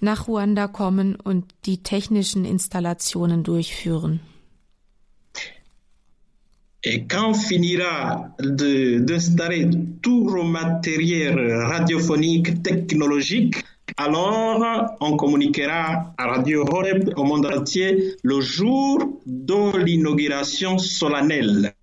nach 0.00 0.26
Ruanda 0.26 0.66
kommen 0.66 1.14
und 1.14 1.44
die 1.64 1.80
technischen 1.84 2.44
Installationen 2.44 3.44
durchführen. 3.44 4.18
Et 6.82 7.08
quand 7.08 7.34
finira 7.34 8.34
d'installer 8.40 9.70
tout 10.02 10.28
le 10.28 10.42
matériel 10.42 11.38
radiophonique 11.72 12.64
technologique, 12.64 13.64
alors 13.96 14.96
on 15.00 15.16
communiquera 15.16 16.14
à 16.18 16.26
Radio 16.26 16.66
Horeb 16.68 17.12
au 17.16 17.22
monde 17.22 17.46
entier 17.46 18.16
le 18.24 18.40
jour 18.40 19.20
de 19.24 19.76
l'inauguration 19.84 20.78
solennelle. 20.78 21.74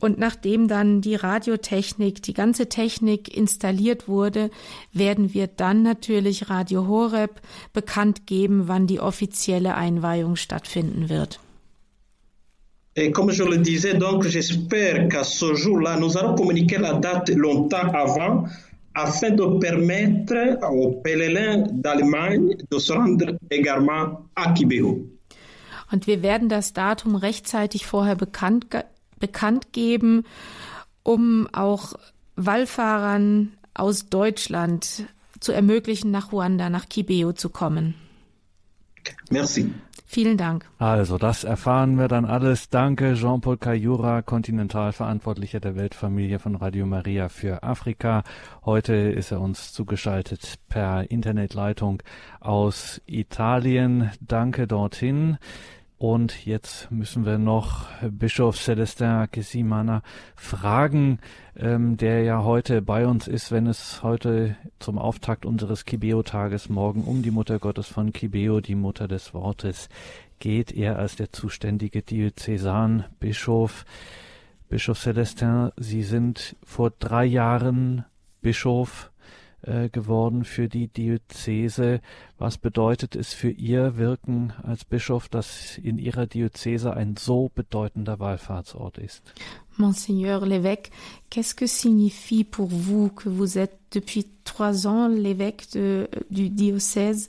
Und 0.00 0.18
nachdem 0.18 0.68
dann 0.68 1.00
die 1.00 1.14
Radiotechnik, 1.14 2.22
die 2.22 2.34
ganze 2.34 2.68
Technik 2.68 3.34
installiert 3.34 4.08
wurde, 4.08 4.50
werden 4.92 5.34
wir 5.34 5.46
dann 5.46 5.82
natürlich 5.82 6.50
Radio 6.50 6.86
Horeb 6.86 7.40
bekannt 7.72 8.26
geben, 8.26 8.68
wann 8.68 8.86
die 8.86 9.00
offizielle 9.00 9.74
Einweihung 9.74 10.36
stattfinden 10.36 11.08
wird. 11.08 11.40
Et 12.98 13.12
comme 13.12 13.30
je 13.30 13.44
le 13.44 13.58
disais, 13.58 13.92
donc 13.92 14.24
j'espère 14.24 15.08
qu'à 15.10 15.22
ce 15.22 15.54
jour-là, 15.54 15.98
nous 15.98 16.16
allons 16.16 16.34
communiquer 16.34 16.78
la 16.78 16.94
date 16.94 17.28
longtemps 17.28 17.92
avant 17.92 18.46
afin 18.94 19.30
de 19.30 19.58
permettre 19.58 20.58
aux 20.72 20.92
pèlerins 21.02 21.66
d'Allemagne 21.70 22.56
de 22.70 22.78
se 22.78 22.94
rendre 22.94 23.36
également 23.50 24.26
à 24.34 24.52
Kibéo. 24.52 25.06
Und 25.92 26.06
wir 26.06 26.22
werden 26.22 26.48
das 26.48 26.72
Datum 26.72 27.14
rechtzeitig 27.14 27.86
vorher 27.86 28.16
bekannt, 28.16 28.70
bekannt 29.18 29.72
geben, 29.72 30.24
um 31.02 31.48
auch 31.52 31.94
Wallfahrern 32.36 33.52
aus 33.74 34.08
Deutschland 34.08 35.04
zu 35.40 35.52
ermöglichen, 35.52 36.10
nach 36.10 36.32
Ruanda, 36.32 36.70
nach 36.70 36.88
Kibeo 36.88 37.32
zu 37.32 37.50
kommen. 37.50 37.94
Merci. 39.30 39.72
Vielen 40.08 40.36
Dank. 40.36 40.64
Also, 40.78 41.18
das 41.18 41.42
erfahren 41.42 41.98
wir 41.98 42.06
dann 42.06 42.24
alles. 42.24 42.70
Danke, 42.70 43.14
Jean-Paul 43.14 43.58
Kayura, 43.58 44.22
Kontinentalverantwortlicher 44.22 45.58
der 45.58 45.74
Weltfamilie 45.74 46.38
von 46.38 46.54
Radio 46.54 46.86
Maria 46.86 47.28
für 47.28 47.64
Afrika. 47.64 48.22
Heute 48.64 48.94
ist 48.94 49.32
er 49.32 49.40
uns 49.40 49.72
zugeschaltet 49.72 50.60
per 50.68 51.10
Internetleitung 51.10 52.04
aus 52.38 53.02
Italien. 53.06 54.12
Danke 54.20 54.68
dorthin. 54.68 55.38
Und 55.98 56.44
jetzt 56.44 56.90
müssen 56.90 57.24
wir 57.24 57.38
noch 57.38 57.86
Bischof 58.02 58.58
Celestin 58.58 59.28
Kesimana 59.30 60.02
fragen, 60.34 61.20
ähm, 61.56 61.96
der 61.96 62.22
ja 62.22 62.44
heute 62.44 62.82
bei 62.82 63.06
uns 63.06 63.26
ist, 63.26 63.50
wenn 63.50 63.66
es 63.66 64.02
heute 64.02 64.56
zum 64.78 64.98
Auftakt 64.98 65.46
unseres 65.46 65.86
Kibeo-Tages 65.86 66.68
morgen 66.68 67.02
um 67.02 67.22
die 67.22 67.30
Mutter 67.30 67.58
Gottes 67.58 67.88
von 67.88 68.12
Kibeo, 68.12 68.60
die 68.60 68.74
Mutter 68.74 69.08
des 69.08 69.32
Wortes, 69.32 69.88
geht. 70.38 70.70
Er 70.70 70.98
als 70.98 71.16
der 71.16 71.32
zuständige 71.32 72.02
Diözesanbischof. 72.02 73.86
Bischof 74.68 74.98
Celestin, 74.98 75.70
Sie 75.78 76.02
sind 76.02 76.56
vor 76.62 76.90
drei 76.90 77.24
Jahren 77.24 78.04
Bischof 78.42 79.10
äh, 79.66 79.88
geworden 79.88 80.44
für 80.44 80.68
die 80.68 80.88
Diözese. 80.88 82.00
Was 82.38 82.58
bedeutet 82.58 83.16
es 83.16 83.34
für 83.34 83.50
Ihr 83.50 83.96
Wirken 83.96 84.52
als 84.62 84.84
Bischof, 84.84 85.28
dass 85.28 85.78
in 85.78 85.98
Ihrer 85.98 86.26
Diözese 86.26 86.94
ein 86.94 87.16
so 87.16 87.50
bedeutender 87.54 88.20
Wallfahrtsort 88.20 88.98
ist? 88.98 89.22
Monseigneur 89.76 90.46
l'évêque, 90.46 90.90
qu'est-ce 91.30 91.54
que 91.54 91.66
signifie 91.66 92.44
pour 92.44 92.68
vous 92.68 93.10
que 93.10 93.28
vous 93.28 93.58
êtes 93.58 93.78
depuis 93.90 94.26
trois 94.44 94.86
ans 94.86 95.08
l'évêque 95.08 95.66
du 96.30 96.48
diocèse, 96.48 97.28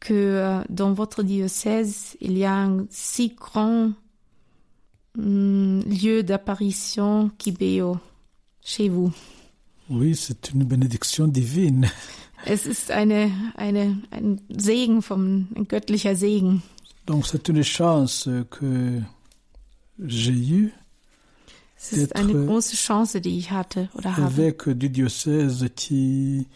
que 0.00 0.14
euh, 0.14 0.62
dans 0.68 0.92
votre 0.92 1.22
diocèse, 1.22 2.16
il 2.20 2.38
y 2.38 2.44
a 2.44 2.54
un 2.54 2.86
si 2.88 3.34
grand 3.34 3.92
mm, 5.16 5.80
lieu 5.80 6.22
d'apparition 6.22 7.30
Kibeo 7.36 7.98
chez 8.62 8.88
vous? 8.88 9.12
Oui, 9.94 10.16
c'est 10.16 10.50
une 10.50 10.64
bénédiction 10.64 11.28
divine. 11.28 11.88
Es 12.46 12.66
ist 12.66 12.90
eine, 12.90 13.30
eine, 13.56 14.02
ein 14.10 14.40
Segen 14.48 15.00
vom, 15.02 15.48
ein 15.56 15.66
göttlicher 15.66 16.14
Segen. 16.14 16.62
Donc 17.06 17.26
c'est 17.26 17.48
une 17.48 17.62
chance 17.62 18.28
que 18.50 19.02
j'ai 19.98 20.32
eue. 20.32 20.70
Es 21.76 21.92
ist 21.92 22.16
eine 22.16 22.32
große 22.32 22.76
Chance, 22.76 23.20
die 23.20 23.38
ich 23.38 23.50
hatte 23.50 23.88
oder 23.94 24.16
habe. 24.16 24.32
Évêque 24.32 24.70
du 24.70 24.88
diocèse 24.88 25.68
qui 25.76 26.46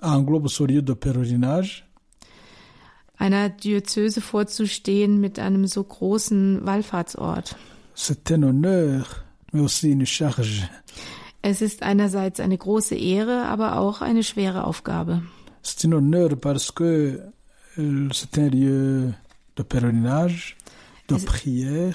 englobe 0.00 0.48
ce 0.48 0.64
lieu 0.64 0.82
de 0.82 0.94
pèlerinage. 0.94 1.84
Einer 3.18 3.48
Diözese 3.50 4.20
vorzustehen 4.20 5.20
mit 5.20 5.38
einem 5.38 5.66
so 5.66 5.82
großen 5.82 6.64
Wallfahrtsort. 6.64 7.56
C'est 7.94 8.30
un 8.30 8.44
honneur, 8.44 9.24
mais 9.52 9.60
aussi 9.60 9.90
une 9.90 10.06
charge. 10.06 10.68
Es 11.42 11.62
ist 11.62 11.82
einerseits 11.82 12.40
eine 12.40 12.58
große 12.58 12.96
Ehre, 12.96 13.44
aber 13.46 13.78
auch 13.78 14.00
eine 14.02 14.22
schwere 14.24 14.64
Aufgabe. 14.64 15.22
C'est 15.62 15.84
un 15.86 15.92
honneur 15.94 16.36
parce 16.40 16.72
que 16.74 17.20
euh, 17.78 18.08
c'est 18.12 18.36
un 18.38 18.48
lieu 18.48 19.14
de 19.56 19.62
pèlerinage, 19.62 20.56
de 21.08 21.16
Es- 21.16 21.24
prière, 21.24 21.94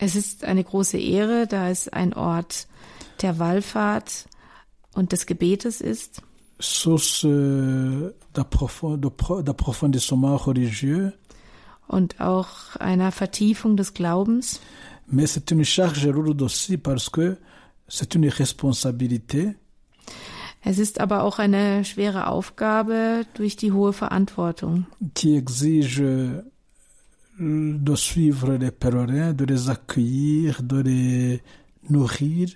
Es 0.00 0.14
ist 0.14 0.44
eine 0.44 0.62
große 0.62 0.96
Ehre, 0.98 1.46
da 1.48 1.70
es 1.70 1.88
ein 1.88 2.12
Ort 2.14 2.68
der 3.20 3.40
Wallfahrt 3.40 4.26
und 4.94 5.10
des 5.10 5.26
Gebetes 5.26 5.80
ist, 5.80 6.22
source 6.60 7.24
euh, 7.24 8.12
d'approfondissement 8.34 10.36
religieux, 10.46 11.12
und 11.88 12.20
auch 12.20 12.76
einer 12.78 13.10
Vertiefung 13.12 13.76
des 13.76 13.92
Glaubens. 13.94 14.60
mais 15.10 15.26
c'est 15.26 15.50
une 15.50 15.64
charge 15.64 16.06
lourde 16.06 16.42
aussi 16.42 16.76
parce 16.76 17.08
que 17.10 17.38
c'est 17.88 18.14
une 18.14 18.28
responsabilité 18.28 19.54
Es 20.64 20.78
ist 20.78 21.00
aber 21.00 21.22
auch 21.22 21.38
eine 21.38 21.84
schwere 21.84 22.26
Aufgabe 22.26 23.24
durch 23.34 23.56
die 23.56 23.72
hohe 23.72 23.92
Verantwortung. 23.92 24.86
qui 25.14 25.36
exige 25.36 26.44
euh, 27.40 27.78
de 27.78 27.94
suivre 27.96 28.56
les 28.58 28.72
pèlerins, 28.72 29.32
de 29.34 29.44
les 29.44 29.68
accueillir, 29.68 30.60
de 30.62 30.80
les 30.80 31.40
nourrir, 31.88 32.48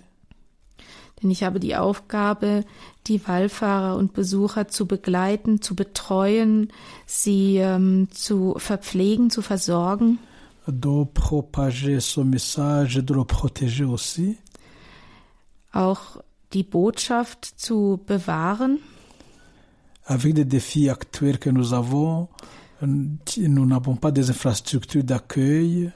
Denn 1.22 1.30
ich 1.30 1.44
habe 1.44 1.60
die 1.60 1.76
Aufgabe, 1.76 2.64
die 3.06 3.24
Wallfahrer 3.28 3.96
und 3.96 4.12
Besucher 4.12 4.66
zu 4.66 4.86
begleiten, 4.86 5.62
zu 5.62 5.76
betreuen, 5.76 6.72
sie 7.06 7.58
ähm, 7.58 8.08
zu 8.10 8.54
verpflegen, 8.56 9.30
zu 9.30 9.40
versorgen, 9.40 10.18
de 10.66 11.04
propager 11.14 12.00
ce 12.00 12.24
message 12.24 12.96
de 13.04 13.14
le 13.14 13.24
protéger 13.24 13.88
aussi. 13.88 14.36
Auch 15.72 16.22
die 16.52 16.62
Botschaft 16.62 17.44
zu 17.44 18.00
bewahren. 18.06 18.78
Avec 20.04 20.34
des 20.34 20.44
défis 20.44 20.90
actuels 20.90 21.38
que 21.38 21.50
nous 21.50 21.72
avons, 21.72 22.28
nous 22.80 23.66
n'avons 23.66 23.96
pas 23.96 24.10
des 24.10 24.28
infrastructures 24.28 25.04
d'accueil, 25.04 25.92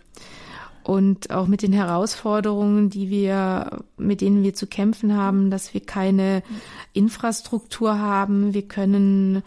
Und 0.84 1.32
auch 1.32 1.48
mit 1.48 1.62
den 1.62 1.72
Herausforderungen, 1.72 2.90
die 2.90 3.10
wir, 3.10 3.82
mit 3.96 4.20
denen 4.20 4.44
wir 4.44 4.54
zu 4.54 4.68
kämpfen 4.68 5.16
haben, 5.16 5.50
dass 5.50 5.74
wir 5.74 5.80
keine 5.80 6.44
Infrastruktur 6.92 7.98
haben. 7.98 8.54
Wir 8.54 8.68
können 8.68 9.42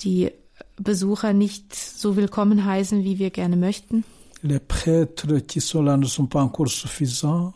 die 0.00 0.30
Besucher 0.78 1.34
nicht 1.34 1.74
so 1.74 2.16
willkommen 2.16 2.64
heißen, 2.64 3.04
wie 3.04 3.18
wir 3.18 3.28
gerne 3.28 3.56
möchten. 3.56 4.02
les 4.42 4.60
prêtres 4.60 5.40
qui 5.46 5.60
sont 5.60 5.82
là 5.82 5.96
ne 5.96 6.06
sont 6.06 6.26
pas 6.26 6.42
encore 6.42 6.68
suffisants, 6.68 7.52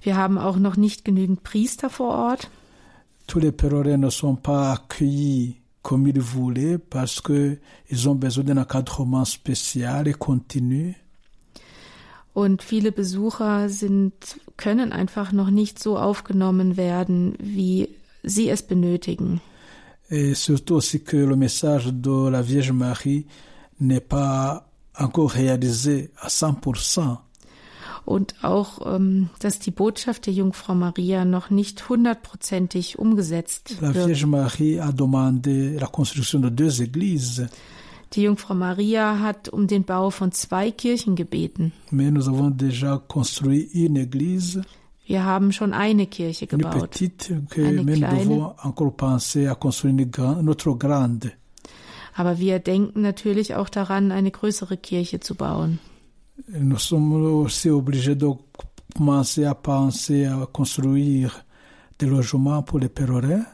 Wir 0.00 0.16
haben 0.16 0.38
auch 0.38 0.56
noch 0.56 0.76
nicht 0.76 1.04
genügend 1.04 1.42
Priester 1.42 1.90
vor 1.90 2.10
Ort. 2.10 2.50
tous 3.28 3.38
les 3.38 3.52
pèlerins 3.52 3.98
ne 3.98 4.10
sont 4.10 4.34
pas 4.34 4.72
accueillis 4.72 5.60
comme 5.82 6.08
ils 6.08 6.20
voulaient 6.20 6.78
parce 6.78 7.20
que 7.20 7.58
ils 7.90 8.08
ont 8.08 8.16
besoin 8.16 8.44
d'un 8.44 8.56
encadrement 8.56 9.24
spécial 9.24 10.08
et 10.08 10.14
continu. 10.14 10.96
Und 12.34 12.62
viele 12.62 12.92
Besucher 12.92 13.68
sind, 13.68 14.12
können 14.56 14.92
einfach 14.92 15.32
noch 15.32 15.50
nicht 15.50 15.82
so 15.82 15.98
aufgenommen 15.98 16.76
werden, 16.76 17.34
wie 17.40 17.88
sie 18.22 18.48
es 18.48 18.62
benötigen. 18.62 19.40
Et 20.10 20.34
surtout 20.34 20.76
aussi 20.76 21.00
que 21.00 21.16
le 21.16 21.36
message 21.36 21.92
de 21.92 22.28
la 22.30 22.42
Vierge 22.42 22.72
Marie 22.72 23.26
n'est 23.78 24.00
pas 24.00 24.70
encore 24.94 25.30
réalisé 25.32 26.10
à 26.20 26.28
100%. 26.28 27.18
Und 28.16 28.36
auch, 28.42 28.70
ähm, 28.96 29.28
dass 29.40 29.58
die 29.58 29.70
Botschaft 29.70 30.24
der 30.26 30.32
Jungfrau 30.32 30.74
Maria 30.74 31.26
noch 31.26 31.50
nicht 31.50 31.90
hundertprozentig 31.90 32.98
umgesetzt 32.98 33.76
La 33.82 33.94
wird. 33.94 34.06
Vierge 34.06 34.26
Marie 34.26 34.80
a 34.80 34.92
demandé 34.92 35.78
la 35.78 35.86
construction 35.88 36.40
de 36.40 36.50
deux 36.50 36.80
églises, 36.80 37.46
Die 38.14 38.22
Jungfrau 38.22 38.54
Maria 38.54 39.20
hat 39.20 39.50
um 39.50 39.66
den 39.66 39.84
Bau 39.84 40.08
von 40.08 40.32
zwei 40.32 40.70
Kirchen 40.70 41.16
gebeten. 41.16 41.72
mais 41.90 42.10
nous 42.10 42.26
avons 42.30 42.48
déjà 42.50 42.98
construit 43.08 43.68
une 43.74 43.96
église, 43.98 44.62
Wir 45.06 45.24
haben 45.24 45.52
schon 45.52 45.74
eine 45.74 46.06
Kirche 46.06 46.46
une 46.50 46.58
gebaut, 46.62 46.80
petite, 46.88 47.34
que 47.50 47.60
Eine 47.60 47.82
mais 47.84 47.98
nous 47.98 48.06
kleine. 48.08 48.24
devons 48.24 48.54
encore 48.62 48.92
penser 48.96 49.46
à 49.48 49.54
construire 49.54 49.92
une, 49.98 50.10
gran- 50.10 50.38
une 50.40 50.48
autre 50.48 50.72
grande. 50.78 51.32
aber 52.16 52.38
wir 52.38 52.58
denken 52.58 53.02
natürlich 53.02 53.54
auch 53.54 53.68
daran, 53.68 54.10
eine 54.12 54.30
größere 54.30 54.78
Kirche 54.78 55.20
zu 55.20 55.34
bauen. 55.34 55.78
Nous 56.46 56.78
sommes 56.78 57.12
aussi 57.12 57.68
obligés 57.70 58.14
de 58.14 58.28
commencer 58.96 59.44
à 59.44 59.54
penser 59.54 60.26
à 60.26 60.46
construire 60.52 61.44
des 61.98 62.06
logements 62.06 62.62
pour 62.62 62.78
les 62.78 62.88
pèlerins. 62.88 63.44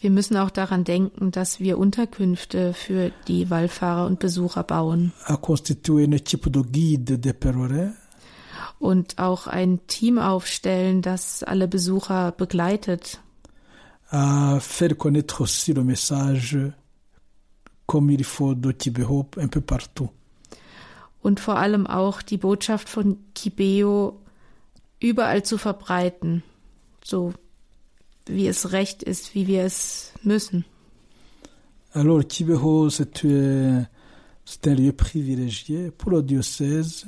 Wir 0.00 0.10
müssen 0.10 0.36
auch 0.36 0.50
daran 0.50 0.82
denken, 0.82 1.30
dass 1.30 1.60
wir 1.60 1.78
Unterkünfte 1.78 2.72
für 2.74 3.12
die 3.28 3.50
Wallfahrer 3.50 4.06
und 4.06 4.18
Besucher 4.18 4.64
bauen. 4.64 5.12
constituer 5.40 6.00
équipe 6.12 6.50
de 6.50 6.98
des 6.98 7.92
Und 8.80 9.18
auch 9.18 9.46
ein 9.46 9.78
Team 9.86 10.18
aufstellen, 10.18 11.02
das 11.02 11.44
alle 11.44 11.68
Besucher 11.68 12.32
begleitet. 12.32 13.20
à 14.12 14.60
faire 14.60 14.96
connaître 14.96 15.40
aussi 15.40 15.72
le 15.72 15.82
message 15.82 16.58
comme 17.86 18.10
il 18.10 18.24
faut 18.24 18.54
de 18.54 18.72
Kibeho 18.72 19.26
un 19.38 19.48
peu 19.48 19.62
partout. 19.62 20.10
Und 21.22 21.38
vor 21.40 21.56
allem 21.56 21.86
auch 21.86 22.20
die 22.20 22.36
Botschaft 22.36 22.88
von 22.88 23.16
Kibeo 23.34 24.18
überall 25.00 25.42
zu 25.44 25.56
verbreiten. 25.56 26.42
So 27.04 27.32
wie 28.26 28.46
es 28.48 28.72
recht 28.72 29.02
ist, 29.02 29.34
wie 29.34 29.46
wir 29.46 29.62
es 29.64 30.12
müssen. 30.22 30.64
Alors 31.94 32.26
Kibeho, 32.26 32.88
c'est 32.88 33.24
un, 33.24 33.86
c'est 34.44 34.66
un 34.66 34.74
lieu 34.74 34.92
privilégié 34.92 35.90
pour 35.90 36.10
le 36.12 36.22
diocèse 36.22 37.06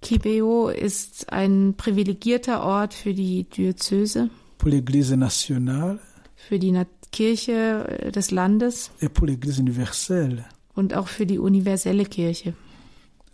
Kibeo 0.00 0.68
ist 0.70 1.30
ein 1.30 1.74
privilegierter 1.76 2.62
Ort 2.62 2.94
für 2.94 3.12
die 3.12 3.44
Diözese, 3.44 4.30
pour 4.56 4.70
l'Église 4.70 5.16
nationale 5.16 5.98
für 6.36 6.58
die 6.58 6.72
Na 6.72 6.86
Kirche 7.12 7.86
äh, 7.86 8.10
des 8.10 8.30
Landes 8.30 8.90
et 9.02 9.10
pour 9.12 9.26
l'Église 9.28 9.60
universelle. 9.60 10.44
und 10.74 10.94
auch 10.94 11.08
für 11.08 11.26
die 11.26 11.38
universelle 11.38 12.06
Kirche. 12.06 12.54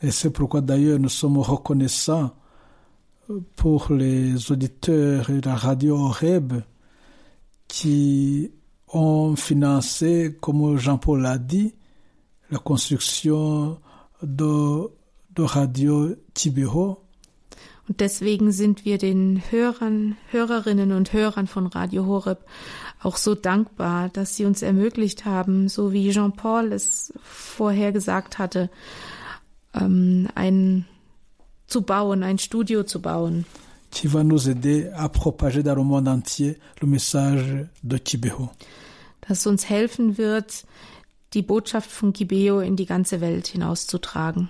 Et 0.02 0.10
c'est 0.10 0.30
pourquoi 0.30 0.60
d'ailleurs 0.60 0.98
nous 0.98 1.08
sommes 1.08 1.38
reconnaissants 1.38 2.30
pour 3.56 3.92
les 3.92 4.52
auditeurs 4.52 5.30
de 5.30 5.40
la 5.44 5.56
radio 5.56 5.96
Horeb 5.96 6.52
qui 7.66 8.50
ont 8.88 9.34
financé, 9.36 10.36
comme 10.40 10.76
Jean-Paul 10.76 11.22
l'a 11.22 11.38
dit, 11.38 11.74
la 12.50 12.58
construction 12.58 13.78
de, 14.22 14.88
de 15.34 15.42
Radio 15.42 16.14
Tibero 16.34 17.02
Und 17.88 18.00
deswegen 18.00 18.50
sind 18.50 18.84
wir 18.84 18.98
den 18.98 19.42
Hörern, 19.50 20.16
Hörerinnen 20.30 20.92
und 20.92 21.12
Hörern 21.12 21.46
von 21.46 21.66
Radio 21.66 22.06
Horeb 22.06 22.44
auch 23.00 23.16
so 23.16 23.34
dankbar, 23.34 24.08
dass 24.08 24.36
sie 24.36 24.44
uns 24.44 24.62
ermöglicht 24.62 25.24
haben, 25.24 25.68
so 25.68 25.92
wie 25.92 26.10
Jean-Paul 26.10 26.72
es 26.72 27.12
vorher 27.22 27.92
gesagt 27.92 28.38
hatte, 28.38 28.70
ähm, 29.80 30.28
ein 30.34 30.84
zu 31.66 31.82
bauen, 31.82 32.22
ein 32.22 32.38
Studio 32.38 32.84
zu 32.84 33.00
bauen, 33.00 33.44
qui 33.90 34.08
va 34.08 34.22
nous 34.22 34.48
aider 34.48 34.90
à 34.94 35.08
propager 35.08 35.62
dans 35.62 35.76
le 35.76 35.84
monde 35.84 36.08
entier 36.08 36.58
le 36.80 36.86
message 36.86 37.66
de 37.82 37.98
Tibero. 37.98 38.50
das 39.28 39.46
uns 39.46 39.68
helfen 39.68 40.18
wird, 40.18 40.64
die 41.34 41.42
Botschaft 41.42 41.90
von 41.90 42.12
Kibeo 42.12 42.60
in 42.60 42.76
die 42.76 42.86
ganze 42.86 43.20
Welt 43.20 43.46
hinauszutragen. 43.48 44.48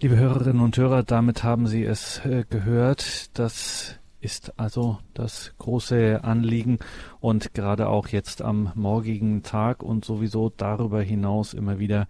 Liebe 0.00 0.16
Hörerinnen 0.16 0.62
und 0.62 0.76
Hörer, 0.76 1.02
damit 1.02 1.42
haben 1.42 1.66
Sie 1.66 1.84
es 1.84 2.20
äh, 2.24 2.44
gehört. 2.48 3.36
Das 3.36 3.96
ist 4.20 4.58
also 4.58 4.98
das 5.14 5.54
große 5.58 6.24
Anliegen 6.24 6.78
und 7.20 7.54
gerade 7.54 7.88
auch 7.88 8.08
jetzt 8.08 8.42
am 8.42 8.72
morgigen 8.74 9.42
Tag 9.42 9.82
und 9.82 10.04
sowieso 10.04 10.50
darüber 10.50 11.00
hinaus 11.02 11.54
immer 11.54 11.78
wieder 11.78 12.08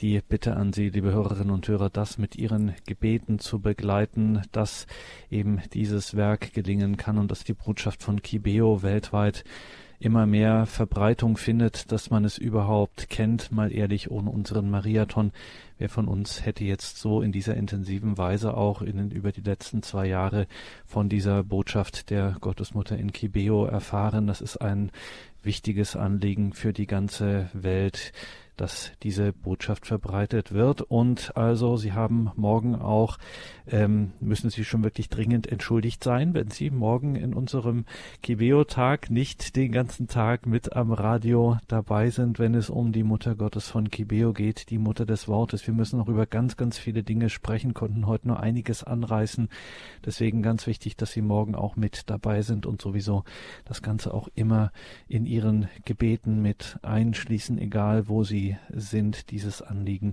die 0.00 0.20
Bitte 0.20 0.56
an 0.56 0.72
Sie, 0.72 0.90
liebe 0.90 1.12
Hörerinnen 1.12 1.50
und 1.50 1.66
Hörer, 1.66 1.90
das 1.90 2.18
mit 2.18 2.36
Ihren 2.36 2.74
Gebeten 2.86 3.40
zu 3.40 3.58
begleiten, 3.60 4.42
dass 4.52 4.86
eben 5.30 5.60
dieses 5.72 6.14
Werk 6.16 6.52
gelingen 6.52 6.96
kann 6.96 7.18
und 7.18 7.30
dass 7.30 7.42
die 7.42 7.54
Botschaft 7.54 8.02
von 8.02 8.22
Kibeo 8.22 8.82
weltweit 8.82 9.44
immer 10.00 10.26
mehr 10.26 10.66
Verbreitung 10.66 11.36
findet, 11.36 11.90
dass 11.90 12.10
man 12.10 12.24
es 12.24 12.38
überhaupt 12.38 13.08
kennt, 13.08 13.50
mal 13.50 13.72
ehrlich, 13.72 14.10
ohne 14.10 14.30
unseren 14.30 14.70
Mariathon. 14.70 15.32
Wer 15.78 15.88
von 15.88 16.06
uns 16.06 16.44
hätte 16.44 16.64
jetzt 16.64 16.98
so 16.98 17.22
in 17.22 17.32
dieser 17.32 17.56
intensiven 17.56 18.18
Weise 18.18 18.56
auch 18.56 18.82
in, 18.82 19.10
über 19.10 19.32
die 19.32 19.40
letzten 19.40 19.82
zwei 19.82 20.06
Jahre 20.06 20.46
von 20.86 21.08
dieser 21.08 21.42
Botschaft 21.42 22.10
der 22.10 22.36
Gottesmutter 22.40 22.96
in 22.96 23.12
Kibeo 23.12 23.64
erfahren? 23.64 24.26
Das 24.26 24.40
ist 24.40 24.58
ein 24.58 24.90
wichtiges 25.42 25.96
Anliegen 25.96 26.52
für 26.52 26.72
die 26.72 26.86
ganze 26.86 27.48
Welt 27.52 28.12
dass 28.60 28.92
diese 29.02 29.32
Botschaft 29.32 29.86
verbreitet 29.86 30.52
wird. 30.52 30.82
Und 30.82 31.36
also 31.36 31.76
Sie 31.76 31.92
haben 31.92 32.30
morgen 32.36 32.74
auch, 32.74 33.18
ähm, 33.66 34.12
müssen 34.20 34.50
Sie 34.50 34.64
schon 34.64 34.84
wirklich 34.84 35.08
dringend 35.08 35.46
entschuldigt 35.46 36.04
sein, 36.04 36.34
wenn 36.34 36.50
Sie 36.50 36.70
morgen 36.70 37.16
in 37.16 37.34
unserem 37.34 37.86
Kibeo-Tag 38.22 39.10
nicht 39.10 39.56
den 39.56 39.72
ganzen 39.72 40.08
Tag 40.08 40.46
mit 40.46 40.74
am 40.74 40.92
Radio 40.92 41.58
dabei 41.68 42.10
sind, 42.10 42.38
wenn 42.38 42.54
es 42.54 42.68
um 42.68 42.92
die 42.92 43.04
Mutter 43.04 43.34
Gottes 43.34 43.68
von 43.68 43.90
Kibeo 43.90 44.32
geht, 44.32 44.70
die 44.70 44.78
Mutter 44.78 45.06
des 45.06 45.28
Wortes. 45.28 45.66
Wir 45.66 45.74
müssen 45.74 45.98
noch 45.98 46.08
über 46.08 46.26
ganz, 46.26 46.56
ganz 46.56 46.78
viele 46.78 47.02
Dinge 47.02 47.30
sprechen, 47.30 47.74
konnten 47.74 48.06
heute 48.06 48.28
nur 48.28 48.40
einiges 48.40 48.82
anreißen. 48.82 49.48
Deswegen 50.04 50.42
ganz 50.42 50.66
wichtig, 50.66 50.96
dass 50.96 51.12
Sie 51.12 51.22
morgen 51.22 51.54
auch 51.54 51.76
mit 51.76 52.10
dabei 52.10 52.42
sind 52.42 52.66
und 52.66 52.82
sowieso 52.82 53.24
das 53.64 53.82
Ganze 53.82 54.12
auch 54.12 54.28
immer 54.34 54.72
in 55.06 55.26
Ihren 55.26 55.68
Gebeten 55.84 56.42
mit 56.42 56.78
einschließen, 56.82 57.58
egal 57.58 58.08
wo 58.08 58.24
Sie 58.24 58.47
sind, 58.70 59.30
dieses 59.30 59.62
Anliegen 59.62 60.12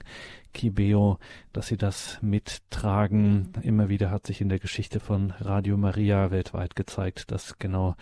Kibeo, 0.54 1.20
dass 1.54 1.68
sie 1.68 1.78
das 1.78 2.18
mittragen. 2.22 3.54
Immer 3.62 3.90
wieder 3.90 4.10
hat 4.10 4.26
sich 4.26 4.42
in 4.42 4.50
der 4.50 4.60
Geschichte 4.60 5.00
von 5.00 5.32
Radio 5.40 5.78
Maria 5.78 6.32
weltweit 6.32 6.76
gezeigt, 6.76 7.32
dass 7.32 7.60
genau 7.60 7.96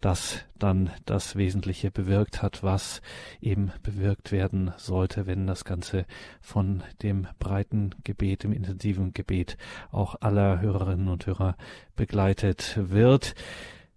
das 0.00 0.44
dann 0.58 0.90
das 1.06 1.36
Wesentliche 1.36 1.90
bewirkt 1.90 2.42
hat, 2.42 2.62
was 2.62 3.00
eben 3.40 3.72
bewirkt 3.82 4.32
werden 4.32 4.72
sollte, 4.76 5.26
wenn 5.26 5.46
das 5.46 5.64
Ganze 5.64 6.04
von 6.40 6.82
dem 7.02 7.26
breiten 7.38 7.94
Gebet, 8.04 8.42
dem 8.42 8.52
intensiven 8.52 9.14
Gebet 9.14 9.56
auch 9.90 10.16
aller 10.20 10.60
Hörerinnen 10.60 11.08
und 11.08 11.26
Hörer 11.26 11.56
begleitet 11.96 12.78
wird. 12.80 13.34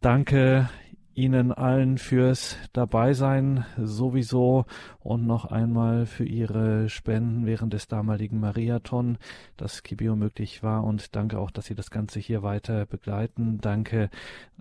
Danke 0.01 0.69
Ihnen 1.15 1.51
allen 1.51 1.97
fürs 1.97 2.57
Dabeisein 2.73 3.65
sowieso 3.77 4.65
und 4.99 5.27
noch 5.27 5.45
einmal 5.45 6.05
für 6.05 6.25
Ihre 6.25 6.89
Spenden 6.89 7.45
während 7.45 7.73
des 7.73 7.87
damaligen 7.87 8.39
Mariathon, 8.39 9.17
dass 9.55 9.83
Kibio 9.83 10.15
möglich 10.15 10.63
war 10.63 10.83
und 10.83 11.15
danke 11.15 11.39
auch, 11.39 11.51
dass 11.51 11.65
Sie 11.65 11.75
das 11.75 11.91
Ganze 11.91 12.19
hier 12.19 12.41
weiter 12.41 12.85
begleiten. 12.85 13.59
Danke 13.61 14.09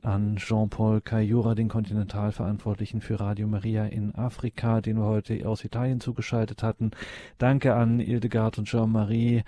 an 0.02 0.36
Jean-Paul 0.36 1.00
Cayura, 1.00 1.54
den 1.54 1.68
Kontinentalverantwortlichen 1.68 3.00
für 3.00 3.18
Radio 3.20 3.46
Maria 3.46 3.86
in 3.86 4.14
Afrika, 4.14 4.80
den 4.80 4.98
wir 4.98 5.06
heute 5.06 5.48
aus 5.48 5.64
Italien 5.64 6.00
zugeschaltet 6.00 6.62
hatten. 6.62 6.90
Danke 7.38 7.74
an 7.74 7.98
Hildegard 7.98 8.58
und 8.58 8.66
Jean-Marie 8.66 9.42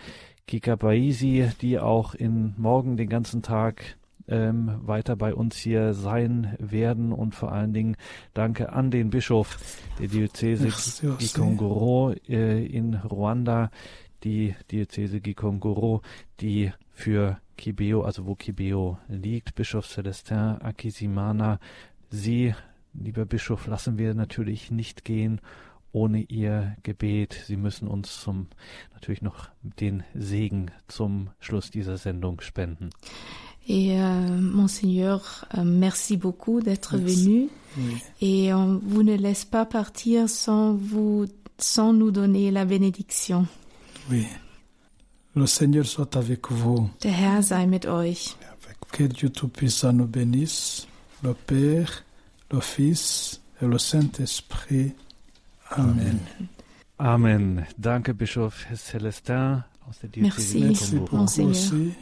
Kikabaisi, 0.47 1.51
die 1.61 1.79
auch 1.79 2.15
in 2.15 2.55
morgen 2.57 2.97
den 2.97 3.09
ganzen 3.09 3.43
Tag 3.43 3.97
ähm, 4.29 4.81
weiter 4.83 5.17
bei 5.17 5.35
uns 5.35 5.57
hier 5.57 5.95
sein 5.95 6.57
werden 6.59 7.13
und 7.13 7.35
vor 7.35 7.53
allen 7.53 7.73
Dingen 7.73 7.97
danke 8.33 8.73
an 8.73 8.91
den 8.91 9.11
Bischof 9.11 9.59
der 9.99 10.09
Diözese 10.09 10.69
Gikongoro 11.19 12.15
äh, 12.29 12.65
in 12.65 12.95
Ruanda, 12.95 13.71
die 14.25 14.55
Diözese 14.71 15.21
Gikongoro, 15.21 16.03
die 16.41 16.73
für 16.91 17.39
Kibeo, 17.57 18.03
also 18.03 18.27
wo 18.27 18.35
Kibeo 18.35 18.99
liegt, 19.09 19.55
Bischof 19.55 19.87
Celestin 19.87 20.37
Akisimana, 20.61 21.59
Sie, 22.11 22.55
lieber 22.93 23.27
Bischof, 23.27 23.67
lassen 23.67 23.99
wir 23.99 24.15
natürlich 24.15 24.71
nicht 24.71 25.05
gehen 25.05 25.41
ohne 25.95 26.23
Ihr 26.23 26.77
Gebet. 26.83 27.45
Sie 27.47 27.57
müssen 27.57 27.87
uns 27.89 28.21
zum 28.21 28.49
natürlich 28.93 29.23
noch 29.23 29.49
den 29.63 30.03
Segen 30.15 30.71
zum 30.89 31.31
Schluss 31.39 31.71
dieser 31.71 31.97
Sendung 31.97 32.41
spenden. 32.41 32.91
Et 33.67 33.99
euh, 33.99 34.41
monseigneur, 34.41 35.47
euh, 35.57 35.65
merci 35.65 36.17
beaucoup 36.17 36.61
d'être 36.61 36.97
venu. 36.99 37.49
Oui. 37.79 37.95
Et 38.21 38.53
on 38.55 38.81
vous 38.83 39.03
ne 39.03 39.17
laisse 39.17 39.45
pas 39.45 39.65
partir 39.65 40.29
sans 40.29 40.75
vous, 40.75 41.27
sans 41.59 41.93
nous 41.93 42.11
donner 42.11 42.51
la 42.51 42.65
bénédiction. 42.65 43.47
Oui. 44.11 44.27
Le 45.35 45.47
Seigneur 45.47 45.87
soit 45.87 46.15
avec 46.17 46.51
vous. 46.53 46.89
Der 47.03 47.13
Herr 47.13 47.43
sei 47.43 47.67
mit 47.67 47.87
euch. 47.87 48.37
Que 48.93 49.05
Dieu 49.05 49.31
Tout-Puissant 49.31 49.93
nous 49.93 50.07
bénisse, 50.07 50.87
le 51.25 51.35
Père, 51.35 52.05
le 52.53 52.61
Fils 52.61 53.41
et 53.61 53.67
le 53.67 53.79
Saint-Esprit. 53.79 54.93
Amen. 55.71 56.19
Amen. 56.99 57.67
Danke, 57.77 58.13
Bischof 58.13 58.67
Celestin 58.77 59.65
Merci. 60.17 60.61
Merci 60.61 60.97
beaucoup 60.97 61.17
Monseigneur. 61.17 61.51
aussi. 61.51 61.93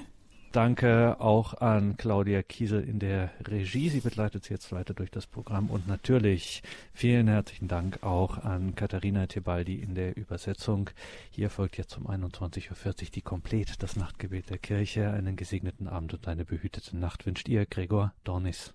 Danke 0.52 1.16
auch 1.18 1.54
an 1.54 1.96
Claudia 1.96 2.42
Kiesel 2.42 2.86
in 2.86 2.98
der 2.98 3.30
Regie. 3.48 3.88
Sie 3.88 4.00
begleitet 4.00 4.50
jetzt 4.50 4.70
weiter 4.70 4.92
durch 4.92 5.10
das 5.10 5.26
Programm. 5.26 5.70
Und 5.70 5.88
natürlich 5.88 6.62
vielen 6.92 7.26
herzlichen 7.26 7.68
Dank 7.68 8.02
auch 8.02 8.36
an 8.36 8.74
Katharina 8.74 9.26
Tebaldi 9.26 9.76
in 9.76 9.94
der 9.94 10.14
Übersetzung. 10.14 10.90
Hier 11.30 11.48
folgt 11.48 11.78
jetzt 11.78 11.96
um 11.96 12.06
21.40 12.06 12.86
Uhr 12.86 13.10
die 13.14 13.22
Komplet, 13.22 13.82
das 13.82 13.96
Nachtgebet 13.96 14.50
der 14.50 14.58
Kirche. 14.58 15.10
Einen 15.10 15.36
gesegneten 15.36 15.88
Abend 15.88 16.12
und 16.12 16.28
eine 16.28 16.44
behütete 16.44 16.98
Nacht 16.98 17.24
wünscht 17.24 17.48
ihr, 17.48 17.64
Gregor 17.64 18.12
Dornis. 18.22 18.74